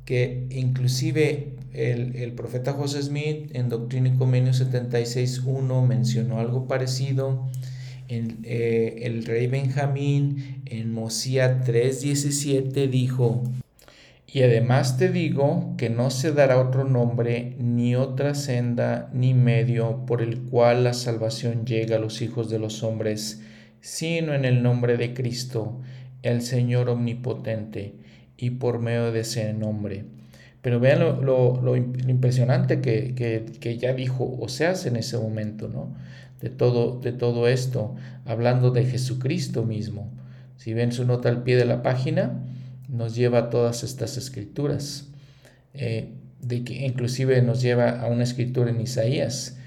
que 0.05 0.47
inclusive 0.51 1.57
el, 1.73 2.33
profeta 2.35 2.73
José 2.73 3.03
Smith 3.03 3.51
en 3.55 3.69
Doctrina 3.69 4.09
y 4.09 4.17
Convenio 4.17 4.53
76.1 4.53 5.87
mencionó 5.87 6.39
algo 6.41 6.67
parecido. 6.67 7.49
Eh, 8.11 9.03
el 9.03 9.25
rey 9.25 9.47
Benjamín 9.47 10.63
en 10.67 10.93
Mosía 10.93 11.63
3.17 11.65 12.89
dijo, 12.89 13.45
y 14.27 14.43
además 14.43 14.97
te 14.97 15.11
digo 15.11 15.75
que 15.77 15.91
no 15.91 16.11
se 16.11 16.33
dará 16.33 16.59
otro 16.61 16.85
nombre, 16.85 17.55
ni 17.59 17.95
otra 17.95 18.35
senda, 18.35 19.11
ni 19.13 19.33
medio 19.33 20.07
por 20.07 20.23
el 20.23 20.41
cual 20.41 20.83
la 20.83 20.93
salvación 20.93 21.65
llega 21.65 21.97
a 21.97 22.01
los 22.01 22.21
hijos 22.21 22.51
de 22.51 22.59
los 22.59 22.83
hombres, 22.83 23.43
sino 23.81 24.35
en 24.35 24.45
el 24.45 24.63
nombre 24.63 24.97
de 24.97 25.15
Cristo, 25.15 25.81
el 26.23 26.43
Señor 26.43 26.89
omnipotente, 26.89 27.95
y 28.37 28.51
por 28.51 28.81
medio 28.81 29.13
de 29.13 29.21
ese 29.21 29.53
nombre. 29.53 30.05
Pero 30.63 30.79
vean 30.79 31.01
lo, 31.25 31.77
impresionante 31.77 32.81
que, 32.81 33.79
ya 33.79 33.95
dijo 33.95 34.37
Oseas 34.41 34.85
en 34.85 34.97
ese 34.97 35.17
momento, 35.17 35.69
¿no? 35.69 35.95
De 36.41 36.51
todo, 36.51 37.01
de 37.01 37.13
todo 37.13 37.49
esto, 37.49 37.95
hablando 38.25 38.71
de 38.71 38.85
Jesucristo 38.85 39.65
mismo. 39.65 40.11
Si 40.57 40.75
ven 40.75 40.93
su 40.93 41.05
nota 41.05 41.29
al 41.29 41.43
pie 41.43 41.57
de 41.57 41.67
la 41.67 41.83
página, 41.83 42.45
nos 42.89 43.15
lleva 43.15 43.39
a 43.39 43.51
todas 43.51 43.83
estas 43.85 44.17
escrituras. 44.17 45.09
Eh, 45.75 46.15
de 46.41 46.65
que 46.65 46.87
inclusive 46.87 47.43
nos 47.43 47.61
lleva 47.61 48.01
a 48.01 48.07
una 48.07 48.25
escritura 48.25 48.71
en 48.71 48.81
Isaías. 48.81 49.59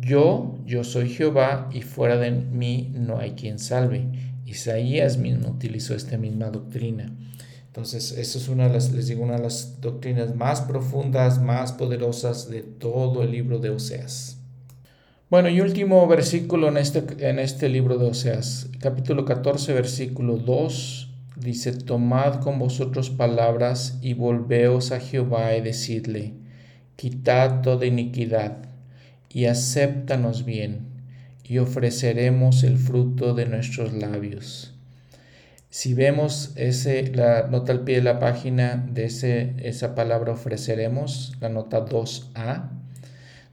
Yo, 0.00 0.58
yo 0.64 0.84
soy 0.84 1.08
Jehová 1.08 1.68
y 1.72 1.82
fuera 1.82 2.16
de 2.16 2.30
mí 2.30 2.92
no 2.94 3.18
hay 3.18 3.32
quien 3.32 3.58
salve. 3.58 4.06
Isaías 4.46 5.18
mismo 5.18 5.48
utilizó 5.48 5.94
esta 5.94 6.16
misma 6.16 6.50
doctrina. 6.50 7.12
Entonces, 7.66 8.12
eso 8.12 8.38
es 8.38 8.48
una 8.48 8.66
de 8.66 8.74
las, 8.74 8.92
les 8.92 9.06
digo, 9.06 9.22
una 9.22 9.36
de 9.36 9.44
las 9.44 9.80
doctrinas 9.80 10.34
más 10.34 10.60
profundas, 10.62 11.40
más 11.40 11.72
poderosas 11.72 12.50
de 12.50 12.62
todo 12.62 13.22
el 13.22 13.30
libro 13.30 13.58
de 13.58 13.70
Oseas. 13.70 14.39
Bueno, 15.30 15.48
y 15.48 15.60
último 15.60 16.08
versículo 16.08 16.66
en 16.66 16.76
este, 16.76 17.04
en 17.30 17.38
este 17.38 17.68
libro 17.68 17.98
de 17.98 18.06
Oseas, 18.06 18.68
capítulo 18.80 19.24
14, 19.24 19.72
versículo 19.74 20.38
2, 20.38 21.08
dice, 21.36 21.70
Tomad 21.70 22.40
con 22.40 22.58
vosotros 22.58 23.10
palabras 23.10 23.96
y 24.02 24.14
volveos 24.14 24.90
a 24.90 24.98
Jehová 24.98 25.54
y 25.54 25.60
decidle, 25.60 26.34
quitad 26.96 27.60
toda 27.60 27.86
iniquidad 27.86 28.56
y 29.28 29.44
acéptanos 29.44 30.44
bien 30.44 30.88
y 31.44 31.58
ofreceremos 31.58 32.64
el 32.64 32.76
fruto 32.76 33.32
de 33.32 33.46
nuestros 33.46 33.92
labios. 33.92 34.74
Si 35.68 35.94
vemos 35.94 36.54
ese, 36.56 37.06
la 37.14 37.46
nota 37.46 37.70
al 37.70 37.84
pie 37.84 37.98
de 37.98 38.02
la 38.02 38.18
página 38.18 38.84
de 38.90 39.04
ese, 39.04 39.54
esa 39.58 39.94
palabra 39.94 40.32
ofreceremos, 40.32 41.36
la 41.38 41.50
nota 41.50 41.86
2a, 41.86 42.79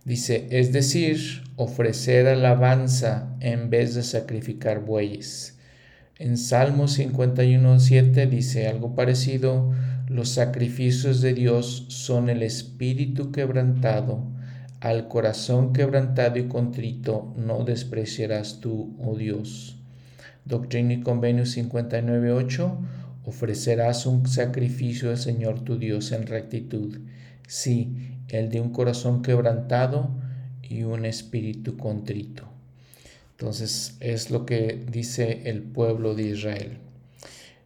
dice, 0.08 0.48
es 0.52 0.72
decir, 0.72 1.44
ofrecer 1.58 2.28
alabanza 2.28 3.36
en 3.42 3.70
vez 3.70 3.94
de 3.94 4.04
sacrificar 4.04 4.80
bueyes. 4.80 5.58
En 6.18 6.38
Salmo 6.38 6.86
51.7 6.86 8.30
dice 8.30 8.68
algo 8.68 8.96
parecido, 8.96 9.74
los 10.08 10.30
sacrificios 10.30 11.20
de 11.20 11.34
Dios 11.34 11.88
son 11.90 12.30
el 12.30 12.42
espíritu 12.42 13.34
quebrantado 13.34 14.24
al 14.80 15.10
corazón 15.10 15.74
quebrantado 15.74 16.40
y 16.40 16.48
contrito 16.48 17.34
no 17.36 17.66
despreciarás 17.66 18.62
tú, 18.62 18.96
oh 19.04 19.18
Dios. 19.18 19.78
Doctrina 20.46 20.94
y 20.94 21.02
Convenio 21.02 21.44
59.8 21.44 22.78
Ofrecerás 23.28 24.06
un 24.06 24.26
sacrificio 24.26 25.10
al 25.10 25.18
Señor 25.18 25.66
tu 25.66 25.78
Dios 25.78 26.14
en 26.14 26.28
rectitud, 26.28 27.02
sí, 27.46 28.07
el 28.30 28.50
de 28.50 28.62
un 28.62 28.72
corazón 28.72 29.22
quebrantado 29.22 30.10
y 30.62 30.84
un 30.84 31.06
espíritu 31.06 31.78
contrito. 31.78 32.44
Entonces 33.32 33.98
es 34.00 34.32
lo 34.32 34.46
que 34.46 34.84
dice 34.90 35.44
el 35.46 35.62
pueblo 35.62 36.16
de 36.16 36.24
Israel. 36.24 36.80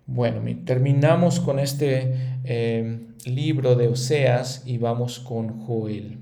Bueno, 0.06 0.42
terminamos 0.66 1.40
con 1.40 1.60
este 1.60 2.14
eh, 2.44 3.00
libro 3.26 3.76
de 3.76 3.88
Oseas 3.88 4.64
y 4.66 4.78
vamos 4.78 5.20
con 5.20 5.66
Joel. 5.66 6.18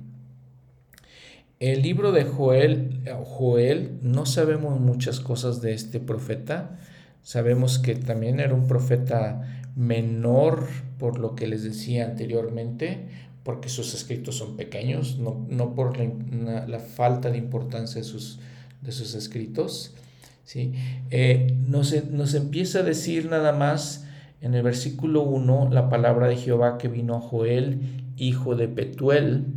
El 1.60 1.82
libro 1.82 2.12
de 2.12 2.24
Joel, 2.24 3.02
Joel, 3.26 3.98
no 4.02 4.26
sabemos 4.26 4.80
muchas 4.80 5.20
cosas 5.20 5.62
de 5.62 5.74
este 5.74 6.00
profeta. 6.00 6.78
Sabemos 7.22 7.80
que 7.80 7.96
también 7.96 8.40
era 8.40 8.54
un 8.54 8.68
profeta 8.68 9.62
menor 9.76 10.68
por 10.98 11.20
lo 11.20 11.36
que 11.36 11.48
les 11.48 11.64
decía 11.64 12.06
anteriormente, 12.06 13.08
porque 13.50 13.68
sus 13.68 13.95
escritos 13.95 14.36
son 14.36 14.58
pequeños, 14.58 15.18
no, 15.18 15.74
por 15.74 15.97
la, 15.97 16.80
falta 16.80 17.32
de 17.32 17.39
importancia 17.39 18.00
de 18.00 18.08
sus, 18.08 18.38
de 18.84 18.91
sus 18.91 19.16
escritos. 19.16 19.95
¿sí? 20.43 20.74
Eh, 21.10 21.58
nos, 21.68 21.95
nos, 22.12 22.36
empieza 22.36 22.80
a 22.80 22.84
decir 22.84 23.28
nada 23.28 23.52
más 23.52 24.06
en 24.39 24.54
el 24.54 24.62
versículo 24.62 25.24
1 25.24 25.70
la 25.72 25.89
palabra 25.89 26.28
de 26.28 26.38
Jehová 26.38 26.78
que 26.78 26.89
vino 26.89 27.16
a 27.16 27.22
Joel, 27.22 28.04
hijo 28.18 28.56
de 28.56 28.68
Petuel. 28.68 29.47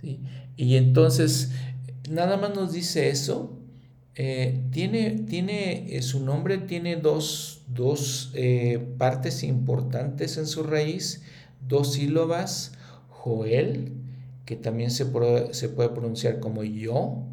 ¿sí? 0.00 0.20
Y 0.56 0.76
entonces, 0.76 1.52
nada 2.08 2.38
más 2.38 2.54
nos 2.54 2.72
dice 2.72 3.10
eso. 3.10 3.52
Eh, 4.14 4.62
tiene, 4.70 5.10
tiene 5.28 5.94
eh, 5.94 6.00
su 6.00 6.24
nombre 6.24 6.56
tiene 6.56 6.96
dos, 6.96 7.60
eh, 8.32 8.82
partes 8.96 9.42
importantes 9.42 10.38
en 10.38 10.46
su 10.46 10.62
raíz, 10.62 11.22
dos 11.68 11.92
sílabas, 11.92 12.72
Joel, 13.26 13.92
que 14.44 14.54
también 14.54 14.92
se 14.92 15.06
puede, 15.06 15.88
pronunciar 15.88 16.38
como 16.38 16.62
yo, 16.62 17.24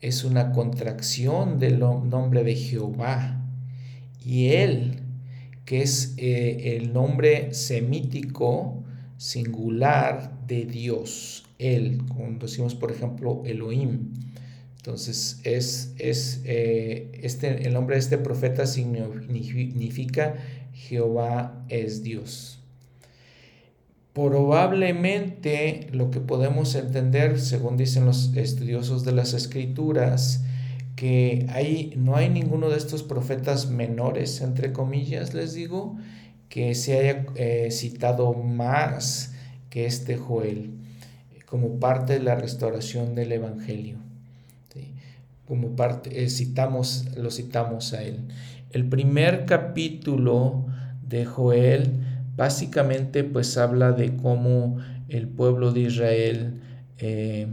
es 0.00 0.24
una 0.24 0.50
contracción 0.50 1.60
del 1.60 1.78
nombre 1.78 2.42
de 2.42 2.56
Jehová, 2.56 3.40
y 4.24 4.48
él, 4.48 4.98
que 5.64 5.82
es 5.82 6.14
el 6.18 6.92
nombre 6.92 7.54
semítico 7.54 8.82
singular 9.16 10.32
de 10.48 10.64
Dios 10.64 11.44
él, 11.62 12.02
cuando 12.08 12.46
decimos, 12.46 12.74
por 12.74 12.90
ejemplo, 12.90 13.42
Elohim. 13.46 14.12
Entonces, 14.76 15.40
es, 15.44 15.94
es 15.98 16.40
eh, 16.44 17.20
este, 17.22 17.66
el 17.66 17.72
nombre 17.72 17.94
de 17.94 18.00
este 18.00 18.18
profeta 18.18 18.66
significa 18.66 20.34
Jehová 20.72 21.64
es 21.68 22.02
Dios. 22.02 22.61
Probablemente 24.14 25.88
lo 25.92 26.10
que 26.10 26.20
podemos 26.20 26.74
entender, 26.74 27.40
según 27.40 27.76
dicen 27.76 28.04
los 28.04 28.34
estudiosos 28.36 29.04
de 29.04 29.12
las 29.12 29.32
escrituras, 29.32 30.44
que 30.96 31.46
hay, 31.50 31.94
no 31.96 32.16
hay 32.16 32.28
ninguno 32.28 32.68
de 32.68 32.76
estos 32.76 33.02
profetas 33.02 33.70
menores, 33.70 34.40
entre 34.42 34.72
comillas, 34.72 35.32
les 35.32 35.54
digo, 35.54 35.96
que 36.48 36.74
se 36.74 36.98
haya 36.98 37.26
eh, 37.36 37.68
citado 37.70 38.34
más 38.34 39.32
que 39.70 39.86
este 39.86 40.18
Joel 40.18 40.82
como 41.52 41.78
parte 41.78 42.14
de 42.14 42.20
la 42.20 42.34
restauración 42.34 43.14
del 43.14 43.30
Evangelio. 43.30 43.98
Como 45.46 45.76
parte, 45.76 46.24
eh, 46.24 46.30
citamos, 46.30 47.14
lo 47.14 47.30
citamos 47.30 47.92
a 47.92 48.02
él. 48.02 48.20
El 48.70 48.88
primer 48.88 49.44
capítulo 49.44 50.64
de 51.06 51.26
Joel 51.26 52.01
básicamente 52.42 53.22
pues 53.22 53.56
habla 53.56 53.92
de 53.92 54.16
cómo 54.16 54.78
el 55.08 55.28
pueblo 55.28 55.70
de 55.70 55.82
Israel 55.82 56.60
eh, 56.98 57.46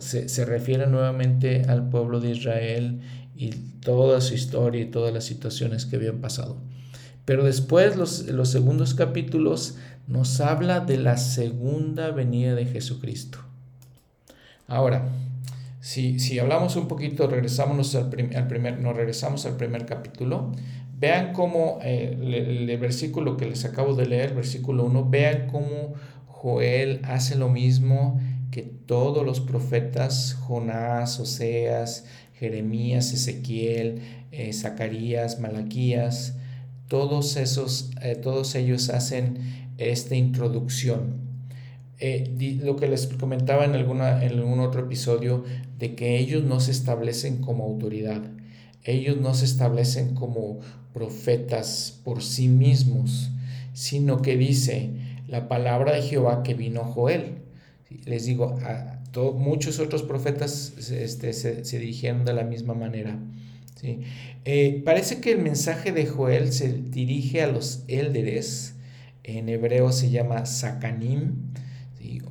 se, 0.00 0.28
se, 0.28 0.44
refiere 0.44 0.86
nuevamente 0.86 1.62
al 1.62 1.88
pueblo 1.88 2.20
de 2.20 2.32
Israel 2.32 3.00
y 3.34 3.48
toda 3.80 4.20
su 4.20 4.34
historia 4.34 4.82
y 4.82 4.90
todas 4.90 5.14
las 5.14 5.24
situaciones 5.24 5.86
que 5.86 5.96
habían 5.96 6.18
pasado. 6.18 6.58
Pero 7.24 7.42
después 7.42 7.96
los, 7.96 8.26
los 8.26 8.50
segundos 8.50 8.92
capítulos 8.92 9.78
nos 10.06 10.42
habla 10.42 10.80
de 10.80 10.98
la 10.98 11.16
segunda 11.16 12.10
venida 12.10 12.54
de 12.54 12.66
Jesucristo. 12.66 13.38
Ahora, 14.66 15.08
si, 15.80 16.20
si 16.20 16.38
hablamos 16.38 16.76
un 16.76 16.86
poquito, 16.86 17.28
regresamos 17.28 17.94
al, 17.94 18.10
al, 18.36 18.46
primer, 18.46 18.78
nos 18.78 18.94
regresamos 18.94 19.46
al 19.46 19.56
primer 19.56 19.86
capítulo, 19.86 20.52
vean 20.98 21.32
cómo 21.32 21.78
eh, 21.82 22.16
el, 22.20 22.68
el, 22.68 22.78
versículo 22.78 23.36
que 23.36 23.46
les 23.46 23.64
acabo 23.64 23.94
de 23.94 24.06
leer, 24.06 24.34
versículo 24.34 24.84
1, 24.84 25.08
vean 25.08 25.46
cómo 25.46 25.94
Joel 26.26 27.00
hace 27.04 27.36
lo 27.36 27.48
mismo 27.48 28.20
que 28.50 28.62
todos 28.62 29.24
los 29.24 29.40
profetas, 29.40 30.34
Jonás, 30.34 31.20
Oseas, 31.20 32.04
Jeremías, 32.38 33.12
Ezequiel, 33.12 34.00
eh, 34.30 34.52
Zacarías, 34.52 35.40
Malaquías, 35.40 36.36
todos 36.86 37.36
esos, 37.36 37.90
eh, 38.00 38.14
todos 38.14 38.54
ellos 38.54 38.90
hacen 38.90 39.72
esta 39.76 40.14
introducción. 40.14 41.28
Eh, 41.98 42.60
lo 42.62 42.76
que 42.76 42.86
les 42.86 43.08
comentaba 43.08 43.64
en, 43.64 43.74
alguna, 43.74 44.24
en 44.24 44.38
algún 44.38 44.60
otro 44.60 44.82
episodio, 44.82 45.44
de 45.78 45.94
que 45.96 46.18
ellos 46.18 46.44
no 46.44 46.60
se 46.60 46.70
establecen 46.70 47.38
como 47.38 47.64
autoridad, 47.64 48.22
ellos 48.84 49.20
no 49.20 49.34
se 49.34 49.44
establecen 49.44 50.14
como 50.14 50.60
profetas 50.98 52.00
por 52.02 52.24
sí 52.24 52.48
mismos, 52.48 53.30
sino 53.72 54.20
que 54.20 54.36
dice 54.36 54.90
la 55.28 55.46
palabra 55.46 55.92
de 55.92 56.02
Jehová 56.02 56.42
que 56.42 56.54
vino 56.54 56.82
Joel. 56.82 57.36
Les 58.04 58.26
digo, 58.26 58.58
a 58.64 59.00
muchos 59.36 59.78
otros 59.78 60.02
profetas 60.02 60.90
este, 60.90 61.32
se, 61.32 61.78
dirigieron 61.78 62.24
de 62.24 62.34
la 62.34 62.42
misma 62.42 62.74
manera. 62.74 63.16
¿sí? 63.80 64.00
Eh, 64.44 64.82
parece 64.84 65.20
que 65.20 65.30
el 65.30 65.38
mensaje 65.38 65.92
de 65.92 66.06
Joel 66.06 66.52
se 66.52 66.72
dirige 66.72 67.42
a 67.42 67.46
los 67.46 67.84
élderes, 67.86 68.74
en 69.22 69.48
hebreo 69.48 69.92
se 69.92 70.10
llama 70.10 70.46
Sakanim, 70.46 71.52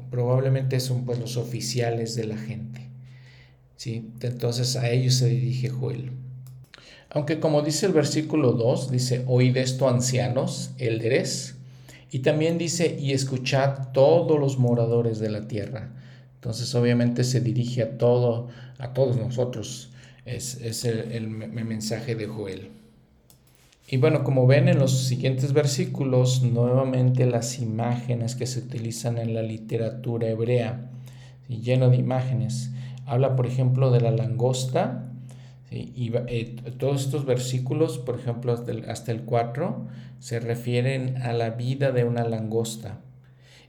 probablemente 0.09 0.81
son 0.81 1.05
pues 1.05 1.19
los 1.19 1.37
oficiales 1.37 2.15
de 2.15 2.25
la 2.25 2.37
gente. 2.37 2.81
¿sí? 3.77 4.09
Entonces 4.19 4.75
a 4.75 4.89
ellos 4.89 5.13
se 5.13 5.29
dirige 5.29 5.69
Joel. 5.69 6.11
Aunque 7.09 7.39
como 7.39 7.61
dice 7.61 7.85
el 7.85 7.93
versículo 7.93 8.51
2, 8.53 8.91
dice, 8.91 9.23
oíd 9.27 9.55
esto 9.57 9.87
ancianos, 9.87 10.71
élderes, 10.77 11.55
y 12.11 12.19
también 12.19 12.57
dice, 12.57 12.97
y 12.99 13.13
escuchad 13.13 13.91
todos 13.93 14.39
los 14.39 14.57
moradores 14.57 15.19
de 15.19 15.29
la 15.29 15.47
tierra. 15.47 15.91
Entonces 16.35 16.73
obviamente 16.75 17.23
se 17.23 17.41
dirige 17.41 17.83
a 17.83 17.97
todo, 17.97 18.47
a 18.77 18.93
todos 18.93 19.17
nosotros 19.17 19.91
es, 20.27 20.85
el, 20.85 21.27
mensaje 21.29 22.15
de 22.15 22.27
Joel. 22.27 22.69
Y 23.89 23.97
bueno, 23.97 24.23
como 24.23 24.45
ven 24.45 24.67
en 24.67 24.79
los 24.79 25.05
siguientes 25.05 25.53
versículos, 25.53 26.43
nuevamente 26.43 27.25
las 27.25 27.59
imágenes 27.59 28.35
que 28.35 28.45
se 28.45 28.59
utilizan 28.59 29.17
en 29.17 29.33
la 29.33 29.41
literatura 29.41 30.27
hebrea, 30.27 30.89
lleno 31.47 31.89
de 31.89 31.95
imágenes. 31.95 32.71
Habla, 33.05 33.37
por 33.37 33.47
ejemplo, 33.47 33.89
de 33.91 34.01
la 34.01 34.11
langosta, 34.11 35.06
y 35.69 36.13
eh, 36.27 36.55
todos 36.77 37.03
estos 37.03 37.25
versículos, 37.25 37.97
por 37.97 38.19
ejemplo, 38.19 38.53
hasta 38.53 38.71
el, 38.71 38.89
hasta 38.89 39.11
el 39.11 39.23
4, 39.23 39.87
se 40.19 40.39
refieren 40.39 41.17
a 41.21 41.33
la 41.33 41.51
vida 41.51 41.91
de 41.91 42.05
una 42.05 42.23
langosta 42.23 43.01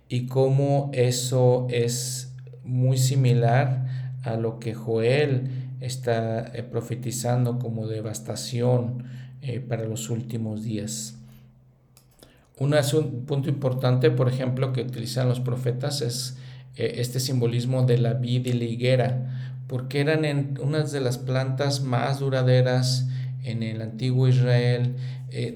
y 0.08 0.26
cómo 0.26 0.90
eso 0.94 1.66
es 1.70 2.32
muy 2.64 2.98
similar 2.98 3.86
a 4.22 4.36
lo 4.36 4.60
que 4.60 4.74
Joel 4.74 5.48
está 5.80 6.46
eh, 6.54 6.62
profetizando 6.62 7.58
como 7.58 7.88
devastación 7.88 9.04
eh, 9.42 9.60
para 9.60 9.84
los 9.84 10.08
últimos 10.08 10.62
días. 10.62 11.16
Un, 12.60 12.74
punto 13.26 13.48
importante, 13.48 14.10
por 14.10 14.28
ejemplo, 14.28 14.72
que 14.72 14.82
utilizan 14.82 15.28
los 15.28 15.40
profetas 15.40 16.00
es 16.02 16.36
este 16.76 17.18
simbolismo 17.18 17.84
de 17.84 17.98
la 17.98 18.14
vid 18.14 18.46
y 18.46 18.52
la 18.52 18.64
higuera, 18.64 19.37
porque 19.68 20.00
eran 20.00 20.58
unas 20.60 20.90
de 20.90 21.00
las 21.00 21.18
plantas 21.18 21.82
más 21.82 22.18
duraderas 22.18 23.06
en 23.44 23.62
el 23.62 23.82
antiguo 23.82 24.26
Israel, 24.26 24.96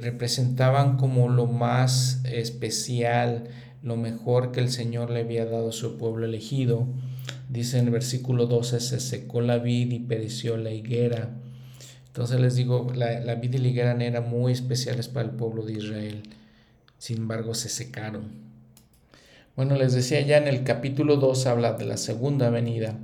representaban 0.01 0.99
como 0.99 1.29
lo 1.29 1.47
más 1.47 2.21
especial, 2.25 3.49
lo 3.83 3.97
mejor 3.97 4.53
que 4.53 4.61
el 4.61 4.71
Señor 4.71 5.11
le 5.11 5.21
había 5.21 5.47
dado 5.47 5.71
a 5.71 5.73
su 5.73 5.97
pueblo 5.97 6.27
elegido. 6.27 6.87
Dice 7.49 7.79
en 7.79 7.87
el 7.87 7.91
versículo 7.91 8.47
12, 8.47 8.81
se 8.81 9.01
secó 9.01 9.41
la 9.41 9.59
vid 9.59 9.91
y 9.91 9.99
pereció 9.99 10.57
la 10.57 10.71
higuera. 10.71 11.31
Entonces 12.07 12.39
les 12.39 12.55
digo, 12.55 12.93
la, 12.95 13.19
la 13.21 13.35
vid 13.37 13.55
y 13.55 13.59
la 13.59 13.69
higuera 13.69 13.93
eran 13.93 14.29
muy 14.29 14.53
especiales 14.53 15.09
para 15.09 15.29
el 15.29 15.35
pueblo 15.35 15.65
de 15.65 15.73
Israel. 15.73 16.23
Sin 16.99 17.19
embargo, 17.19 17.55
se 17.55 17.71
secaron. 17.71 18.53
Bueno, 19.57 19.77
les 19.77 19.95
decía 19.95 20.21
ya 20.21 20.37
en 20.37 20.49
el 20.49 20.65
capítulo 20.65 21.17
2 21.17 21.47
habla 21.47 21.73
de 21.73 21.87
la 21.87 21.97
segunda 21.97 22.51
venida. 22.51 22.99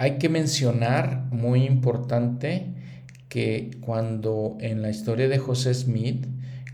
Hay 0.00 0.18
que 0.18 0.28
mencionar, 0.28 1.26
muy 1.32 1.64
importante, 1.64 2.68
que 3.28 3.72
cuando 3.80 4.56
en 4.60 4.80
la 4.80 4.90
historia 4.90 5.26
de 5.26 5.38
José 5.38 5.74
Smith, 5.74 6.24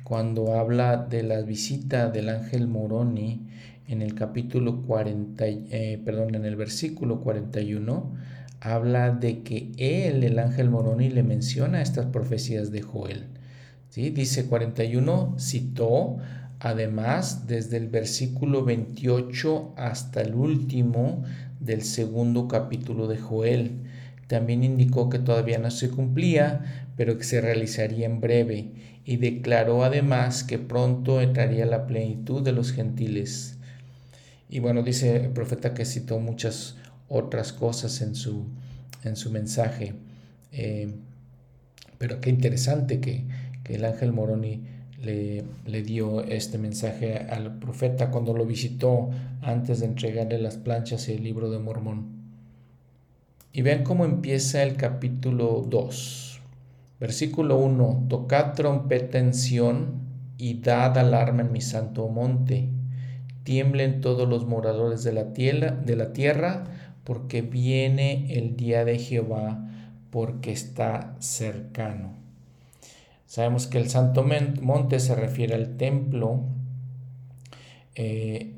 cuando 0.03 0.53
habla 0.59 0.99
de 0.99 1.23
la 1.23 1.41
visita 1.41 2.11
del 2.11 2.29
ángel 2.29 2.69
Moroni 2.69 3.49
en 3.89 4.03
el 4.03 4.15
capítulo 4.15 4.83
40, 4.83 5.47
eh, 5.47 6.03
perdón, 6.05 6.35
en 6.35 6.45
el 6.45 6.55
versículo 6.55 7.23
41, 7.23 8.13
habla 8.61 9.11
de 9.11 9.43
que 9.43 9.73
él, 9.79 10.23
el 10.23 10.39
ángel 10.39 10.69
Moroni, 10.69 11.09
le 11.09 11.23
menciona 11.23 11.81
estas 11.81 12.05
profecías 12.05 12.73
de 12.73 12.83
Joel. 12.83 13.25
¿sí? 13.89 14.11
Dice 14.11 14.45
41, 14.45 15.37
citó 15.39 16.19
además 16.65 17.47
desde 17.47 17.77
el 17.77 17.89
versículo 17.89 18.65
28 18.65 19.75
hasta 19.77 20.23
el 20.23 20.35
último 20.35 21.23
del 21.61 21.83
segundo 21.83 22.49
capítulo 22.49 23.07
de 23.07 23.19
Joel. 23.19 23.73
También 24.29 24.65
indicó 24.65 25.11
que 25.11 25.19
todavía 25.19 25.59
no 25.59 25.71
se 25.71 25.91
cumplía, 25.91 26.89
pero 26.97 27.19
que 27.19 27.25
se 27.25 27.43
realizaría 27.43 28.07
en 28.07 28.23
breve, 28.23 28.71
y 29.05 29.19
declaró 29.19 29.85
además 29.85 30.43
que 30.43 30.59
pronto 30.59 31.21
entraría 31.21 31.67
la 31.67 31.87
plenitud 31.87 32.43
de 32.43 32.53
los 32.53 32.73
gentiles. 32.73 33.59
Y 34.49 34.61
bueno, 34.61 34.83
dice 34.83 35.17
el 35.17 35.33
profeta 35.33 35.75
que 35.75 35.85
citó 35.85 36.19
muchas 36.19 36.77
otras 37.09 37.53
cosas 37.53 38.01
en 38.01 38.15
su, 38.15 38.47
en 39.03 39.17
su 39.17 39.31
mensaje. 39.31 39.93
Eh, 40.51 40.95
pero 41.99 42.23
qué 42.23 42.31
interesante 42.31 43.01
que, 43.01 43.27
el 43.67 43.85
ángel 43.85 44.13
Moroni 44.13 44.63
le, 45.05 45.83
dio 45.83 46.23
este 46.23 46.59
mensaje 46.59 47.19
al 47.19 47.59
profeta 47.59 48.11
cuando 48.11 48.35
lo 48.35 48.47
visitó 48.47 49.11
antes 49.43 49.81
de 49.81 49.87
entregarle 49.87 50.39
las 50.39 50.57
planchas 50.57 51.09
y 51.09 51.13
el 51.13 51.23
libro 51.23 51.51
de 51.51 51.59
Mormón. 51.59 52.25
Y 53.53 53.63
vean 53.63 53.85
cómo 53.85 54.05
empieza 54.05 54.63
el 54.63 54.77
capítulo 54.77 55.65
2. 55.69 56.41
Versículo 56.99 57.59
1. 57.59 58.07
Tocad 58.09 58.55
trompeta 58.55 59.19
en 59.19 59.35
Sión 59.35 60.03
y 60.39 60.61
dad 60.61 60.99
alarma 60.99 61.43
en 61.43 61.53
mi 61.53 61.61
santo 61.61 62.09
monte 62.09 62.69
tiemblen 63.45 64.01
todos 64.01 64.29
los 64.29 64.47
moradores 64.47 65.05
de 65.05 65.13
la 65.13 65.25
de 65.25 65.97
la 65.97 66.13
tierra, 66.13 66.65
porque 67.05 67.43
viene 67.43 68.35
el 68.35 68.57
día 68.57 68.85
de 68.85 68.99
Jehová, 68.99 69.71
porque 70.11 70.51
está 70.51 71.15
cercano. 71.21 72.24
Sabemos 73.35 73.67
que 73.67 73.79
el 73.79 73.91
Santo 73.91 74.25
Monte 74.63 75.01
se 75.01 75.13
refiere 75.17 75.57
al 75.57 75.77
templo, 75.77 76.45
eh, 77.97 78.55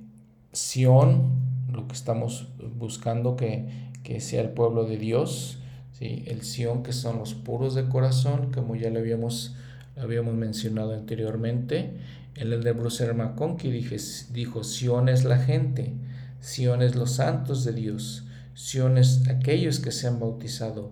Sión, 0.53 1.31
lo 1.72 1.89
que 1.89 1.95
estamos 1.95 2.49
buscando 2.77 3.37
que, 3.37 3.89
que 4.03 4.20
sea 4.20 4.43
el 4.43 4.51
pueblo 4.51 4.85
de 4.85 4.99
Dios, 4.99 5.61
¿sí? 5.93 6.24
el 6.27 6.43
Sión 6.43 6.83
que 6.83 6.93
son 6.93 7.18
los 7.18 7.33
puros 7.33 7.74
de 7.74 7.89
corazón, 7.89 8.53
como 8.53 8.77
ya 8.77 8.91
lo 8.91 8.99
habíamos, 8.99 9.57
habíamos 9.97 10.35
mencionado 10.35 10.93
anteriormente, 10.93 11.97
el 12.35 12.62
de 12.62 12.72
Bruce 12.72 13.11
McConkie 13.14 13.70
dijo, 13.70 14.62
Sion 14.62 15.09
es 15.09 15.24
la 15.24 15.39
gente, 15.39 15.95
Sion 16.43 16.83
es 16.83 16.97
los 16.97 17.12
santos 17.12 17.64
de 17.64 17.72
Dios, 17.72 18.27
Sion 18.53 18.99
es 18.99 19.27
aquellos 19.27 19.81
que 19.81 19.91
se 19.91 20.07
han 20.07 20.20
bautizado, 20.20 20.91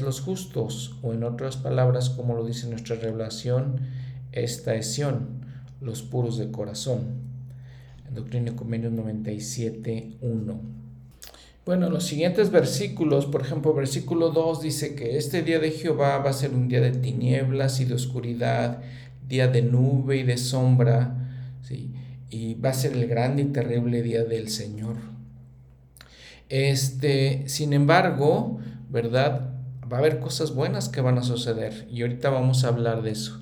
los 0.00 0.20
justos, 0.20 0.96
o 1.02 1.12
en 1.12 1.24
otras 1.24 1.56
palabras, 1.56 2.10
como 2.10 2.34
lo 2.34 2.44
dice 2.44 2.68
nuestra 2.68 2.96
revelación, 2.96 3.80
esta 4.32 4.74
es 4.74 4.94
Sion, 4.94 5.44
los 5.80 6.02
puros 6.02 6.38
de 6.38 6.50
corazón. 6.50 7.30
Doctrina 8.14 8.50
y 8.50 8.54
Convenios 8.54 8.92
97, 8.92 10.16
1. 10.20 10.60
Bueno, 11.66 11.90
los 11.90 12.04
siguientes 12.04 12.50
versículos, 12.50 13.26
por 13.26 13.42
ejemplo, 13.42 13.74
versículo 13.74 14.30
2 14.30 14.62
dice 14.62 14.94
que 14.94 15.16
este 15.16 15.42
día 15.42 15.58
de 15.58 15.70
Jehová 15.70 16.18
va 16.18 16.30
a 16.30 16.32
ser 16.32 16.52
un 16.52 16.68
día 16.68 16.80
de 16.80 16.92
tinieblas 16.92 17.80
y 17.80 17.84
de 17.84 17.94
oscuridad, 17.94 18.82
día 19.28 19.46
de 19.46 19.62
nube 19.62 20.16
y 20.16 20.22
de 20.22 20.36
sombra, 20.36 21.30
¿sí? 21.62 21.92
y 22.30 22.54
va 22.54 22.70
a 22.70 22.74
ser 22.74 22.92
el 22.92 23.06
grande 23.06 23.42
y 23.42 23.46
terrible 23.46 24.02
día 24.02 24.24
del 24.24 24.48
Señor. 24.48 24.96
Este, 26.48 27.44
sin 27.46 27.72
embargo, 27.72 28.58
¿verdad? 28.90 29.52
Va 29.90 29.96
a 29.96 30.00
haber 30.00 30.20
cosas 30.20 30.54
buenas 30.54 30.88
que 30.88 31.00
van 31.00 31.18
a 31.18 31.22
suceder 31.22 31.86
y 31.90 32.02
ahorita 32.02 32.30
vamos 32.30 32.64
a 32.64 32.68
hablar 32.68 33.02
de 33.02 33.12
eso. 33.12 33.40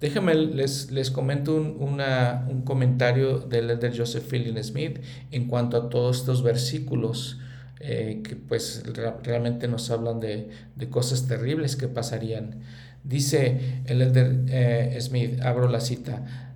Déjenme, 0.00 0.34
les, 0.34 0.90
les 0.90 1.10
comento 1.10 1.56
un, 1.56 1.76
una, 1.80 2.46
un 2.48 2.62
comentario 2.62 3.40
del 3.40 3.70
elder 3.70 3.96
Joseph 3.96 4.24
Fielding 4.28 4.62
Smith 4.62 5.00
en 5.30 5.48
cuanto 5.48 5.76
a 5.76 5.88
todos 5.88 6.18
estos 6.18 6.42
versículos 6.42 7.38
eh, 7.80 8.22
que 8.24 8.36
pues 8.36 8.82
realmente 9.22 9.68
nos 9.68 9.90
hablan 9.90 10.20
de, 10.20 10.50
de, 10.74 10.88
cosas 10.88 11.26
terribles 11.26 11.76
que 11.76 11.88
pasarían. 11.88 12.60
Dice 13.04 13.82
el 13.86 14.02
elder 14.02 14.44
eh, 14.48 14.98
Smith, 15.00 15.40
abro 15.42 15.68
la 15.68 15.80
cita, 15.80 16.48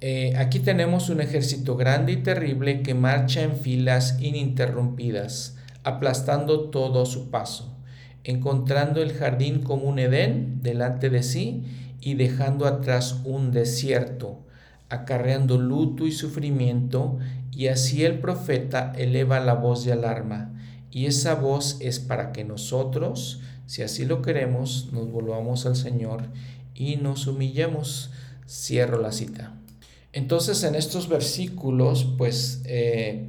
eh, 0.00 0.34
aquí 0.36 0.60
tenemos 0.60 1.10
un 1.10 1.20
ejército 1.20 1.76
grande 1.76 2.12
y 2.12 2.16
terrible 2.18 2.82
que 2.82 2.94
marcha 2.94 3.42
en 3.42 3.56
filas 3.56 4.16
ininterrumpidas, 4.20 5.57
aplastando 5.88 6.68
todo 6.68 7.06
su 7.06 7.30
paso, 7.30 7.74
encontrando 8.22 9.02
el 9.02 9.14
jardín 9.14 9.62
como 9.62 9.84
un 9.84 9.98
Edén 9.98 10.62
delante 10.62 11.08
de 11.08 11.22
sí 11.22 11.64
y 12.00 12.14
dejando 12.14 12.66
atrás 12.66 13.20
un 13.24 13.52
desierto, 13.52 14.40
acarreando 14.90 15.56
luto 15.56 16.06
y 16.06 16.12
sufrimiento, 16.12 17.18
y 17.50 17.68
así 17.68 18.04
el 18.04 18.20
profeta 18.20 18.92
eleva 18.96 19.40
la 19.40 19.54
voz 19.54 19.84
de 19.84 19.92
alarma, 19.92 20.52
y 20.90 21.06
esa 21.06 21.34
voz 21.34 21.78
es 21.80 22.00
para 22.00 22.32
que 22.32 22.44
nosotros, 22.44 23.40
si 23.66 23.82
así 23.82 24.04
lo 24.04 24.20
queremos, 24.20 24.90
nos 24.92 25.10
volvamos 25.10 25.64
al 25.64 25.76
Señor 25.76 26.24
y 26.74 26.96
nos 26.96 27.26
humillemos. 27.26 28.10
Cierro 28.46 28.98
la 28.98 29.12
cita. 29.12 29.52
Entonces 30.14 30.64
en 30.64 30.74
estos 30.74 31.08
versículos, 31.10 32.06
pues 32.16 32.62
eh, 32.64 33.26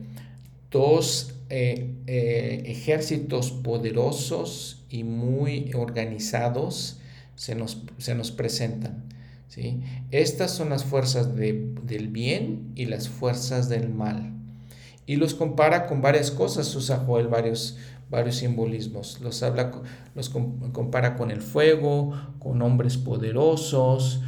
dos 0.71 1.33
eh, 1.49 1.95
eh, 2.05 2.63
ejércitos 2.65 3.51
poderosos 3.51 4.85
y 4.89 5.03
muy 5.03 5.71
organizados 5.73 6.99
se 7.35 7.55
nos, 7.55 7.83
se 7.97 8.13
nos 8.13 8.31
presentan. 8.31 9.05
¿sí? 9.47 9.81
Estas 10.11 10.51
son 10.51 10.69
las 10.69 10.85
fuerzas 10.85 11.35
del 11.35 12.07
bien 12.09 12.71
y 12.75 12.85
las 12.85 13.09
fuerzas 13.09 13.67
del 13.67 13.89
mal. 13.89 14.33
Y 15.05 15.15
los 15.15 15.33
compara 15.33 15.87
con 15.87 16.01
varias 16.01 16.29
cosas, 16.29 16.75
usa 16.75 16.97
Joel 16.97 17.27
varios, 17.27 17.77
varios 18.11 18.35
simbolismos. 18.35 19.19
Los, 19.21 19.41
habla, 19.41 19.71
los 20.13 20.29
compara 20.29 21.15
con 21.15 21.31
el 21.31 21.41
fuego, 21.41 22.13
con 22.37 22.61
hombres 22.61 22.97
poderosos, 22.97 24.21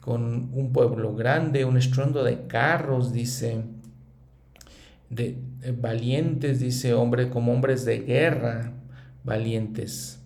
con 0.00 0.50
un 0.52 0.72
pueblo 0.72 1.14
grande, 1.14 1.64
un 1.64 1.78
estruendo 1.78 2.24
de 2.24 2.48
carros, 2.48 3.12
dice, 3.12 3.62
de, 5.10 5.26
eh, 5.28 5.36
valientes, 5.70 6.60
dice, 6.60 6.94
hombre, 6.94 7.30
como 7.30 7.52
hombres 7.52 7.84
de 7.84 8.00
guerra, 8.00 8.72
valientes. 9.24 10.18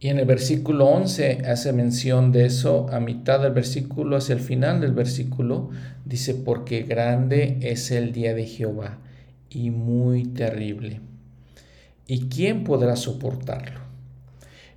Y 0.00 0.08
en 0.08 0.18
el 0.18 0.26
versículo 0.26 0.86
11 0.86 1.42
hace 1.46 1.72
mención 1.72 2.30
de 2.30 2.46
eso, 2.46 2.86
a 2.90 3.00
mitad 3.00 3.40
del 3.40 3.52
versículo, 3.52 4.16
hacia 4.16 4.34
el 4.34 4.40
final 4.40 4.80
del 4.80 4.92
versículo, 4.92 5.70
dice, 6.04 6.34
porque 6.34 6.82
grande 6.82 7.58
es 7.62 7.90
el 7.90 8.12
día 8.12 8.34
de 8.34 8.46
Jehová 8.46 8.98
y 9.50 9.70
muy 9.70 10.24
terrible. 10.24 11.00
¿Y 12.06 12.28
quién 12.28 12.62
podrá 12.62 12.94
soportarlo? 12.94 13.80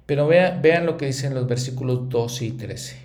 Pero 0.07 0.27
vean, 0.27 0.61
vean 0.61 0.87
lo 0.87 0.97
que 0.97 1.05
dicen 1.05 1.35
los 1.35 1.47
versículos 1.47 2.09
12 2.09 2.45
y 2.45 2.51
13. 2.51 2.95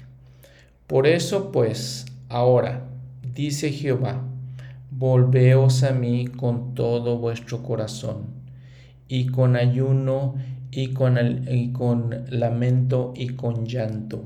Por 0.87 1.07
eso 1.07 1.53
pues, 1.53 2.07
ahora, 2.29 2.89
dice 3.35 3.71
Jehová, 3.71 4.25
volveos 4.99 5.83
a 5.83 5.93
mí 5.93 6.27
con 6.27 6.75
todo 6.75 7.19
vuestro 7.19 7.63
corazón, 7.63 8.27
y 9.09 9.27
con 9.27 9.55
ayuno, 9.55 10.37
y 10.71 10.95
con, 10.95 11.15
lamento, 12.31 13.13
y 13.15 13.29
con 13.29 13.67
llanto. 13.67 14.25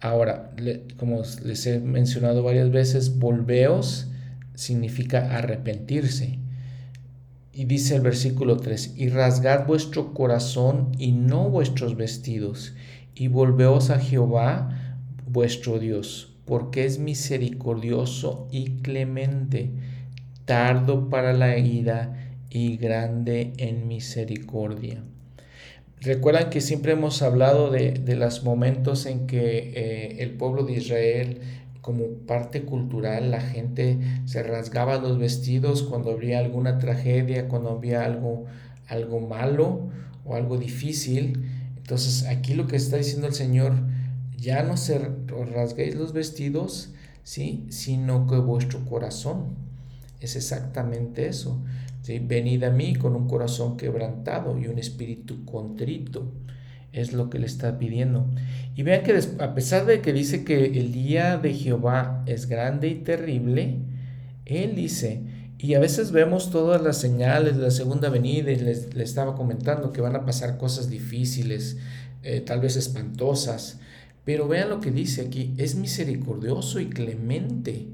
Ahora, 0.00 0.50
como 0.98 1.22
les 1.44 1.66
he 1.66 1.80
mencionado 1.80 2.42
varias 2.42 2.70
veces, 2.70 3.18
volveos 3.18 4.08
significa 4.54 5.36
arrepentirse. 5.36 6.38
Y 7.54 7.64
dice 7.64 7.96
el 7.96 8.02
versículo 8.02 8.58
3, 8.58 8.94
y 8.96 9.08
rasgad 9.08 9.66
vuestro 9.66 10.12
corazón 10.12 10.92
y 10.98 11.12
no 11.12 11.48
vuestros 11.48 11.96
vestidos, 11.96 12.74
y 13.14 13.28
volveos 13.28 13.90
a 13.90 13.98
Jehová, 13.98 14.98
vuestro 15.26 15.78
Dios, 15.78 16.34
porque 16.44 16.84
es 16.84 16.98
misericordioso 16.98 18.48
y 18.50 18.76
clemente, 18.82 19.70
tardo 20.52 21.08
para 21.08 21.32
la 21.32 21.56
ira 21.56 22.34
y 22.50 22.76
grande 22.76 23.54
en 23.56 23.88
misericordia. 23.88 25.02
Recuerdan 25.98 26.50
que 26.50 26.60
siempre 26.60 26.92
hemos 26.92 27.22
hablado 27.22 27.70
de, 27.70 28.16
los 28.16 28.44
momentos 28.44 29.06
en 29.06 29.26
que 29.26 29.72
eh, 29.74 30.16
el 30.18 30.32
pueblo 30.32 30.64
de 30.64 30.74
Israel, 30.74 31.40
como 31.80 32.04
parte 32.26 32.64
cultural, 32.64 33.30
la 33.30 33.40
gente 33.40 33.98
se 34.26 34.42
rasgaba 34.42 34.98
los 34.98 35.18
vestidos 35.18 35.84
cuando 35.84 36.10
había 36.10 36.38
alguna 36.38 36.78
tragedia, 36.78 37.48
cuando 37.48 37.70
había 37.70 38.04
algo, 38.04 38.44
algo 38.88 39.20
malo 39.20 39.88
o 40.26 40.34
algo 40.34 40.58
difícil. 40.58 41.48
Entonces 41.78 42.26
aquí 42.26 42.52
lo 42.52 42.66
que 42.66 42.76
está 42.76 42.98
diciendo 42.98 43.26
el 43.26 43.32
Señor, 43.32 43.72
ya 44.36 44.62
no 44.64 44.76
se 44.76 45.00
rasguéis 45.54 45.94
los 45.94 46.12
vestidos, 46.12 46.92
¿sí? 47.22 47.64
sino 47.70 48.26
que 48.26 48.36
vuestro 48.36 48.84
corazón. 48.84 49.71
Es 50.22 50.36
exactamente 50.36 51.26
eso. 51.26 51.62
Venid 52.06 52.64
a 52.64 52.70
mí 52.70 52.94
con 52.94 53.16
un 53.16 53.28
corazón 53.28 53.76
quebrantado 53.76 54.58
y 54.58 54.68
un 54.68 54.78
espíritu 54.78 55.44
contrito. 55.44 56.32
Es 56.92 57.12
lo 57.12 57.28
que 57.28 57.38
le 57.38 57.46
está 57.46 57.78
pidiendo. 57.78 58.26
Y 58.76 58.82
vean 58.82 59.02
que 59.02 59.18
a 59.38 59.54
pesar 59.54 59.86
de 59.86 60.00
que 60.00 60.12
dice 60.12 60.44
que 60.44 60.66
el 60.78 60.92
día 60.92 61.38
de 61.38 61.54
Jehová 61.54 62.22
es 62.26 62.46
grande 62.46 62.88
y 62.88 62.96
terrible, 62.96 63.78
Él 64.44 64.74
dice, 64.74 65.22
y 65.58 65.74
a 65.74 65.78
veces 65.78 66.12
vemos 66.12 66.50
todas 66.50 66.82
las 66.82 66.98
señales 66.98 67.56
de 67.56 67.62
la 67.62 67.70
segunda 67.70 68.08
venida 68.08 68.50
y 68.50 68.56
les, 68.56 68.88
estaba 68.96 69.36
comentando 69.36 69.92
que 69.92 70.00
van 70.00 70.16
a 70.16 70.26
pasar 70.26 70.58
cosas 70.58 70.90
difíciles, 70.90 71.78
eh, 72.22 72.40
tal 72.40 72.60
vez 72.60 72.76
espantosas, 72.76 73.78
pero 74.24 74.48
vean 74.48 74.70
lo 74.70 74.80
que 74.80 74.90
dice 74.90 75.22
aquí, 75.22 75.54
es 75.58 75.76
misericordioso 75.76 76.80
y 76.80 76.86
clemente, 76.86 77.86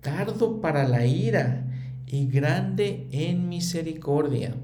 tardo 0.00 0.60
para 0.60 0.86
la 0.86 1.06
ira 1.06 1.66
y 2.06 2.26
grande 2.26 3.06
en 3.12 3.48
misericordia. 3.48 4.54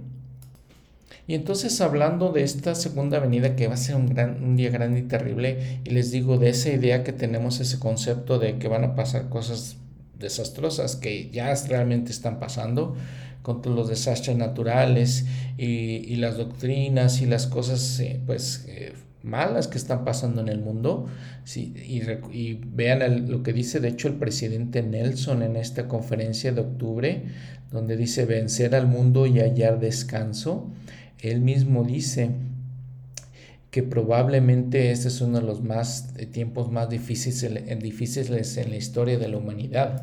Y 1.28 1.34
entonces 1.34 1.80
hablando 1.80 2.32
de 2.32 2.42
esta 2.42 2.74
segunda 2.74 3.18
venida 3.18 3.56
que 3.56 3.66
va 3.66 3.74
a 3.74 3.78
ser 3.78 3.96
un, 3.96 4.06
gran, 4.06 4.42
un 4.44 4.56
día 4.56 4.70
grande 4.70 5.00
y 5.00 5.02
terrible, 5.02 5.80
y 5.84 5.90
les 5.90 6.12
digo 6.12 6.38
de 6.38 6.50
esa 6.50 6.70
idea 6.70 7.02
que 7.02 7.12
tenemos, 7.12 7.58
ese 7.60 7.78
concepto 7.78 8.38
de 8.38 8.58
que 8.58 8.68
van 8.68 8.84
a 8.84 8.94
pasar 8.94 9.28
cosas 9.28 9.76
desastrosas 10.18 10.96
que 10.96 11.30
ya 11.30 11.52
realmente 11.68 12.12
están 12.12 12.38
pasando, 12.38 12.96
con 13.42 13.62
todos 13.62 13.76
los 13.76 13.88
desastres 13.88 14.36
naturales 14.36 15.24
y, 15.56 16.16
las 16.16 16.36
doctrinas 16.36 17.20
y 17.20 17.26
las 17.26 17.46
cosas 17.46 18.00
eh, 18.00 18.20
pues 18.26 18.64
eh, 18.68 18.92
malas 19.26 19.68
que 19.68 19.76
están 19.76 20.04
pasando 20.04 20.40
en 20.40 20.48
el 20.48 20.60
mundo. 20.60 21.06
Sí, 21.44 21.74
y, 21.76 22.54
vean 22.54 23.30
lo 23.30 23.42
que 23.42 23.52
dice, 23.52 23.80
de 23.80 23.88
hecho, 23.88 24.08
el 24.08 24.14
presidente 24.14 24.82
Nelson 24.82 25.42
en 25.42 25.56
esta 25.56 25.88
conferencia 25.88 26.52
de 26.52 26.60
octubre, 26.62 27.24
donde 27.70 27.96
dice 27.96 28.24
vencer 28.24 28.74
al 28.74 28.86
mundo 28.86 29.26
y 29.26 29.40
hallar 29.40 29.80
descanso. 29.80 30.70
Él 31.20 31.40
mismo 31.40 31.84
dice 31.84 32.30
que 33.70 33.82
probablemente 33.82 34.92
este 34.92 35.08
es 35.08 35.20
uno 35.20 35.40
de 35.40 35.46
los 35.46 35.62
más, 35.62 36.14
tiempos 36.32 36.70
más 36.70 36.88
difíciles, 36.88 37.62
difíciles 37.80 38.56
en 38.56 38.70
la 38.70 38.76
historia 38.76 39.18
de 39.18 39.28
la 39.28 39.36
humanidad. 39.36 40.02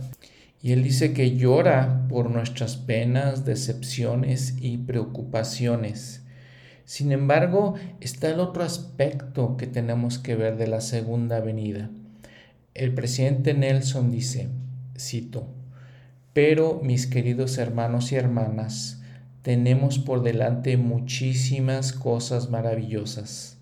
Y 0.61 0.73
él 0.73 0.83
dice 0.83 1.13
que 1.13 1.35
llora 1.35 2.05
por 2.07 2.29
nuestras 2.29 2.77
penas, 2.77 3.45
decepciones 3.45 4.55
y 4.61 4.77
preocupaciones 4.77 6.22
sin 6.85 7.11
embargo, 7.11 7.75
está 8.01 8.29
el 8.29 8.39
otro 8.39 8.63
aspecto 8.63 9.55
que 9.57 9.67
tenemos 9.67 10.19
que 10.19 10.35
ver 10.35 10.57
de 10.57 10.67
la 10.67 10.81
segunda 10.81 11.39
venida. 11.39 11.89
El 12.73 12.93
presidente 12.93 13.53
Nelson 13.53 14.11
dice, 14.11 14.49
cito, 14.97 15.47
pero 16.33 16.81
mis 16.83 17.07
queridos 17.07 17.57
hermanos 17.57 18.11
y 18.11 18.15
hermanas, 18.15 19.01
tenemos 19.43 19.99
por 19.99 20.23
delante 20.23 20.77
muchísimas 20.77 21.93
cosas 21.93 22.49
maravillosas. 22.49 23.57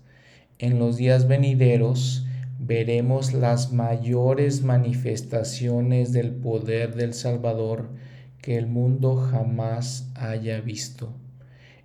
En 0.58 0.78
los 0.78 0.96
días 0.96 1.28
venideros 1.28 2.24
veremos 2.58 3.32
las 3.32 3.72
mayores 3.72 4.62
manifestaciones 4.62 6.12
del 6.12 6.30
poder 6.30 6.94
del 6.94 7.14
Salvador 7.14 7.90
que 8.40 8.56
el 8.56 8.66
mundo 8.66 9.16
jamás 9.16 10.08
haya 10.14 10.60
visto. 10.60 11.12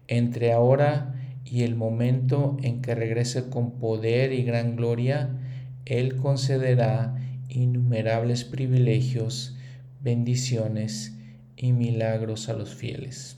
Entre 0.08 0.54
ahora 0.54 1.17
y 1.50 1.64
el 1.64 1.76
momento 1.76 2.58
en 2.62 2.82
que 2.82 2.96
regrese 2.96 3.50
con 3.50 3.80
poder 3.80 4.34
y 4.34 4.44
gran 4.44 4.76
gloria, 4.76 5.30
Él 5.86 6.18
concederá 6.18 7.16
innumerables 7.50 8.44
privilegios, 8.44 9.56
bendiciones 10.02 11.16
y 11.56 11.72
milagros 11.72 12.50
a 12.50 12.54
los 12.54 12.76
fieles. 12.76 13.38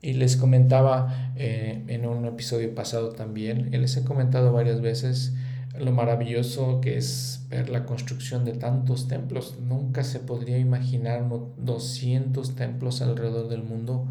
Y 0.00 0.14
les 0.14 0.36
comentaba 0.36 1.32
eh, 1.36 1.82
en 1.88 2.06
un 2.06 2.24
episodio 2.26 2.74
pasado 2.74 3.10
también, 3.10 3.70
les 3.70 3.96
he 3.96 4.04
comentado 4.04 4.52
varias 4.52 4.80
veces 4.80 5.34
lo 5.78 5.92
maravilloso 5.92 6.80
que 6.80 6.96
es 6.96 7.44
ver 7.50 7.68
la 7.68 7.84
construcción 7.84 8.44
de 8.44 8.52
tantos 8.52 9.08
templos. 9.08 9.58
Nunca 9.60 10.04
se 10.04 10.20
podría 10.20 10.58
imaginar 10.58 11.28
200 11.28 12.54
templos 12.54 13.02
alrededor 13.02 13.48
del 13.48 13.62
mundo 13.62 14.06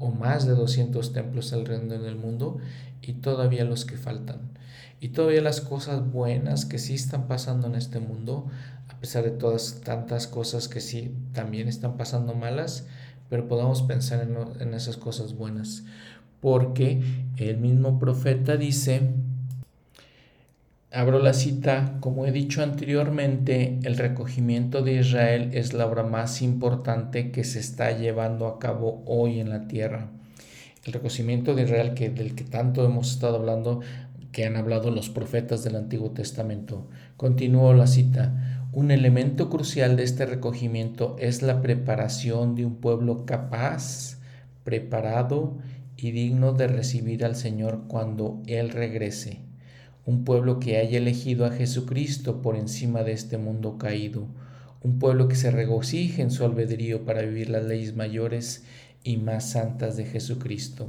o 0.00 0.10
más 0.10 0.46
de 0.46 0.54
200 0.54 1.12
templos 1.12 1.52
alrededor 1.52 2.02
del 2.02 2.16
mundo 2.16 2.58
y 3.02 3.12
todavía 3.12 3.64
los 3.64 3.84
que 3.84 3.96
faltan. 3.96 4.40
Y 4.98 5.10
todavía 5.10 5.42
las 5.42 5.60
cosas 5.60 6.10
buenas 6.10 6.64
que 6.64 6.78
sí 6.78 6.94
están 6.94 7.28
pasando 7.28 7.68
en 7.68 7.74
este 7.74 8.00
mundo, 8.00 8.46
a 8.88 8.98
pesar 8.98 9.24
de 9.24 9.30
todas 9.30 9.82
tantas 9.84 10.26
cosas 10.26 10.68
que 10.68 10.80
sí 10.80 11.14
también 11.32 11.68
están 11.68 11.96
pasando 11.96 12.34
malas, 12.34 12.86
pero 13.28 13.46
podamos 13.46 13.82
pensar 13.82 14.26
en, 14.60 14.74
esas 14.74 14.96
cosas 14.96 15.34
buenas. 15.34 15.84
Porque 16.40 17.02
el 17.36 17.58
mismo 17.58 17.98
profeta 17.98 18.56
dice, 18.56 19.12
abro 20.92 21.20
la 21.20 21.32
cita, 21.32 21.96
como 22.00 22.26
he 22.26 22.32
dicho 22.32 22.62
anteriormente, 22.62 23.78
el 23.84 23.96
recogimiento 23.96 24.82
de 24.82 24.94
Israel 24.94 25.50
es 25.52 25.72
la 25.72 25.86
obra 25.86 26.02
más 26.02 26.42
importante 26.42 27.30
que 27.30 27.44
se 27.44 27.60
está 27.60 27.96
llevando 27.96 28.46
a 28.46 28.58
cabo 28.58 29.02
hoy 29.06 29.38
en 29.38 29.50
la 29.50 29.68
tierra. 29.68 30.08
El 30.84 30.92
recogimiento 30.92 31.54
de 31.54 31.62
Israel 31.62 31.94
que, 31.94 32.10
del 32.10 32.34
que 32.34 32.44
tanto 32.44 32.84
hemos 32.84 33.12
estado 33.12 33.36
hablando, 33.36 33.80
que 34.32 34.44
han 34.44 34.56
hablado 34.56 34.90
los 34.90 35.10
profetas 35.10 35.62
del 35.64 35.76
Antiguo 35.76 36.10
Testamento. 36.10 36.88
Continúo 37.16 37.72
la 37.74 37.86
cita. 37.86 38.68
Un 38.72 38.90
elemento 38.90 39.50
crucial 39.50 39.96
de 39.96 40.04
este 40.04 40.26
recogimiento 40.26 41.16
es 41.18 41.42
la 41.42 41.60
preparación 41.60 42.54
de 42.54 42.64
un 42.64 42.76
pueblo 42.76 43.26
capaz, 43.26 44.18
preparado 44.64 45.58
y 45.96 46.12
digno 46.12 46.52
de 46.52 46.68
recibir 46.68 47.24
al 47.24 47.36
Señor 47.36 47.84
cuando 47.88 48.42
Él 48.46 48.70
regrese. 48.70 49.49
Un 50.06 50.24
pueblo 50.24 50.60
que 50.60 50.78
haya 50.78 50.98
elegido 50.98 51.44
a 51.44 51.50
Jesucristo 51.50 52.42
por 52.42 52.56
encima 52.56 53.02
de 53.02 53.12
este 53.12 53.38
mundo 53.38 53.78
caído. 53.78 54.26
Un 54.82 54.98
pueblo 54.98 55.28
que 55.28 55.36
se 55.36 55.50
regocije 55.50 56.22
en 56.22 56.30
su 56.30 56.44
albedrío 56.44 57.04
para 57.04 57.22
vivir 57.22 57.50
las 57.50 57.64
leyes 57.64 57.94
mayores 57.94 58.64
y 59.04 59.16
más 59.18 59.50
santas 59.50 59.96
de 59.96 60.06
Jesucristo. 60.06 60.88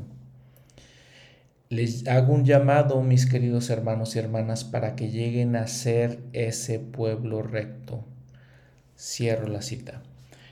Les 1.69 2.05
hago 2.07 2.33
un 2.33 2.43
llamado, 2.43 3.01
mis 3.01 3.25
queridos 3.25 3.69
hermanos 3.69 4.15
y 4.15 4.19
hermanas, 4.19 4.65
para 4.65 4.95
que 4.95 5.09
lleguen 5.09 5.55
a 5.55 5.67
ser 5.67 6.19
ese 6.33 6.79
pueblo 6.79 7.43
recto. 7.43 8.03
Cierro 8.97 9.47
la 9.47 9.61
cita. 9.61 10.03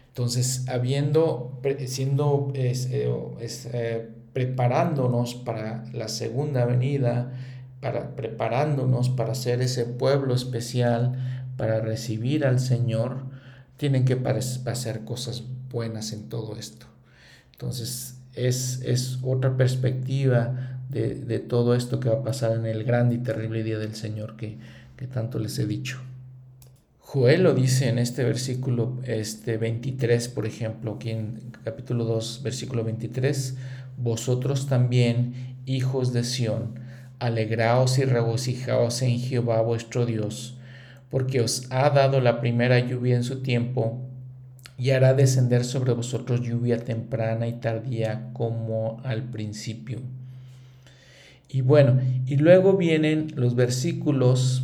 Entonces, 0.08 0.68
habiendo, 0.70 1.60
siendo, 1.88 2.52
eh, 2.56 2.74
eh, 2.94 4.10
preparándonos 4.32 5.36
para 5.36 5.84
la 5.92 6.08
segunda 6.08 6.66
venida, 6.66 7.34
para, 7.82 8.16
preparándonos 8.16 9.10
para 9.10 9.36
ser 9.36 9.62
ese 9.62 9.86
pueblo 9.86 10.34
especial, 10.34 11.46
para 11.58 11.82
recibir 11.82 12.46
al 12.46 12.60
Señor, 12.60 13.24
tienen 13.78 14.06
que 14.06 14.20
hacer 14.66 15.04
cosas 15.04 15.44
buenas 15.70 16.14
en 16.14 16.30
todo 16.30 16.58
esto. 16.58 16.86
Entonces, 17.52 18.20
es, 18.34 18.82
es 18.84 19.20
otra 19.22 19.58
perspectiva 19.58 20.80
de, 20.90 21.40
todo 21.40 21.76
esto 21.76 22.00
que 22.00 22.10
va 22.10 22.16
a 22.16 22.24
pasar 22.24 22.58
en 22.58 22.66
el 22.66 22.84
grande 22.84 23.16
y 23.16 23.18
terrible 23.20 23.64
día 23.64 23.78
del 23.78 23.96
Señor 23.96 24.36
que, 24.36 24.58
tanto 25.14 25.40
les 25.40 25.58
he 25.60 25.66
dicho. 25.66 26.00
Joel 27.00 27.44
lo 27.44 27.54
dice 27.54 27.90
en 27.90 28.00
este 28.00 28.24
versículo 28.24 29.00
este 29.04 29.58
23, 29.58 30.28
por 30.28 30.46
ejemplo, 30.46 30.96
aquí 30.96 31.12
en 31.12 31.40
capítulo 31.64 32.06
2, 32.06 32.42
versículo 32.44 32.84
23, 32.84 33.56
vosotros 33.98 34.68
también, 34.68 35.58
hijos 35.66 36.12
de 36.12 36.24
Sión, 36.24 36.80
alegraos 37.20 37.98
y 38.00 38.06
regocijaos 38.06 39.02
en 39.02 39.20
Jehová 39.20 39.62
vuestro 39.62 40.06
Dios, 40.06 40.58
porque 41.10 41.42
os 41.42 41.68
ha 41.70 41.90
dado 41.90 42.22
la 42.22 42.40
primera 42.40 42.80
lluvia 42.80 43.16
en 43.16 43.24
su 43.24 43.42
tiempo, 43.42 44.02
y 44.80 44.92
hará 44.92 45.14
descender 45.14 45.66
sobre 45.66 45.92
vosotros 45.92 46.42
lluvia 46.42 46.78
temprana 46.78 47.48
y 47.48 47.54
tardía 47.54 48.30
como 48.32 49.02
al 49.04 49.24
principio. 49.24 50.00
Y 51.50 51.62
bueno, 51.62 52.00
y 52.26 52.38
luego 52.38 52.78
vienen 52.78 53.34
los 53.36 53.56
versículos 53.56 54.64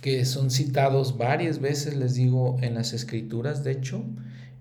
que 0.00 0.24
son 0.24 0.50
citados 0.50 1.18
varias 1.18 1.60
veces, 1.60 1.96
les 1.96 2.14
digo, 2.14 2.56
en 2.62 2.74
las 2.74 2.94
escrituras, 2.94 3.62
de 3.62 3.72
hecho, 3.72 4.04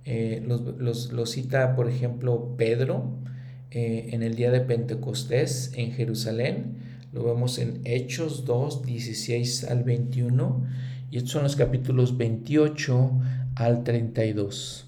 eh, 0.04 0.44
los, 0.46 1.10
cita, 1.32 1.76
por 1.76 1.88
ejemplo, 1.90 2.56
Pedro 2.58 3.14
eh, 3.72 4.10
en 4.12 4.24
el 4.24 4.36
día 4.36 4.52
de 4.52 4.60
Pentecostés 4.60 5.72
en 5.76 5.94
Jerusalén, 5.94 6.89
lo 7.12 7.24
vemos 7.24 7.58
en 7.58 7.82
Hechos 7.86 8.46
2, 8.46 8.86
16 8.86 9.64
al 9.66 9.84
21, 9.84 10.64
y 11.10 11.18
estos 11.18 11.32
son 11.32 11.44
los 11.44 11.56
capítulos 11.56 12.18
28 12.18 13.12
al 13.56 13.84
32. 13.84 14.86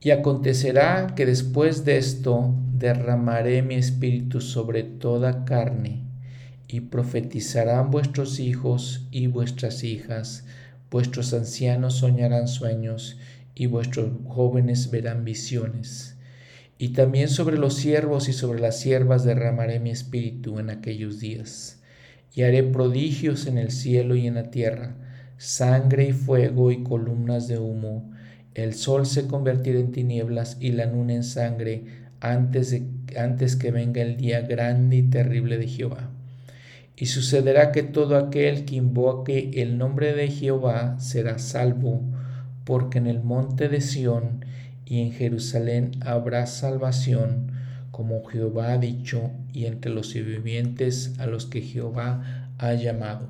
Y 0.00 0.10
acontecerá 0.10 1.14
que 1.14 1.26
después 1.26 1.84
de 1.84 1.98
esto 1.98 2.54
derramaré 2.72 3.62
mi 3.62 3.76
espíritu 3.76 4.40
sobre 4.40 4.82
toda 4.82 5.44
carne, 5.44 6.02
y 6.66 6.80
profetizarán 6.80 7.90
vuestros 7.90 8.40
hijos 8.40 9.06
y 9.10 9.28
vuestras 9.28 9.84
hijas, 9.84 10.44
vuestros 10.90 11.32
ancianos 11.32 11.94
soñarán 11.98 12.48
sueños, 12.48 13.16
y 13.54 13.66
vuestros 13.66 14.10
jóvenes 14.26 14.90
verán 14.90 15.24
visiones. 15.24 16.17
Y 16.78 16.90
también 16.90 17.28
sobre 17.28 17.58
los 17.58 17.74
siervos 17.74 18.28
y 18.28 18.32
sobre 18.32 18.60
las 18.60 18.78
siervas 18.78 19.24
derramaré 19.24 19.80
mi 19.80 19.90
espíritu 19.90 20.60
en 20.60 20.70
aquellos 20.70 21.18
días, 21.18 21.80
y 22.34 22.42
haré 22.42 22.62
prodigios 22.62 23.46
en 23.46 23.58
el 23.58 23.72
cielo 23.72 24.14
y 24.14 24.28
en 24.28 24.34
la 24.34 24.50
tierra, 24.50 24.94
sangre 25.38 26.08
y 26.08 26.12
fuego 26.12 26.70
y 26.70 26.84
columnas 26.84 27.48
de 27.48 27.58
humo, 27.58 28.10
el 28.54 28.74
sol 28.74 29.06
se 29.06 29.26
convertirá 29.26 29.78
en 29.78 29.92
tinieblas 29.92 30.56
y 30.60 30.72
la 30.72 30.86
luna 30.86 31.14
en 31.14 31.22
sangre 31.22 31.84
antes, 32.20 32.70
de, 32.70 32.82
antes 33.16 33.54
que 33.54 33.70
venga 33.70 34.02
el 34.02 34.16
día 34.16 34.40
grande 34.40 34.96
y 34.96 35.02
terrible 35.02 35.58
de 35.58 35.68
Jehová. 35.68 36.10
Y 36.96 37.06
sucederá 37.06 37.70
que 37.70 37.84
todo 37.84 38.16
aquel 38.16 38.64
que 38.64 38.74
invoque 38.74 39.50
el 39.54 39.78
nombre 39.78 40.12
de 40.12 40.28
Jehová 40.28 40.98
será 40.98 41.38
salvo, 41.38 42.02
porque 42.64 42.98
en 42.98 43.06
el 43.06 43.22
monte 43.22 43.68
de 43.68 43.80
Sión 43.80 44.44
y 44.88 45.02
en 45.02 45.12
Jerusalén 45.12 45.92
habrá 46.00 46.46
salvación, 46.46 47.52
como 47.90 48.24
Jehová 48.24 48.72
ha 48.72 48.78
dicho, 48.78 49.30
y 49.52 49.66
entre 49.66 49.92
los 49.92 50.14
vivientes 50.14 51.12
a 51.18 51.26
los 51.26 51.44
que 51.44 51.60
Jehová 51.60 52.52
ha 52.56 52.72
llamado. 52.72 53.28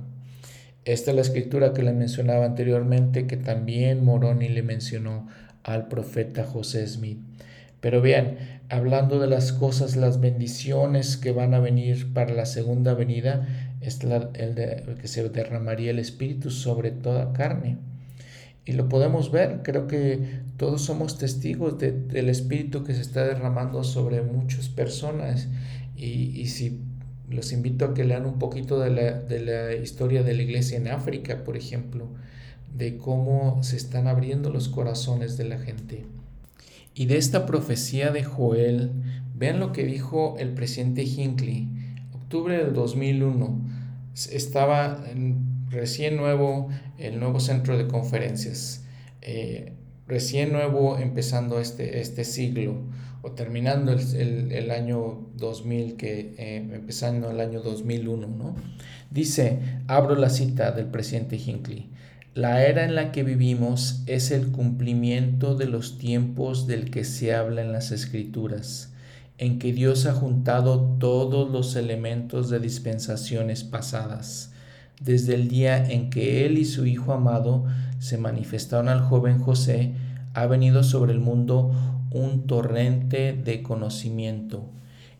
Esta 0.84 1.10
es 1.10 1.16
la 1.16 1.22
escritura 1.22 1.72
que 1.72 1.82
le 1.82 1.92
mencionaba 1.92 2.46
anteriormente, 2.46 3.26
que 3.26 3.36
también 3.36 4.04
Moroni 4.04 4.48
le 4.48 4.62
mencionó 4.62 5.26
al 5.64 5.88
profeta 5.88 6.44
José 6.44 6.86
Smith. 6.86 7.18
Pero 7.80 8.00
vean, 8.00 8.38
hablando 8.68 9.18
de 9.18 9.26
las 9.26 9.52
cosas, 9.52 9.96
las 9.96 10.20
bendiciones 10.20 11.16
que 11.16 11.32
van 11.32 11.54
a 11.54 11.60
venir 11.60 12.12
para 12.12 12.34
la 12.34 12.46
segunda 12.46 12.94
venida, 12.94 13.46
es 13.80 14.00
el 14.02 14.54
de, 14.54 14.96
que 15.00 15.08
se 15.08 15.28
derramaría 15.28 15.90
el 15.90 15.98
Espíritu 15.98 16.50
sobre 16.50 16.92
toda 16.92 17.32
carne. 17.32 17.78
Y 18.68 18.72
lo 18.72 18.86
podemos 18.86 19.30
ver, 19.30 19.62
creo 19.62 19.86
que 19.86 20.42
todos 20.58 20.82
somos 20.82 21.16
testigos 21.16 21.78
del 21.78 22.28
Espíritu 22.28 22.84
que 22.84 22.92
se 22.92 23.00
está 23.00 23.24
derramando 23.24 23.82
sobre 23.82 24.20
muchas 24.20 24.68
personas. 24.68 25.48
Y, 25.96 26.38
y 26.38 26.48
si 26.48 26.78
los 27.30 27.52
invito 27.52 27.86
a 27.86 27.94
que 27.94 28.04
lean 28.04 28.26
un 28.26 28.38
poquito 28.38 28.78
de 28.78 28.90
la, 28.90 29.72
historia 29.72 30.22
de 30.22 30.34
la 30.34 30.42
iglesia 30.42 30.76
en 30.76 30.88
África, 30.88 31.44
por 31.44 31.56
ejemplo, 31.56 32.08
de 32.76 32.98
cómo 32.98 33.62
se 33.62 33.78
están 33.78 34.06
abriendo 34.06 34.50
los 34.50 34.68
corazones 34.68 35.38
de 35.38 35.44
la 35.44 35.58
gente. 35.58 36.04
Y 36.94 37.06
de 37.06 37.16
esta 37.16 37.46
profecía 37.46 38.10
de 38.10 38.22
Joel, 38.22 38.90
vean 39.34 39.60
lo 39.60 39.72
que 39.72 39.86
dijo 39.86 40.36
el 40.38 40.50
presidente 40.50 41.04
Hinckley, 41.04 41.70
octubre 42.12 42.58
del 42.58 42.74
2001. 42.74 43.62
Estaba 44.30 45.06
recién 45.70 46.16
nuevo 46.16 46.68
el 46.98 47.20
nuevo 47.20 47.40
centro 47.40 47.76
de 47.76 47.86
conferencias. 47.86 48.84
Eh, 49.22 49.72
recién 50.06 50.52
nuevo 50.52 50.98
empezando 50.98 51.60
este, 51.60 52.00
este 52.00 52.24
siglo 52.24 52.82
o 53.22 53.32
terminando 53.32 53.92
el, 53.92 54.52
el, 54.52 54.70
año 54.70 55.26
2000, 55.36 55.96
que 55.96 56.34
eh, 56.38 56.56
empezando 56.72 57.30
el 57.30 57.40
año 57.40 57.60
2001, 57.60 58.26
¿no? 58.26 58.54
Dice, 59.10 59.58
abro 59.86 60.14
la 60.14 60.30
cita 60.30 60.70
del 60.72 60.86
presidente 60.86 61.36
Hinckley, 61.36 61.90
la 62.34 62.64
era 62.64 62.84
en 62.84 62.94
la 62.94 63.10
que 63.10 63.24
vivimos 63.24 64.02
es 64.06 64.30
el 64.30 64.52
cumplimiento 64.52 65.56
de 65.56 65.66
los 65.66 65.98
tiempos 65.98 66.68
del 66.68 66.90
que 66.90 67.02
se 67.02 67.34
habla 67.34 67.62
en 67.62 67.72
las 67.72 67.90
escrituras, 67.90 68.92
en 69.38 69.58
que 69.58 69.72
Dios 69.72 70.06
ha 70.06 70.12
juntado 70.12 70.96
todos 71.00 71.50
los 71.50 71.74
elementos 71.74 72.48
de 72.48 72.60
dispensaciones 72.60 73.64
pasadas, 73.64 74.52
desde 75.00 75.34
el 75.34 75.48
día 75.48 75.84
en 75.90 76.10
que 76.10 76.44
Él 76.44 76.58
y 76.58 76.64
su 76.64 76.86
Hijo 76.86 77.12
amado 77.12 77.64
se 77.98 78.18
manifestaron 78.18 78.88
al 78.88 79.00
joven 79.00 79.38
José, 79.38 79.92
ha 80.34 80.46
venido 80.46 80.82
sobre 80.82 81.12
el 81.12 81.20
mundo 81.20 81.72
un 82.10 82.46
torrente 82.46 83.32
de 83.32 83.62
conocimiento. 83.62 84.70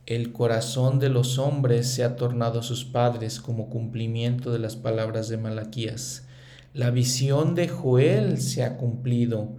El 0.07 0.33
corazón 0.33 1.01
de 1.01 1.11
los 1.11 1.39
hombres 1.39 1.87
se 1.89 2.03
ha 2.03 2.17
tornado 2.17 2.61
a 2.61 2.63
sus 2.63 2.85
padres 2.85 3.41
como 3.41 3.69
cumplimiento 3.69 4.53
de 4.53 4.59
las 4.59 4.75
palabras 4.75 5.29
de 5.29 5.37
Malaquías. 5.37 6.27
La 6.73 6.91
visión 6.91 7.55
de 7.55 7.69
Joel 7.69 8.41
se 8.41 8.65
ha 8.65 8.77
cumplido, 8.77 9.57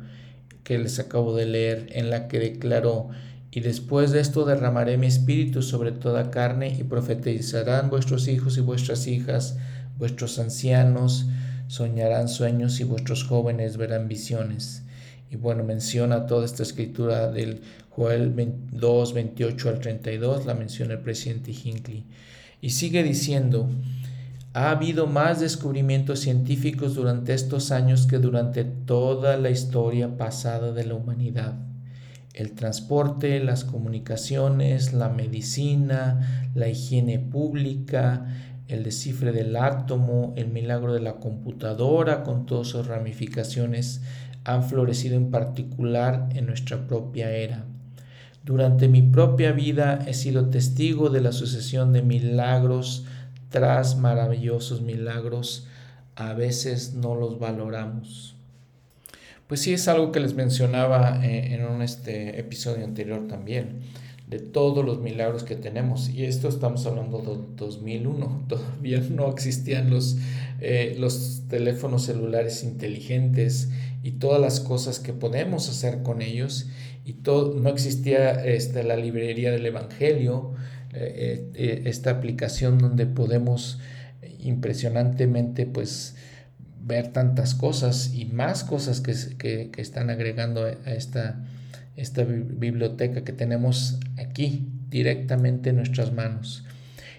que 0.63 0.79
les 0.79 0.99
acabo 0.99 1.35
de 1.35 1.45
leer, 1.45 1.87
en 1.91 2.09
la 2.09 2.27
que 2.27 2.39
declaró, 2.39 3.09
y 3.51 3.61
después 3.61 4.11
de 4.11 4.21
esto 4.21 4.45
derramaré 4.45 4.97
mi 4.97 5.07
espíritu 5.07 5.61
sobre 5.61 5.91
toda 5.91 6.29
carne 6.29 6.75
y 6.79 6.83
profetizarán 6.83 7.89
vuestros 7.89 8.27
hijos 8.27 8.57
y 8.57 8.61
vuestras 8.61 9.07
hijas, 9.07 9.57
vuestros 9.99 10.39
ancianos 10.39 11.27
soñarán 11.67 12.27
sueños 12.29 12.79
y 12.79 12.83
vuestros 12.85 13.23
jóvenes 13.23 13.77
verán 13.77 14.07
visiones. 14.07 14.83
Y 15.29 15.35
bueno, 15.35 15.63
menciona 15.63 16.25
toda 16.25 16.45
esta 16.45 16.63
escritura 16.63 17.29
del 17.29 17.61
Joel 17.91 18.33
2, 18.71 19.13
28 19.13 19.69
al 19.69 19.79
32, 19.79 20.45
la 20.45 20.55
menciona 20.55 20.93
el 20.93 21.01
presidente 21.01 21.51
Hinckley. 21.51 22.05
Y 22.61 22.71
sigue 22.71 23.03
diciendo, 23.03 23.69
ha 24.53 24.71
habido 24.71 25.05
más 25.05 25.39
descubrimientos 25.39 26.21
científicos 26.21 26.95
durante 26.95 27.33
estos 27.33 27.71
años 27.71 28.07
que 28.07 28.17
durante 28.17 28.63
toda 28.63 29.37
la 29.37 29.51
historia 29.51 30.17
pasada 30.17 30.71
de 30.71 30.85
la 30.85 30.95
humanidad. 30.95 31.53
El 32.33 32.53
transporte, 32.53 33.43
las 33.43 33.63
comunicaciones, 33.63 34.93
la 34.93 35.09
medicina, 35.09 36.49
la 36.55 36.67
higiene 36.67 37.19
pública, 37.19 38.25
el 38.69 38.83
descifre 38.83 39.31
del 39.31 39.55
átomo, 39.55 40.33
el 40.37 40.47
milagro 40.47 40.93
de 40.93 41.01
la 41.01 41.15
computadora 41.15 42.23
con 42.23 42.45
todas 42.45 42.67
sus 42.67 42.87
ramificaciones 42.87 44.01
han 44.43 44.63
florecido 44.63 45.15
en 45.15 45.31
particular 45.31 46.29
en 46.33 46.45
nuestra 46.45 46.87
propia 46.87 47.31
era. 47.31 47.65
Durante 48.45 48.87
mi 48.87 49.01
propia 49.01 49.51
vida 49.51 49.99
he 50.07 50.13
sido 50.13 50.49
testigo 50.49 51.09
de 51.09 51.21
la 51.21 51.31
sucesión 51.31 51.93
de 51.93 52.03
milagros 52.03 53.05
tras 53.49 53.97
maravillosos 53.97 54.81
milagros. 54.81 55.67
A 56.15 56.33
veces 56.33 56.93
no 56.93 57.15
los 57.15 57.39
valoramos. 57.39 58.35
Pues 59.47 59.61
sí, 59.61 59.73
es 59.73 59.87
algo 59.87 60.11
que 60.11 60.19
les 60.19 60.35
mencionaba 60.35 61.25
eh, 61.25 61.55
en 61.55 61.65
un 61.65 61.81
este, 61.81 62.39
episodio 62.39 62.85
anterior 62.85 63.27
también 63.27 63.81
de 64.29 64.39
todos 64.39 64.85
los 64.85 65.01
milagros 65.01 65.43
que 65.43 65.55
tenemos. 65.55 66.09
Y 66.09 66.25
esto 66.25 66.47
estamos 66.47 66.85
hablando 66.85 67.19
de 67.19 67.55
2001, 67.55 68.45
todavía 68.47 68.99
no 69.09 69.29
existían 69.29 69.89
los, 69.89 70.17
eh, 70.59 70.95
los 70.99 71.43
teléfonos 71.49 72.05
celulares 72.05 72.63
inteligentes 72.63 73.69
y 74.03 74.11
todas 74.11 74.39
las 74.39 74.59
cosas 74.59 74.99
que 74.99 75.13
podemos 75.13 75.69
hacer 75.69 76.03
con 76.03 76.21
ellos. 76.21 76.67
Y 77.05 77.13
todo, 77.13 77.59
no 77.59 77.69
existía 77.69 78.45
este, 78.45 78.83
la 78.83 78.95
librería 78.95 79.51
del 79.51 79.65
Evangelio, 79.65 80.53
eh, 80.93 81.49
eh, 81.55 81.81
esta 81.85 82.11
aplicación 82.11 82.77
donde 82.77 83.05
podemos 83.05 83.79
impresionantemente 84.39 85.65
pues 85.65 86.15
ver 86.81 87.09
tantas 87.09 87.55
cosas 87.55 88.13
y 88.13 88.25
más 88.25 88.63
cosas 88.63 89.01
que, 89.01 89.13
que, 89.37 89.69
que 89.69 89.81
están 89.81 90.09
agregando 90.09 90.65
a 90.65 90.93
esta 90.93 91.45
esta 91.99 92.23
biblioteca 92.23 93.23
que 93.23 93.33
tenemos 93.33 93.99
aquí 94.17 94.67
directamente 94.89 95.69
en 95.69 95.77
nuestras 95.77 96.13
manos. 96.13 96.63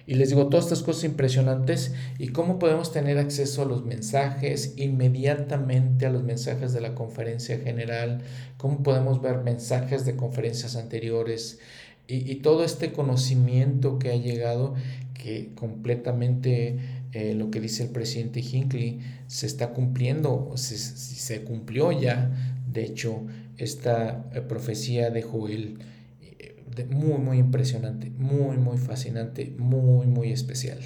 Y 0.06 0.14
les 0.14 0.30
digo 0.30 0.48
todas 0.48 0.64
estas 0.64 0.82
cosas 0.82 1.04
impresionantes 1.04 1.94
y 2.18 2.28
cómo 2.28 2.58
podemos 2.58 2.90
tener 2.90 3.18
acceso 3.18 3.62
a 3.62 3.66
los 3.66 3.84
mensajes 3.84 4.74
inmediatamente 4.76 6.06
a 6.06 6.10
los 6.10 6.24
mensajes 6.24 6.72
de 6.72 6.80
la 6.80 6.96
conferencia 6.96 7.58
general, 7.58 8.22
cómo 8.56 8.82
podemos 8.82 9.22
ver 9.22 9.38
mensajes 9.44 10.04
de 10.04 10.16
conferencias 10.16 10.74
anteriores 10.74 11.60
y, 12.08 12.34
todo 12.36 12.64
este 12.64 12.90
conocimiento 12.90 14.00
que 14.00 14.10
ha 14.10 14.16
llegado 14.16 14.74
que 15.14 15.52
completamente 15.54 16.80
eh, 17.12 17.34
lo 17.34 17.52
que 17.52 17.60
dice 17.60 17.84
el 17.84 17.90
presidente 17.90 18.40
Hinckley 18.40 18.98
se 19.28 19.46
está 19.46 19.68
cumpliendo, 19.68 20.52
se, 20.56 20.76
se 20.76 21.44
cumplió 21.44 21.92
ya, 21.92 22.32
de 22.72 22.82
hecho, 22.82 23.22
esta 23.64 24.24
eh, 24.32 24.40
profecía 24.40 25.10
de 25.10 25.22
Joel, 25.22 25.78
eh, 26.20 26.86
muy, 26.90 27.18
muy 27.18 27.38
impresionante, 27.38 28.10
muy, 28.10 28.56
muy 28.56 28.78
fascinante, 28.78 29.54
muy, 29.58 30.06
muy 30.06 30.32
especial. 30.32 30.78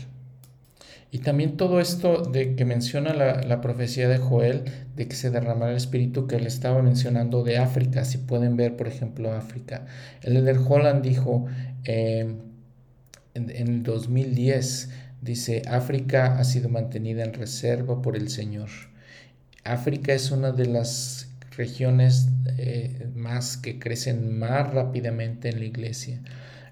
Y 1.15 1.19
también 1.21 1.57
todo 1.57 1.81
esto 1.81 2.23
de 2.23 2.57
que 2.57 2.65
menciona 2.65 3.15
la, 3.15 3.61
profecía 3.61 4.09
de 4.09 4.19
Joel, 4.19 4.65
de 4.97 5.07
que 5.07 5.15
se 5.15 5.31
derramará 5.31 5.71
el 5.71 5.77
espíritu 5.77 6.27
que 6.27 6.41
le 6.41 6.49
estaba 6.49 6.83
mencionando 6.83 7.45
de 7.45 7.59
África, 7.59 8.05
si 8.05 8.19
pueden 8.19 8.57
ver, 8.57 8.77
por 8.77 8.89
ejemplo, 8.89 9.33
África. 9.33 9.87
El 10.23 10.35
líder 10.35 10.59
Holland 10.59 11.03
dijo 11.03 11.47
em, 11.85 12.39
en, 13.35 13.51
en 13.51 13.85
2010, 13.85 14.91
dice, 15.23 15.63
África 15.69 16.37
ha 16.37 16.43
sido 16.43 16.69
mantenida 16.69 17.23
en 17.23 17.33
reserva 17.33 18.03
por 18.03 18.17
el 18.17 18.29
Señor. 18.29 18.71
África 19.63 20.15
es 20.15 20.33
una 20.33 20.51
de 20.51 20.67
las 20.67 21.29
regiones 21.57 22.29
eh, 22.59 23.09
más 23.15 23.57
que 23.57 23.79
crecen 23.79 24.39
más 24.39 24.73
rápidamente 24.73 25.49
en 25.49 25.61
la 25.61 25.65
iglesia. 25.65 26.21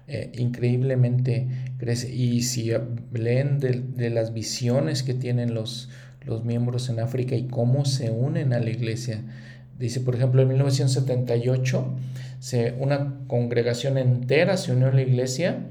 Eh, 0.07 0.31
increíblemente 0.35 1.47
crece. 1.77 2.13
Y 2.13 2.41
si 2.41 2.71
leen 3.13 3.59
de, 3.59 4.09
las 4.09 4.33
visiones 4.33 5.01
que 5.03 5.13
tienen 5.13 5.53
los, 5.53 5.89
los 6.25 6.43
miembros 6.43 6.89
en 6.89 6.99
África 6.99 7.35
y 7.35 7.47
cómo 7.47 7.85
se 7.85 8.11
unen 8.11 8.53
a 8.53 8.59
la 8.59 8.69
iglesia, 8.69 9.21
dice, 9.79 10.01
por 10.01 10.15
ejemplo, 10.15 10.41
en 10.41 10.49
1978, 10.49 11.95
se, 12.39 12.73
una 12.79 13.15
congregación 13.27 13.97
entera 13.97 14.57
se 14.57 14.73
unió 14.73 14.87
a 14.87 14.91
la 14.91 15.01
iglesia. 15.01 15.67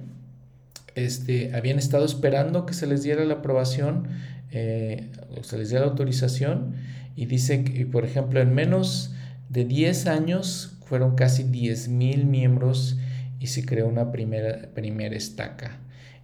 Este, 0.95 1.55
habían 1.55 1.79
estado 1.79 2.05
esperando 2.05 2.65
que 2.65 2.75
se 2.75 2.87
les 2.87 3.03
diera 3.03 3.25
la 3.25 3.35
aprobación, 3.35 4.09
eh, 4.51 5.11
o 5.39 5.43
se 5.45 5.59
les 5.59 5.69
diera 5.69 5.85
la 5.85 5.91
autorización, 5.91 6.75
y 7.17 7.27
dice 7.27 7.65
que, 7.65 7.87
por 7.87 8.05
ejemplo, 8.05 8.41
en 8.41 8.55
menos 8.55 9.15
de 9.49 9.65
10 9.65 10.07
años 10.07 10.79
fueron 10.87 11.15
casi 11.15 11.45
10.000 11.45 12.25
miembros 12.25 12.99
y 13.39 13.49
se 13.49 13.65
creó 13.65 13.89
una 13.89 14.13
primera, 14.13 14.69
primera 14.75 15.17
estaca. 15.17 15.79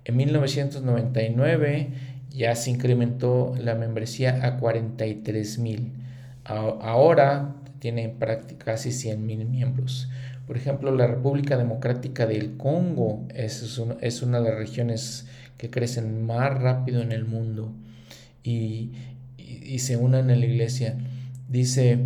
En 0.05 0.17
1999 0.17 1.89
ya 2.31 2.55
se 2.55 2.71
incrementó 2.71 3.55
la 3.61 3.75
membresía 3.75 4.47
a 4.47 4.59
43.000. 4.59 5.93
Ahora 6.45 7.57
tiene 7.79 8.15
casi 8.59 8.91
100.000 8.91 9.47
miembros. 9.47 10.09
Por 10.47 10.57
ejemplo, 10.57 10.91
la 10.95 11.07
República 11.07 11.59
Democrática 11.59 12.27
del 12.27 12.57
Congo 12.57 13.27
es, 13.35 13.79
una 13.79 14.41
de 14.41 14.49
las 14.49 14.59
regiones 14.59 15.27
que 15.59 15.69
crecen 15.69 16.25
más 16.25 16.59
rápido 16.59 17.03
en 17.03 17.13
el 17.13 17.27
mundo 17.27 17.73
y, 18.43 18.93
y, 19.69 19.79
se 19.81 19.97
unen 19.97 20.31
en 20.31 20.41
la 20.41 20.47
iglesia. 20.47 20.97
Dice, 21.49 21.99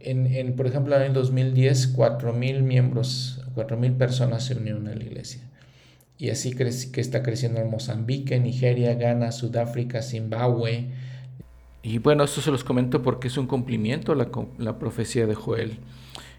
en, 0.00 0.26
en, 0.26 0.56
por 0.56 0.66
ejemplo, 0.66 0.96
en 0.96 1.02
el 1.02 1.12
2010, 1.12 1.96
4.000 1.96 2.62
miembros, 2.62 3.42
4.000 3.54 3.96
personas 3.96 4.44
se 4.44 4.56
unieron 4.56 4.88
a 4.88 4.94
la 4.94 5.04
iglesia. 5.04 5.42
Y 6.18 6.30
así 6.30 6.52
crece, 6.52 6.92
que 6.92 7.00
está 7.00 7.22
creciendo 7.22 7.60
en 7.60 7.70
Mozambique, 7.70 8.38
Nigeria, 8.40 8.94
Ghana, 8.94 9.32
Sudáfrica, 9.32 10.02
Zimbabue. 10.02 10.90
Y 11.82 11.98
bueno, 11.98 12.24
esto 12.24 12.42
se 12.42 12.50
los 12.50 12.62
comento 12.62 13.02
porque 13.02 13.28
es 13.28 13.38
un 13.38 13.46
cumplimiento 13.46 14.14
la, 14.14 14.28
la 14.58 14.78
profecía 14.78 15.26
de 15.26 15.34
Joel, 15.34 15.78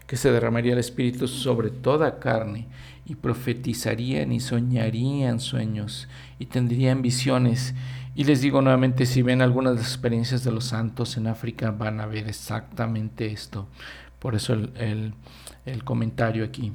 que 0.06 0.16
se 0.16 0.30
derramaría 0.30 0.74
el 0.74 0.78
Espíritu 0.78 1.26
sobre 1.26 1.70
toda 1.70 2.20
carne 2.20 2.68
y 3.06 3.16
profetizarían 3.16 4.30
y 4.30 4.38
soñarían 4.38 5.40
sueños 5.40 6.08
y 6.38 6.46
tendrían 6.46 7.02
visiones 7.02 7.74
y 8.14 8.24
les 8.24 8.42
digo 8.42 8.60
nuevamente, 8.60 9.06
si 9.06 9.22
ven 9.22 9.40
algunas 9.40 9.74
de 9.74 9.80
las 9.80 9.88
experiencias 9.88 10.44
de 10.44 10.52
los 10.52 10.64
santos 10.64 11.16
en 11.16 11.26
África, 11.26 11.70
van 11.70 12.00
a 12.00 12.06
ver 12.06 12.28
exactamente 12.28 13.26
esto. 13.26 13.68
Por 14.18 14.34
eso 14.34 14.52
el, 14.52 15.14
comentario 15.84 16.44
aquí. 16.44 16.72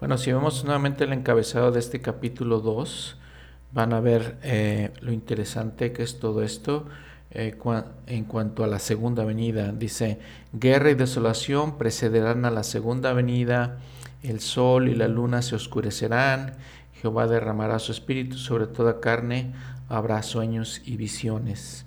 Bueno, 0.00 0.18
si 0.18 0.32
vemos 0.32 0.64
nuevamente 0.64 1.04
el 1.04 1.12
encabezado 1.12 1.70
de 1.70 1.78
este 1.78 2.00
capítulo 2.00 2.60
2, 2.60 3.16
van 3.72 3.92
a 3.92 4.00
ver 4.00 4.38
eh, 4.42 4.92
lo 5.00 5.12
interesante 5.12 5.92
que 5.92 6.02
es 6.02 6.18
todo 6.18 6.42
esto. 6.42 6.86
eh, 7.30 7.56
en 8.06 8.24
cuanto 8.24 8.64
a 8.64 8.66
la 8.66 8.78
segunda 8.78 9.24
venida. 9.24 9.72
Dice, 9.72 10.18
guerra 10.52 10.90
y 10.90 10.94
desolación 10.94 11.76
precederán 11.76 12.44
a 12.44 12.50
la 12.50 12.62
segunda 12.62 13.12
venida, 13.12 13.78
el 14.22 14.40
sol 14.40 14.88
y 14.88 14.94
la 14.94 15.08
luna 15.08 15.42
se 15.42 15.54
oscurecerán, 15.54 16.54
Jehová 17.00 17.26
derramará 17.26 17.78
su 17.78 17.92
espíritu 17.92 18.38
sobre 18.38 18.66
toda 18.66 19.00
carne, 19.00 19.52
habrá 19.88 20.22
sueños 20.22 20.82
y 20.84 20.96
visiones. 20.96 21.86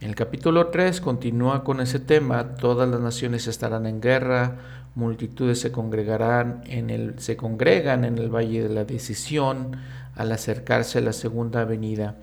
En 0.00 0.10
el 0.10 0.14
capítulo 0.14 0.66
3 0.68 1.00
continúa 1.00 1.64
con 1.64 1.80
ese 1.80 1.98
tema, 1.98 2.56
todas 2.56 2.88
las 2.88 3.00
naciones 3.00 3.46
estarán 3.46 3.86
en 3.86 4.00
guerra, 4.00 4.56
multitudes 4.94 5.60
se 5.60 5.72
congregarán 5.72 6.62
en 6.66 6.90
el 6.90 7.18
se 7.18 7.36
congregan 7.36 8.04
en 8.04 8.18
el 8.18 8.34
valle 8.34 8.62
de 8.62 8.74
la 8.74 8.84
decisión 8.84 9.76
al 10.14 10.32
acercarse 10.32 10.98
a 10.98 11.02
la 11.02 11.12
segunda 11.12 11.64
venida. 11.64 12.16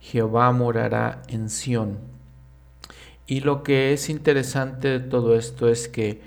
Jehová 0.00 0.50
morará 0.52 1.22
en 1.28 1.50
Sión. 1.50 1.98
Y 3.26 3.40
lo 3.40 3.62
que 3.62 3.92
es 3.92 4.08
interesante 4.08 4.88
de 4.88 5.00
todo 5.00 5.36
esto 5.36 5.68
es 5.68 5.88
que 5.88 6.20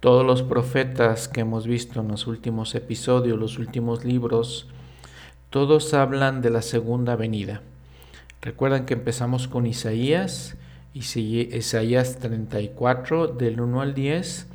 todos 0.00 0.24
los 0.24 0.42
profetas 0.42 1.26
que 1.28 1.40
hemos 1.40 1.66
visto 1.66 2.00
en 2.00 2.08
los 2.08 2.26
últimos 2.26 2.74
episodios, 2.74 3.38
los 3.38 3.58
últimos 3.58 4.04
libros, 4.04 4.68
todos 5.50 5.92
hablan 5.94 6.40
de 6.40 6.50
la 6.50 6.62
segunda 6.62 7.16
venida. 7.16 7.62
Recuerdan 8.46 8.86
que 8.86 8.94
empezamos 8.94 9.48
con 9.48 9.66
Isaías, 9.66 10.54
Isaías 10.94 12.18
34 12.20 13.26
del 13.26 13.60
1 13.60 13.80
al 13.80 13.92
10, 13.92 14.46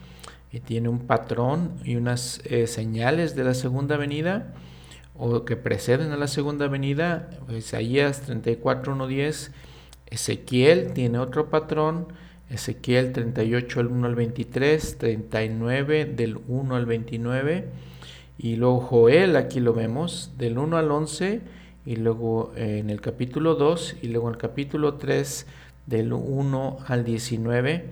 y 0.54 0.62
tiene 0.62 0.88
un 0.88 1.00
patrón 1.00 1.74
y 1.84 1.98
unas 1.98 2.40
eh, 2.46 2.68
señales 2.68 3.36
de 3.36 3.44
la 3.44 3.54
segunda 3.54 3.98
venida 3.98 4.54
o 5.14 5.44
que 5.44 5.58
preceden 5.58 6.14
a 6.14 6.16
la 6.16 6.30
segunda 6.30 6.70
venida, 6.70 7.32
Isaías 7.50 8.22
34, 8.22 8.94
1, 8.94 9.08
10, 9.08 9.52
Ezequiel 10.06 10.94
tiene 10.94 11.20
otro 11.20 11.50
patrón, 11.50 12.08
Ezequiel 12.50 13.12
38 13.12 13.80
del 13.80 13.88
1 13.88 14.08
al 14.08 14.16
23, 14.16 15.00
39 15.00 16.06
del 16.06 16.40
1 16.48 16.76
al 16.78 16.86
29, 16.86 17.68
y 18.38 18.56
luego 18.56 18.80
Joel, 18.80 19.36
aquí 19.36 19.60
lo 19.60 19.74
vemos, 19.74 20.32
del 20.38 20.60
1 20.60 20.78
al 20.78 20.90
11, 20.90 21.42
y 21.86 21.96
luego 21.96 22.54
eh, 22.56 22.80
en 22.80 22.90
el 22.90 23.02
capítulo 23.02 23.56
2, 23.56 23.98
y 24.02 24.08
luego 24.08 24.28
en 24.30 24.36
el 24.36 24.40
capítulo 24.40 24.96
3, 24.96 25.48
del 25.88 26.14
1 26.14 26.78
al 26.88 27.04
19, 27.04 27.86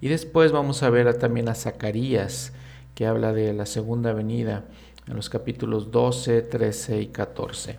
y 0.00 0.08
después 0.08 0.52
vamos 0.52 0.82
a 0.82 0.90
ver 0.90 1.12
también 1.18 1.48
a 1.48 1.54
Zacarías, 1.54 2.52
que 2.94 3.06
habla 3.06 3.32
de 3.32 3.52
la 3.52 3.66
segunda 3.66 4.12
venida 4.12 4.64
en 5.06 5.16
los 5.16 5.28
capítulos 5.30 5.90
12, 5.90 6.42
13 6.42 7.00
y 7.02 7.06
14. 7.06 7.78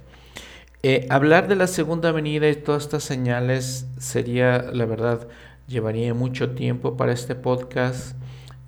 Eh, 0.84 1.06
hablar 1.12 1.48
de 1.48 1.56
la 1.56 1.68
segunda 1.68 2.12
venida 2.12 2.50
y 2.50 2.56
todas 2.56 2.84
estas 2.84 3.04
señales 3.04 3.86
sería, 4.00 4.64
la 4.74 4.86
verdad, 4.86 5.28
llevaría 5.68 6.14
mucho 6.16 6.52
tiempo 6.52 6.98
para 6.98 7.14
este 7.14 7.36
podcast. 7.36 8.16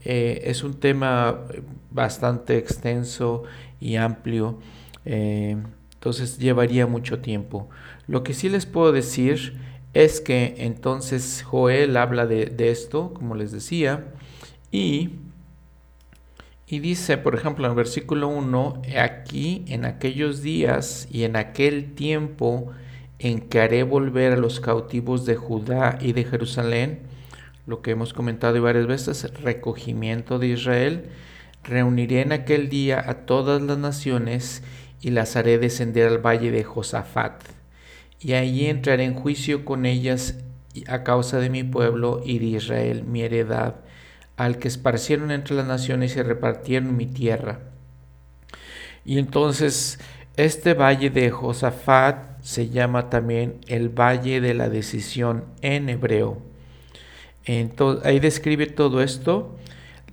Eh, 0.05 0.43
es 0.45 0.63
un 0.63 0.75
tema 0.75 1.41
bastante 1.89 2.57
extenso 2.57 3.43
y 3.79 3.95
amplio, 3.95 4.59
eh, 5.05 5.57
entonces 6.03 6.37
llevaría 6.37 6.85
mucho 6.85 7.19
tiempo. 7.19 7.69
Lo 8.07 8.23
que 8.23 8.33
sí 8.33 8.49
les 8.49 8.65
puedo 8.65 8.91
decir 8.91 9.57
es 9.93 10.19
que 10.19 10.55
entonces 10.57 11.43
Joel 11.43 11.95
habla 11.95 12.25
de, 12.25 12.53
esto, 12.57 13.13
como 13.13 13.35
les 13.35 13.53
decía, 13.53 14.11
y 14.69 15.11
y 16.67 16.79
dice, 16.79 17.17
por 17.17 17.35
ejemplo, 17.35 17.65
en 17.65 17.71
el 17.71 17.77
versículo 17.77 18.27
1, 18.27 18.81
aquí 18.99 19.63
en 19.67 19.85
aquellos 19.85 20.41
días 20.41 21.07
y 21.09 21.23
en 21.23 21.37
aquel 21.37 21.93
tiempo 21.93 22.71
en 23.19 23.39
que 23.39 23.61
haré 23.61 23.83
volver 23.83 24.33
a 24.33 24.37
los 24.37 24.59
cautivos 24.59 25.25
de 25.25 25.37
Judá 25.37 25.99
y 26.01 26.11
de 26.11 26.25
Jerusalén, 26.25 26.99
lo 27.65 27.81
que 27.81 27.91
hemos 27.91 28.13
comentado 28.13 28.61
varias 28.61 28.87
veces, 28.87 29.31
recogimiento 29.41 30.37
de 30.37 30.47
Israel, 30.47 31.09
reuniré 31.63 32.21
en 32.21 32.33
aquel 32.33 32.67
día 32.67 33.01
a 33.07 33.25
todas 33.25 33.61
las 33.61 33.77
naciones 33.77 34.63
y 35.03 35.11
las 35.11 35.35
haré 35.35 35.59
descender 35.59 36.07
al 36.07 36.25
valle 36.25 36.49
de 36.49 36.63
Josafat. 36.63 37.43
Y 38.19 38.33
allí 38.33 38.65
entraré 38.65 39.03
en 39.03 39.13
juicio 39.13 39.65
con 39.65 39.85
ellas 39.85 40.39
a 40.87 41.03
causa 41.03 41.37
de 41.39 41.51
mi 41.51 41.63
pueblo 41.63 42.21
y 42.25 42.39
de 42.39 42.45
Israel, 42.45 43.03
mi 43.03 43.21
heredad 43.21 43.75
al 44.37 44.57
que 44.57 44.67
esparcieron 44.67 45.31
entre 45.31 45.55
las 45.55 45.67
naciones 45.67 46.15
y 46.15 46.21
repartieron 46.21 46.97
mi 46.97 47.05
tierra. 47.05 47.59
Y 49.05 49.19
entonces 49.19 49.99
este 50.37 50.73
valle 50.73 51.09
de 51.09 51.29
Josafat 51.29 52.41
se 52.41 52.69
llama 52.69 53.09
también 53.09 53.59
el 53.67 53.89
valle 53.89 54.41
de 54.41 54.53
la 54.53 54.69
decisión 54.69 55.45
en 55.61 55.89
hebreo. 55.89 56.41
Entonces, 57.45 58.05
ahí 58.05 58.19
describe 58.19 58.67
todo 58.67 59.01
esto. 59.01 59.55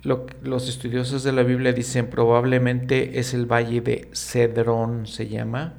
Los 0.03 0.67
estudiosos 0.67 1.23
de 1.23 1.31
la 1.31 1.43
Biblia 1.43 1.73
dicen 1.73 2.09
probablemente 2.09 3.19
es 3.19 3.33
el 3.33 3.45
valle 3.45 3.81
de 3.81 4.09
Cedrón, 4.13 5.05
se 5.05 5.27
llama. 5.27 5.75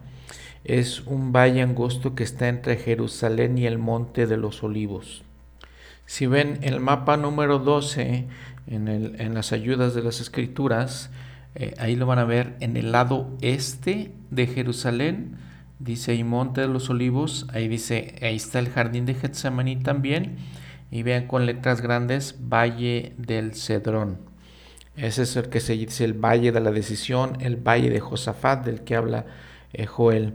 Es 0.65 1.01
un 1.07 1.33
valle 1.33 1.63
angosto 1.63 2.15
que 2.15 2.23
está 2.23 2.49
entre 2.49 2.77
Jerusalén 2.77 3.59
y 3.59 3.67
el 3.67 3.79
monte 3.79 4.27
de 4.27 4.37
los 4.37 4.63
olivos. 4.63 5.23
Si 6.07 6.27
ven 6.27 6.59
el 6.63 6.79
mapa 6.79 7.17
número 7.17 7.59
12 7.59 8.27
en, 8.69 9.35
las 9.35 9.53
ayudas 9.53 9.95
de 9.95 10.03
las 10.03 10.21
escrituras, 10.21 11.11
eh, 11.55 11.75
ahí 11.79 11.97
lo 11.97 12.07
van 12.07 12.19
a 12.19 12.25
ver 12.25 12.55
en 12.61 12.77
el 12.77 12.93
lado 12.93 13.31
este 13.41 14.13
de 14.31 14.47
Jerusalén, 14.47 15.37
dice 15.79 16.13
ahí 16.13 16.23
Monte 16.23 16.61
de 16.61 16.69
los 16.69 16.91
Olivos, 16.91 17.47
ahí 17.53 17.67
dice, 17.67 18.15
ahí 18.23 18.37
está 18.37 18.59
el 18.59 18.69
jardín 18.69 19.05
de 19.05 19.15
Getsemaní 19.15 19.77
también, 19.77 20.37
y 20.93 21.03
vean 21.03 21.27
con 21.27 21.47
letras 21.47 21.81
grandes, 21.81 22.37
Valle 22.39 23.15
del 23.17 23.55
Cedrón. 23.55 24.19
Ese 24.95 25.23
es 25.23 25.37
el 25.37 25.49
que 25.49 25.59
se 25.59 25.73
dice 25.73 26.05
el 26.05 26.13
Valle 26.13 26.53
de 26.53 26.61
la 26.61 26.71
Decisión, 26.71 27.39
el 27.41 27.57
Valle 27.57 27.89
de 27.89 27.99
Josafat, 27.99 28.65
del 28.65 28.83
que 28.83 28.95
habla 28.95 29.25
eh, 29.73 29.87
Joel. 29.87 30.35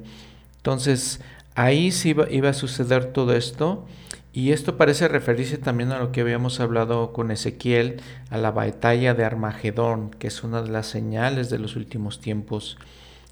Entonces, 0.57 1.21
ahí 1.53 1.91
sí 1.91 2.15
iba 2.31 2.49
a 2.49 2.53
suceder 2.53 3.13
todo 3.13 3.35
esto. 3.35 3.85
Y 4.33 4.51
esto 4.51 4.77
parece 4.77 5.07
referirse 5.07 5.59
también 5.59 5.91
a 5.91 5.99
lo 5.99 6.11
que 6.11 6.21
habíamos 6.21 6.59
hablado 6.59 7.13
con 7.13 7.29
Ezequiel, 7.29 8.01
a 8.31 8.37
la 8.37 8.49
batalla 8.49 9.13
de 9.13 9.25
Armagedón, 9.25 10.09
que 10.09 10.27
es 10.27 10.43
una 10.43 10.63
de 10.63 10.69
las 10.69 10.87
señales 10.87 11.51
de 11.51 11.59
los 11.59 11.75
últimos 11.75 12.19
tiempos, 12.19 12.77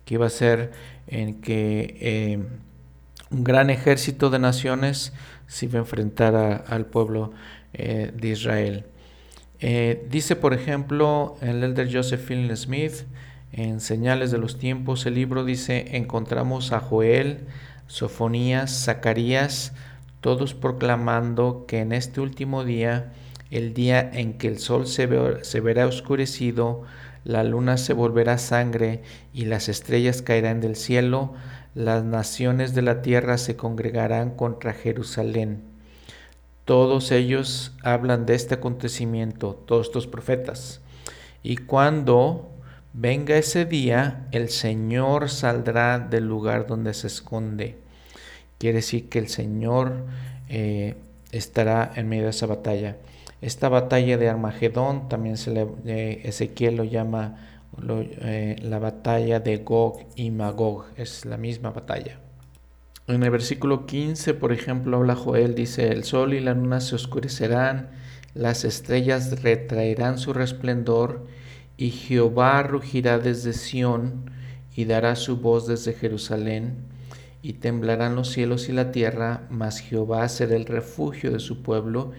que 0.06 0.14
iba 0.14 0.28
a 0.28 0.30
ser 0.32 0.72
en 1.08 1.42
que 1.42 1.98
eh, 2.02 2.40
un 3.32 3.44
gran 3.44 3.72
ejército 3.72 4.30
de 4.30 4.40
naciones 4.40 5.12
se 5.48 5.66
iba 5.66 5.80
a 5.80 5.82
enfrentar 5.82 6.66
al 6.68 6.86
pueblo 6.86 7.32
eh, 7.74 8.12
de 8.16 8.28
Israel. 8.30 8.86
Eh, 9.60 10.06
dice, 10.10 10.36
por 10.36 10.54
ejemplo, 10.54 11.38
el 11.42 11.64
elder 11.64 11.90
Joseph 11.92 12.26
Fielding 12.26 12.56
Smith, 12.56 12.94
en 13.52 13.80
Señales 13.80 14.32
de 14.32 14.38
los 14.38 14.60
Tiempos, 14.60 15.06
el 15.06 15.16
libro 15.16 15.46
dice, 15.46 15.96
encontramos 15.96 16.74
a 16.74 16.80
Joel, 16.80 17.46
Sofonías, 17.88 18.84
Zacarías, 18.86 19.74
todos 20.20 20.54
proclamando 20.54 21.66
que 21.68 21.80
en 21.80 21.92
este 21.92 22.20
último 22.20 22.64
día, 22.64 23.14
el 23.52 23.74
día 23.74 24.02
en 24.02 24.34
que 24.34 24.48
el 24.48 24.60
sol 24.60 24.88
se, 24.88 25.06
verá 25.06 25.88
oscurecido, 25.88 26.84
la 27.24 27.44
luna 27.44 27.78
se 27.78 27.94
volverá 27.94 28.38
sangre 28.38 29.04
y 29.34 29.46
las 29.46 29.70
estrellas 29.70 30.22
caerán 30.22 30.62
del 30.62 30.76
cielo, 30.76 31.34
las 31.76 32.04
naciones 32.04 32.74
de 32.74 32.82
la 32.82 33.04
tierra 33.04 33.38
se 33.38 33.56
congregarán 33.56 34.32
contra 34.32 34.74
Jerusalén. 34.74 35.62
Todos 36.66 37.12
ellos 37.12 37.74
hablan 37.84 38.26
de 38.26 38.34
este 38.34 38.56
acontecimiento, 38.56 39.62
todos 39.68 39.88
estos 39.88 40.08
profetas. 40.08 40.82
Y 41.44 41.58
cuando 41.58 42.50
venga 42.94 43.38
ese 43.38 43.66
día, 43.66 44.26
el 44.32 44.50
Señor 44.50 45.30
saldrá 45.30 46.00
del 46.00 46.28
lugar 46.28 46.66
donde 46.66 46.96
se 46.96 47.06
esconde 47.06 47.86
Quiere 48.58 48.78
decir 48.78 49.10
que 49.10 49.20
el 49.20 49.28
Señor 49.28 50.06
eh, 50.48 50.96
estará 51.32 51.92
en 51.96 52.08
medio 52.08 52.24
de 52.24 52.30
esa 52.30 52.46
batalla. 52.46 52.96
Esta 53.42 53.70
batalla 53.70 54.18
de 54.18 54.30
Armagedón 54.30 55.10
también 55.10 55.38
se 55.38 55.52
le, 55.52 55.68
eh, 55.86 56.22
Ezequiel 56.24 56.78
lo 56.78 56.84
llama 56.84 57.55
eh, 57.88 58.56
la 58.62 58.80
batalla 58.80 59.40
de 59.40 59.58
Gog 59.58 60.00
y 60.16 60.32
Magog, 60.32 60.86
es 60.98 61.26
la 61.26 61.38
misma 61.38 61.72
batalla. 61.72 62.20
En 63.08 63.22
el 63.22 63.30
versículo 63.30 63.86
15, 63.86 64.34
por 64.34 64.52
ejemplo, 64.52 64.98
habla 64.98 65.16
Joel, 65.16 65.54
dice, 65.56 65.90
el 65.90 66.04
sol 66.04 66.34
y 66.34 66.40
la 66.40 66.54
luna 66.54 66.82
se 66.82 66.96
oscurecerán, 66.96 67.90
las 68.34 68.66
estrellas 68.66 69.42
retraerán 69.42 70.18
su 70.18 70.34
resplendor, 70.34 71.28
y 71.78 71.92
Jehová 71.92 72.64
rugirá 72.64 73.20
desde 73.20 73.54
Sión 73.54 74.32
y 74.76 74.86
dará 74.86 75.16
su 75.16 75.38
voz 75.38 75.68
desde 75.68 75.94
Jerusalén 75.94 76.96
y 77.46 77.54
temblarán 77.54 78.16
los 78.16 78.32
cielos 78.32 78.70
y 78.70 78.72
la 78.72 78.92
tierra, 78.92 79.44
mas 79.52 79.80
Jehová 79.80 80.28
será 80.30 80.56
el 80.56 80.66
refugio 80.66 81.32
de 81.32 81.40
su 81.40 81.62
pueblo 81.62 82.12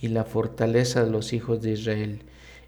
y 0.00 0.08
la 0.08 0.24
fortaleza 0.24 1.04
de 1.04 1.10
los 1.12 1.32
hijos 1.32 1.62
de 1.62 1.70
Israel. 1.70 2.22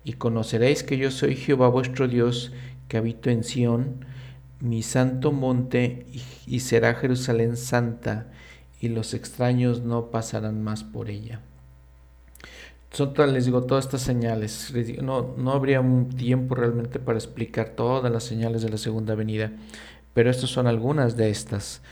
Y 0.04 0.14
conoceréis 0.14 0.82
que 0.82 0.98
yo 0.98 1.10
soy 1.10 1.34
Jehová 1.34 1.68
vuestro 1.68 2.06
Dios, 2.06 2.52
que 2.88 2.98
habito 2.98 3.30
en 3.30 3.42
Sión, 3.42 4.04
mi 4.60 4.82
santo 4.82 5.32
monte, 5.32 6.06
y 6.46 6.60
será 6.60 6.94
Jerusalén 6.94 7.56
santa, 7.56 8.30
y 8.80 8.88
los 8.88 9.14
extraños 9.14 9.82
no 9.82 10.10
pasarán 10.10 10.62
más 10.62 10.84
por 10.84 11.08
ella. 11.08 11.40
Son, 12.94 13.12
les 13.32 13.46
digo, 13.46 13.64
todas 13.64 13.86
estas 13.86 14.02
señales. 14.02 14.72
No, 15.02 15.34
no 15.36 15.50
habría 15.50 15.80
un 15.80 16.10
tiempo 16.10 16.54
realmente 16.54 17.00
para 17.00 17.18
explicar 17.18 17.70
todas 17.70 18.10
las 18.12 18.22
señales 18.22 18.62
de 18.62 18.68
la 18.68 18.78
segunda 18.78 19.16
venida, 19.16 19.50
pero 20.12 20.30
estas 20.30 20.50
son 20.50 20.68
algunas 20.68 21.16
de 21.16 21.28
estas. 21.28 21.82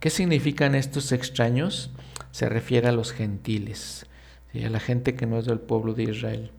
¿Qué 0.00 0.10
significan 0.10 0.74
estos 0.74 1.12
extraños? 1.12 1.92
Se 2.32 2.48
refiere 2.48 2.88
a 2.88 2.92
los 2.92 3.12
gentiles, 3.12 4.06
a 4.54 4.68
la 4.68 4.80
gente 4.80 5.14
que 5.14 5.26
no 5.26 5.38
es 5.38 5.46
del 5.46 5.60
pueblo 5.60 5.94
de 5.94 6.02
Israel. 6.02 6.50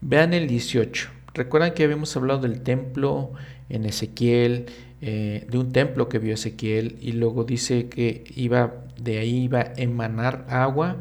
Vean 0.00 0.34
el 0.34 0.46
18. 0.46 1.10
Recuerdan 1.34 1.74
que 1.74 1.84
habíamos 1.84 2.16
hablado 2.16 2.40
del 2.40 2.62
templo 2.62 3.32
en 3.68 3.84
Ezequiel, 3.84 4.66
eh, 5.00 5.46
de 5.50 5.58
un 5.58 5.72
templo 5.72 6.08
que 6.08 6.18
vio 6.18 6.34
Ezequiel, 6.34 6.96
y 7.00 7.12
luego 7.12 7.44
dice 7.44 7.88
que 7.88 8.24
iba 8.34 8.86
de 9.00 9.18
ahí 9.18 9.44
iba 9.44 9.60
a 9.60 9.72
emanar 9.76 10.46
agua. 10.48 10.96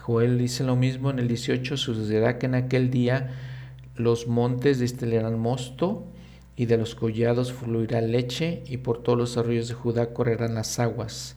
Joel 0.00 0.38
dice 0.38 0.64
lo 0.64 0.76
mismo 0.76 1.10
en 1.10 1.18
el 1.18 1.28
18, 1.28 1.76
sucederá 1.76 2.38
que 2.38 2.46
en 2.46 2.54
aquel 2.54 2.90
día 2.90 3.30
los 3.96 4.26
montes 4.26 4.78
destilarán 4.78 5.38
mosto 5.38 6.06
y 6.56 6.66
de 6.66 6.76
los 6.76 6.94
collados 6.94 7.52
fluirá 7.52 8.00
leche 8.00 8.62
y 8.66 8.78
por 8.78 9.02
todos 9.02 9.18
los 9.18 9.36
arroyos 9.36 9.68
de 9.68 9.74
Judá 9.74 10.12
correrán 10.12 10.54
las 10.54 10.78
aguas 10.78 11.36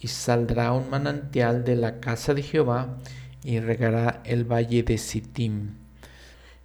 y 0.00 0.08
saldrá 0.08 0.72
un 0.72 0.90
manantial 0.90 1.64
de 1.64 1.76
la 1.76 2.00
casa 2.00 2.34
de 2.34 2.42
Jehová 2.42 2.98
y 3.44 3.60
regará 3.60 4.22
el 4.24 4.44
valle 4.44 4.82
de 4.82 4.98
Sittim. 4.98 5.87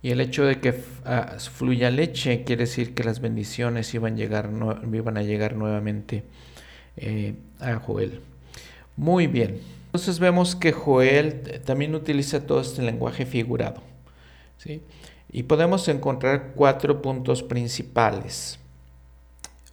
Y 0.03 0.11
el 0.11 0.19
hecho 0.19 0.43
de 0.43 0.59
que 0.59 0.83
ah, 1.05 1.37
fluya 1.39 1.89
leche 1.89 2.43
quiere 2.43 2.65
decir 2.65 2.93
que 2.93 3.05
las 3.05 3.21
bendiciones 3.21 3.93
iban, 3.93 4.17
llegar, 4.17 4.49
iban 4.91 5.17
a 5.17 5.23
llegar 5.23 5.55
nuevamente 5.55 6.25
eh, 6.97 7.35
a 7.61 7.75
Joel. 7.75 8.19
Muy 8.97 9.27
bien. 9.27 9.61
Entonces 9.85 10.19
vemos 10.19 10.57
que 10.57 10.73
Joel 10.73 11.61
también 11.63 11.95
utiliza 11.95 12.45
todo 12.45 12.59
este 12.59 12.81
lenguaje 12.81 13.25
figurado. 13.25 13.81
¿sí? 14.57 14.81
Y 15.31 15.43
podemos 15.43 15.87
encontrar 15.87 16.51
cuatro 16.53 17.01
puntos 17.01 17.41
principales. 17.41 18.59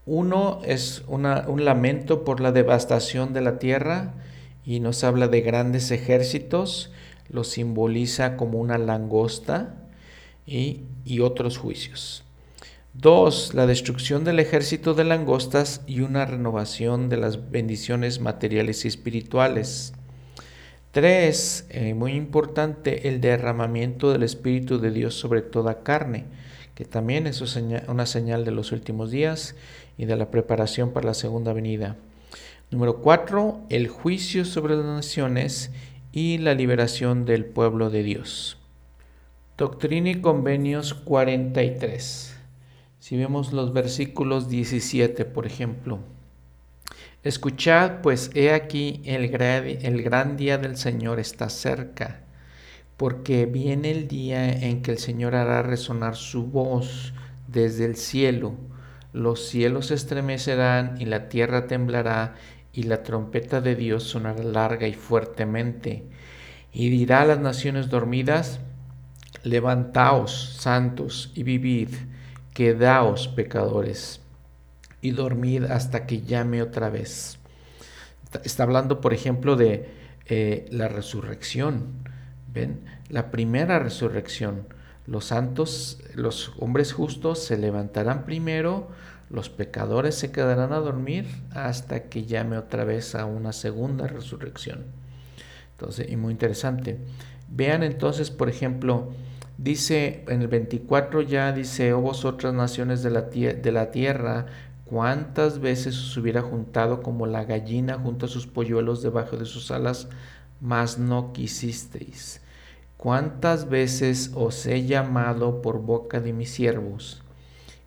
Uno 0.06 0.60
es 0.64 1.02
un 1.08 1.64
lamento 1.64 2.24
por 2.24 2.40
la 2.40 2.52
devastación 2.52 3.32
de 3.32 3.40
la 3.40 3.58
tierra 3.58 4.14
y 4.64 4.78
nos 4.78 5.02
habla 5.02 5.26
de 5.26 5.40
grandes 5.40 5.90
ejércitos, 5.90 6.92
lo 7.28 7.42
simboliza 7.42 8.36
como 8.36 8.60
una 8.60 8.78
langosta 8.78 9.79
y, 10.50 11.20
otros 11.20 11.58
juicios. 11.58 12.24
Dos, 12.92 13.54
la 13.54 13.66
destrucción 13.66 14.24
del 14.24 14.40
ejército 14.40 14.94
de 14.94 15.04
langostas 15.04 15.82
y 15.86 16.00
una 16.00 16.26
renovación 16.26 17.08
de 17.08 17.16
las 17.16 17.50
bendiciones 17.50 18.20
materiales 18.20 18.84
y 18.84 18.88
espirituales. 18.88 19.92
Tres, 20.90 21.66
eh, 21.70 21.94
muy 21.94 22.12
importante, 22.12 23.08
el 23.08 23.20
derramamiento 23.20 24.10
del 24.12 24.24
Espíritu 24.24 24.80
de 24.80 24.90
Dios 24.90 25.14
sobre 25.14 25.40
toda 25.40 25.84
carne, 25.84 26.24
que 26.74 26.84
también 26.84 27.28
es 27.28 27.40
una 27.86 28.06
señal 28.06 28.44
de 28.44 28.50
los 28.50 28.72
últimos 28.72 29.10
días 29.12 29.54
y 29.96 30.06
de 30.06 30.16
la 30.16 30.30
preparación 30.30 30.92
para 30.92 31.06
la 31.06 31.14
segunda 31.14 31.52
venida. 31.52 31.96
Número 32.72 32.98
cuatro, 32.98 33.60
el 33.68 33.88
juicio 33.88 34.44
sobre 34.44 34.76
las 34.76 34.86
naciones 34.86 35.70
y 36.12 36.38
la 36.38 36.54
liberación 36.54 37.24
del 37.24 37.44
pueblo 37.44 37.90
de 37.90 38.02
Dios. 38.02 38.59
Doctrina 39.60 40.08
y 40.08 40.22
Convenios 40.22 40.94
43. 40.94 42.34
Si 42.98 43.18
vemos 43.18 43.52
los 43.52 43.74
versículos 43.74 44.48
17, 44.48 45.26
por 45.26 45.44
ejemplo. 45.44 45.98
Escuchad, 47.24 48.00
pues 48.00 48.30
he 48.34 48.54
aquí 48.54 49.02
el 49.04 49.28
gran, 49.28 50.38
día 50.38 50.56
del 50.56 50.78
Señor 50.78 51.20
está 51.20 51.50
cerca, 51.50 52.22
porque 52.96 53.44
viene 53.44 53.90
el 53.90 54.08
día 54.08 54.50
en 54.50 54.80
que 54.80 54.92
el 54.92 54.98
Señor 54.98 55.34
hará 55.34 55.60
resonar 55.60 56.16
su 56.16 56.46
voz 56.46 57.12
desde 57.46 57.84
el 57.84 57.96
cielo. 57.96 58.54
Los 59.12 59.46
cielos 59.46 59.88
se 59.88 59.94
estremecerán 59.94 60.98
y 60.98 61.04
la 61.04 61.28
tierra 61.28 61.66
temblará 61.66 62.34
y 62.72 62.84
la 62.84 63.02
trompeta 63.02 63.60
de 63.60 63.76
Dios 63.76 64.04
sonará 64.04 64.42
larga 64.42 64.88
y 64.88 64.94
fuertemente. 64.94 66.04
Y 66.72 66.88
dirá 66.88 67.20
a 67.20 67.26
las 67.26 67.40
naciones 67.40 67.90
dormidas, 67.90 68.60
Levantaos, 69.42 70.56
santos, 70.58 71.32
y 71.34 71.42
vivid, 71.42 71.88
quedaos, 72.54 73.28
pecadores, 73.28 74.20
y 75.00 75.12
dormid 75.12 75.64
hasta 75.64 76.06
que 76.06 76.22
llame 76.22 76.62
otra 76.62 76.90
vez. 76.90 77.38
Está 78.44 78.62
hablando, 78.62 79.00
por 79.00 79.12
ejemplo, 79.12 79.56
de 79.56 79.88
eh, 80.26 80.66
la 80.70 80.88
resurrección. 80.88 81.88
¿Ven? 82.52 82.84
La 83.08 83.30
primera 83.30 83.78
resurrección. 83.78 84.66
Los 85.06 85.26
santos, 85.26 86.00
los 86.14 86.52
hombres 86.58 86.92
justos 86.92 87.40
se 87.40 87.56
levantarán 87.56 88.24
primero, 88.24 88.88
los 89.28 89.48
pecadores 89.48 90.14
se 90.14 90.30
quedarán 90.30 90.72
a 90.72 90.78
dormir 90.78 91.26
hasta 91.52 92.04
que 92.04 92.26
llame 92.26 92.58
otra 92.58 92.84
vez 92.84 93.14
a 93.14 93.24
una 93.24 93.52
segunda 93.52 94.06
resurrección. 94.06 94.84
Entonces, 95.72 96.10
y 96.10 96.16
muy 96.16 96.32
interesante. 96.32 96.98
Vean 97.50 97.82
entonces, 97.82 98.30
por 98.30 98.48
ejemplo, 98.48 99.12
Dice 99.62 100.24
en 100.28 100.40
el 100.40 100.48
24 100.48 101.20
ya, 101.20 101.52
dice, 101.52 101.92
oh 101.92 102.00
vosotras 102.00 102.54
naciones 102.54 103.02
de 103.02 103.10
la, 103.10 103.20
de 103.20 103.72
la 103.72 103.90
tierra, 103.90 104.46
cuántas 104.86 105.60
veces 105.60 105.98
os 105.98 106.16
hubiera 106.16 106.40
juntado 106.40 107.02
como 107.02 107.26
la 107.26 107.44
gallina 107.44 107.98
junto 107.98 108.24
a 108.24 108.30
sus 108.30 108.46
polluelos 108.46 109.02
debajo 109.02 109.36
de 109.36 109.44
sus 109.44 109.70
alas, 109.70 110.08
mas 110.62 110.98
no 110.98 111.34
quisisteis. 111.34 112.40
Cuántas 112.96 113.68
veces 113.68 114.30
os 114.34 114.64
he 114.64 114.86
llamado 114.86 115.60
por 115.60 115.82
boca 115.82 116.20
de 116.20 116.32
mis 116.32 116.48
siervos, 116.48 117.22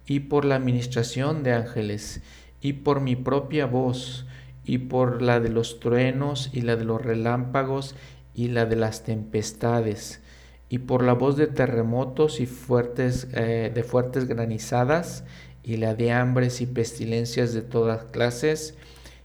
y 0.06 0.19
por 0.19 0.45
la 0.45 0.57
administración 0.57 1.41
de 1.41 1.53
ángeles, 1.53 2.22
y 2.61 2.73
por 2.73 3.02
mi 3.02 3.15
propia 3.15 3.65
voz, 3.65 4.27
y 4.64 4.77
por 4.77 5.23
la 5.23 5.40
de 5.40 5.49
los 5.49 5.80
truenos, 5.80 6.52
y 6.53 6.61
la 6.61 6.76
de 6.76 6.85
los 6.85 7.02
relámpagos, 7.02 7.95
y 8.34 8.47
la 8.49 8.65
de 8.65 8.76
las 8.76 9.03
tempestades 9.03 10.22
y 10.73 10.80
por 10.80 11.03
la 11.03 11.14
voz 11.14 11.38
de 11.38 11.45
terremotos 11.45 12.39
y 12.39 12.47
fuertes, 12.47 13.27
eh, 13.35 13.72
de 13.72 13.84
fuertes 13.84 14.26
granizadas, 14.26 15.23
y 15.64 15.77
la 15.77 15.93
de 15.93 16.11
hambres 16.11 16.61
y 16.61 16.65
pestilencias 16.65 17.53
de 17.53 17.61
todas 17.61 18.05
clases, 18.05 18.73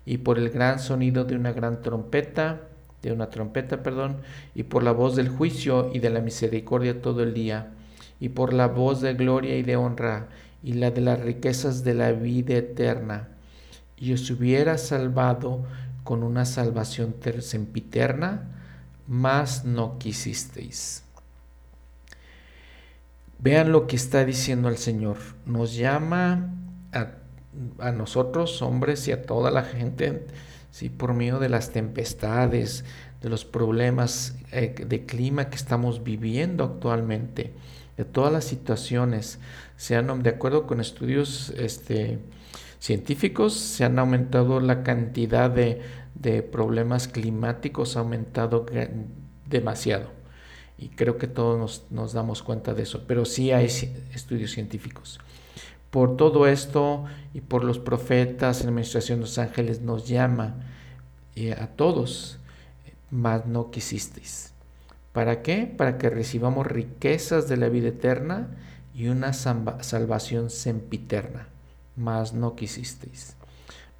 y 0.05 0.19
por 0.19 0.37
el 0.39 0.51
gran 0.51 0.79
sonido 0.79 1.25
de 1.25 1.37
una 1.37 1.53
gran 1.53 1.81
trompeta, 1.81 2.61
de 3.01 3.13
una 3.13 3.31
trompeta, 3.31 3.83
perdón, 3.83 4.19
y 4.55 4.65
por 4.65 4.83
la 4.83 4.93
voz 4.93 5.17
del 5.17 5.31
juicio 5.31 5.91
y 5.95 6.01
de 6.01 6.11
la 6.11 6.21
misericordia 6.21 7.01
todo 7.01 7.23
el 7.23 7.33
día, 7.33 7.69
y 8.21 8.29
por 8.29 8.53
la 8.53 8.67
voz 8.67 9.01
de 9.01 9.15
gloria 9.15 9.57
y 9.57 9.63
de 9.63 9.77
honra, 9.77 10.29
y 10.63 10.75
la 10.75 10.91
de 10.91 11.01
las 11.01 11.19
riquezas 11.19 11.83
de 11.83 11.95
la 11.95 12.13
vida 12.13 12.57
eterna. 12.57 13.29
Y 13.97 14.13
os 14.13 14.31
hubiera 14.31 14.77
salvado 14.77 15.65
con 16.05 16.23
una 16.23 16.45
salvación 16.45 17.15
sempiterna, 17.41 18.58
mas 19.09 19.65
no 19.65 19.99
quisisteis. 19.99 21.03
Vean 23.39 23.73
lo 23.73 23.87
que 23.87 23.97
está 23.97 24.25
diciendo 24.25 24.69
el 24.69 24.77
Señor. 24.77 25.17
Nos 25.47 25.75
llama 25.75 26.55
a, 26.93 27.93
nosotros, 27.93 28.61
hombres, 28.63 29.09
y 29.09 29.13
a 29.13 29.23
toda 29.23 29.51
la 29.51 29.63
gente, 29.63 30.27
¿sí? 30.71 30.91
por 30.91 31.15
medio 31.15 31.39
de 31.39 31.49
las 31.49 31.71
tempestades, 31.71 32.85
de 33.23 33.29
los 33.31 33.45
problemas 33.45 34.37
eh, 34.53 34.75
de 34.87 35.07
clima 35.07 35.49
que 35.49 35.57
estamos 35.57 36.05
viviendo 36.05 36.65
actualmente, 36.65 37.55
de 37.97 38.05
todas 38.05 38.33
las 38.33 38.45
situaciones. 38.45 39.39
Se 39.77 39.97
han, 39.97 40.23
de 40.23 40.31
acuerdo 40.31 40.67
con 40.67 40.81
estudios 40.81 41.51
este, 41.57 42.19
científicos, 42.79 43.55
se 43.55 43.85
han 43.85 43.99
aumentado 43.99 44.61
la 44.61 44.83
cantidad 44.83 45.51
de, 45.51 45.81
de 46.21 46.43
problemas 46.43 47.09
climáticos, 47.09 47.97
ha 47.97 48.01
aumentado 48.01 48.67
demasiado 49.47 50.19
y 50.79 50.91
creo 50.91 51.19
que 51.19 51.27
todos 51.27 51.83
nos, 51.91 52.13
damos 52.13 52.43
cuenta 52.43 52.73
de 52.73 52.85
eso, 52.85 53.05
pero 53.07 53.25
sí 53.25 53.51
hay 53.51 53.67
estudios 53.67 54.53
científicos. 54.53 55.19
Por 55.91 56.17
todo 56.17 56.47
esto 56.47 57.05
y 57.35 57.41
por 57.41 57.65
los 57.65 57.79
profetas 57.79 58.63
la 58.63 58.69
administración 58.69 59.19
de 59.19 59.23
los 59.23 59.39
ángeles 59.39 59.81
nos 59.81 60.07
llama 60.07 60.55
eh, 61.35 61.53
a 61.53 61.67
todos, 61.67 62.39
mas 63.11 63.47
no 63.47 63.71
quisisteis. 63.71 64.53
¿Para 65.13 65.43
qué? 65.43 65.67
Para 65.67 65.99
que 65.99 66.11
recibamos 66.11 66.67
riquezas 66.67 67.49
de 67.49 67.57
la 67.57 67.69
vida 67.69 67.89
eterna 67.89 68.49
y 68.95 69.09
una 69.09 69.33
salvación 69.33 70.51
sempiterna, 70.51 71.49
mas 71.97 72.35
no 72.35 72.55
quisisteis. 72.55 73.35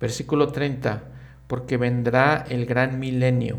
Versículo 0.01 0.53
30, 0.53 1.03
porque 1.49 1.77
vendrá 1.77 2.45
el 2.49 2.65
gran 2.67 3.01
milenio 3.01 3.59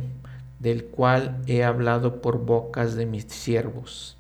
del 0.60 0.86
cual 0.86 1.42
he 1.48 1.64
hablado 1.64 2.22
por 2.22 2.46
bocas 2.46 2.96
de 2.96 3.06
mis 3.06 3.26
siervos. 3.26 4.18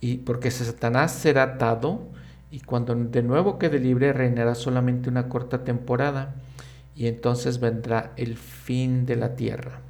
Y 0.00 0.18
porque 0.18 0.50
Satanás 0.50 1.12
será 1.12 1.42
atado, 1.42 2.06
y 2.50 2.60
cuando 2.60 2.94
de 2.94 3.22
nuevo 3.22 3.58
quede 3.58 3.78
libre 3.78 4.12
reinará 4.12 4.54
solamente 4.54 5.08
una 5.10 5.28
corta 5.28 5.64
temporada, 5.64 6.34
y 6.94 7.06
entonces 7.06 7.60
vendrá 7.60 8.12
el 8.16 8.36
fin 8.36 9.06
de 9.06 9.16
la 9.16 9.34
tierra. 9.34 9.80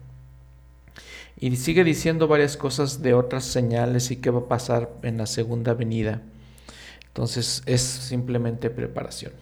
Y 1.40 1.54
sigue 1.56 1.84
diciendo 1.84 2.26
varias 2.26 2.56
cosas 2.56 3.00
de 3.02 3.14
otras 3.14 3.44
señales 3.44 4.10
y 4.10 4.16
qué 4.16 4.30
va 4.30 4.40
a 4.40 4.48
pasar 4.48 4.90
en 5.02 5.18
la 5.18 5.26
segunda 5.26 5.74
venida. 5.74 6.22
Entonces 7.06 7.62
es 7.66 7.80
simplemente 7.80 8.70
preparación. 8.70 9.32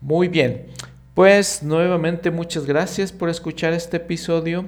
Muy 0.00 0.28
bien, 0.28 0.66
pues 1.14 1.62
nuevamente 1.62 2.30
muchas 2.30 2.64
gracias 2.64 3.12
por 3.12 3.28
escuchar 3.28 3.72
este 3.72 3.98
episodio. 3.98 4.64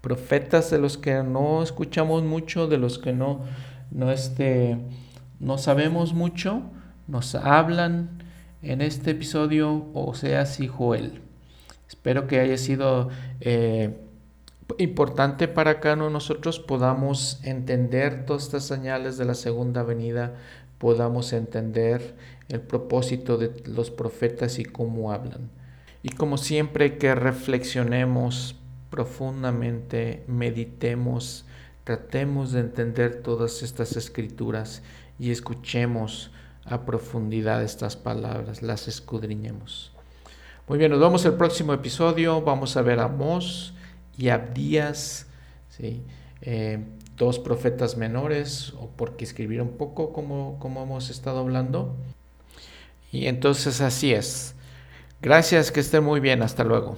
Profetas 0.00 0.70
de 0.70 0.78
los 0.78 0.96
que 0.96 1.22
no 1.22 1.62
escuchamos 1.62 2.22
mucho, 2.22 2.68
de 2.68 2.78
los 2.78 2.98
que 2.98 3.12
no, 3.12 3.40
no, 3.90 4.10
este, 4.10 4.78
no 5.38 5.58
sabemos 5.58 6.14
mucho, 6.14 6.62
nos 7.06 7.34
hablan 7.34 8.22
en 8.62 8.80
este 8.80 9.10
episodio, 9.10 9.86
o 9.92 10.14
sea, 10.14 10.46
si 10.46 10.68
Joel. 10.68 11.20
Espero 11.88 12.26
que 12.26 12.40
haya 12.40 12.56
sido 12.56 13.10
eh, 13.40 13.96
importante 14.78 15.48
para 15.48 15.80
que 15.80 15.94
nosotros 15.96 16.58
podamos 16.60 17.40
entender 17.44 18.24
todas 18.26 18.44
estas 18.44 18.64
señales 18.64 19.16
de 19.18 19.24
la 19.24 19.34
segunda 19.34 19.82
venida, 19.82 20.34
podamos 20.78 21.32
entender 21.32 22.14
el 22.48 22.60
propósito 22.60 23.36
de 23.38 23.52
los 23.66 23.90
profetas 23.90 24.58
y 24.58 24.64
cómo 24.64 25.12
hablan. 25.12 25.50
Y 26.02 26.10
como 26.10 26.38
siempre 26.38 26.98
que 26.98 27.14
reflexionemos 27.14 28.56
profundamente, 28.90 30.24
meditemos, 30.28 31.44
tratemos 31.84 32.52
de 32.52 32.60
entender 32.60 33.22
todas 33.22 33.62
estas 33.62 33.96
escrituras 33.96 34.82
y 35.18 35.30
escuchemos 35.30 36.30
a 36.64 36.84
profundidad 36.84 37.62
estas 37.62 37.96
palabras, 37.96 38.62
las 38.62 38.88
escudriñemos. 38.88 39.92
Muy 40.68 40.78
bien, 40.78 40.90
nos 40.90 41.00
vemos 41.00 41.24
el 41.24 41.34
próximo 41.34 41.72
episodio. 41.72 42.42
Vamos 42.42 42.76
a 42.76 42.82
ver 42.82 42.98
a 42.98 43.06
Mos 43.06 43.72
y 44.18 44.30
Abdías, 44.30 45.28
¿sí? 45.68 46.02
Eh, 46.40 46.84
dos 47.16 47.38
profetas 47.38 47.96
menores, 47.96 48.74
o 48.80 48.90
porque 48.96 49.24
escribieron 49.24 49.70
poco, 49.70 50.12
como, 50.12 50.58
como 50.58 50.82
hemos 50.82 51.08
estado 51.08 51.38
hablando. 51.38 51.94
Y 53.12 53.26
entonces 53.26 53.80
así 53.80 54.12
es. 54.12 54.54
Gracias, 55.22 55.72
que 55.72 55.80
estén 55.80 56.04
muy 56.04 56.20
bien. 56.20 56.42
Hasta 56.42 56.64
luego. 56.64 56.96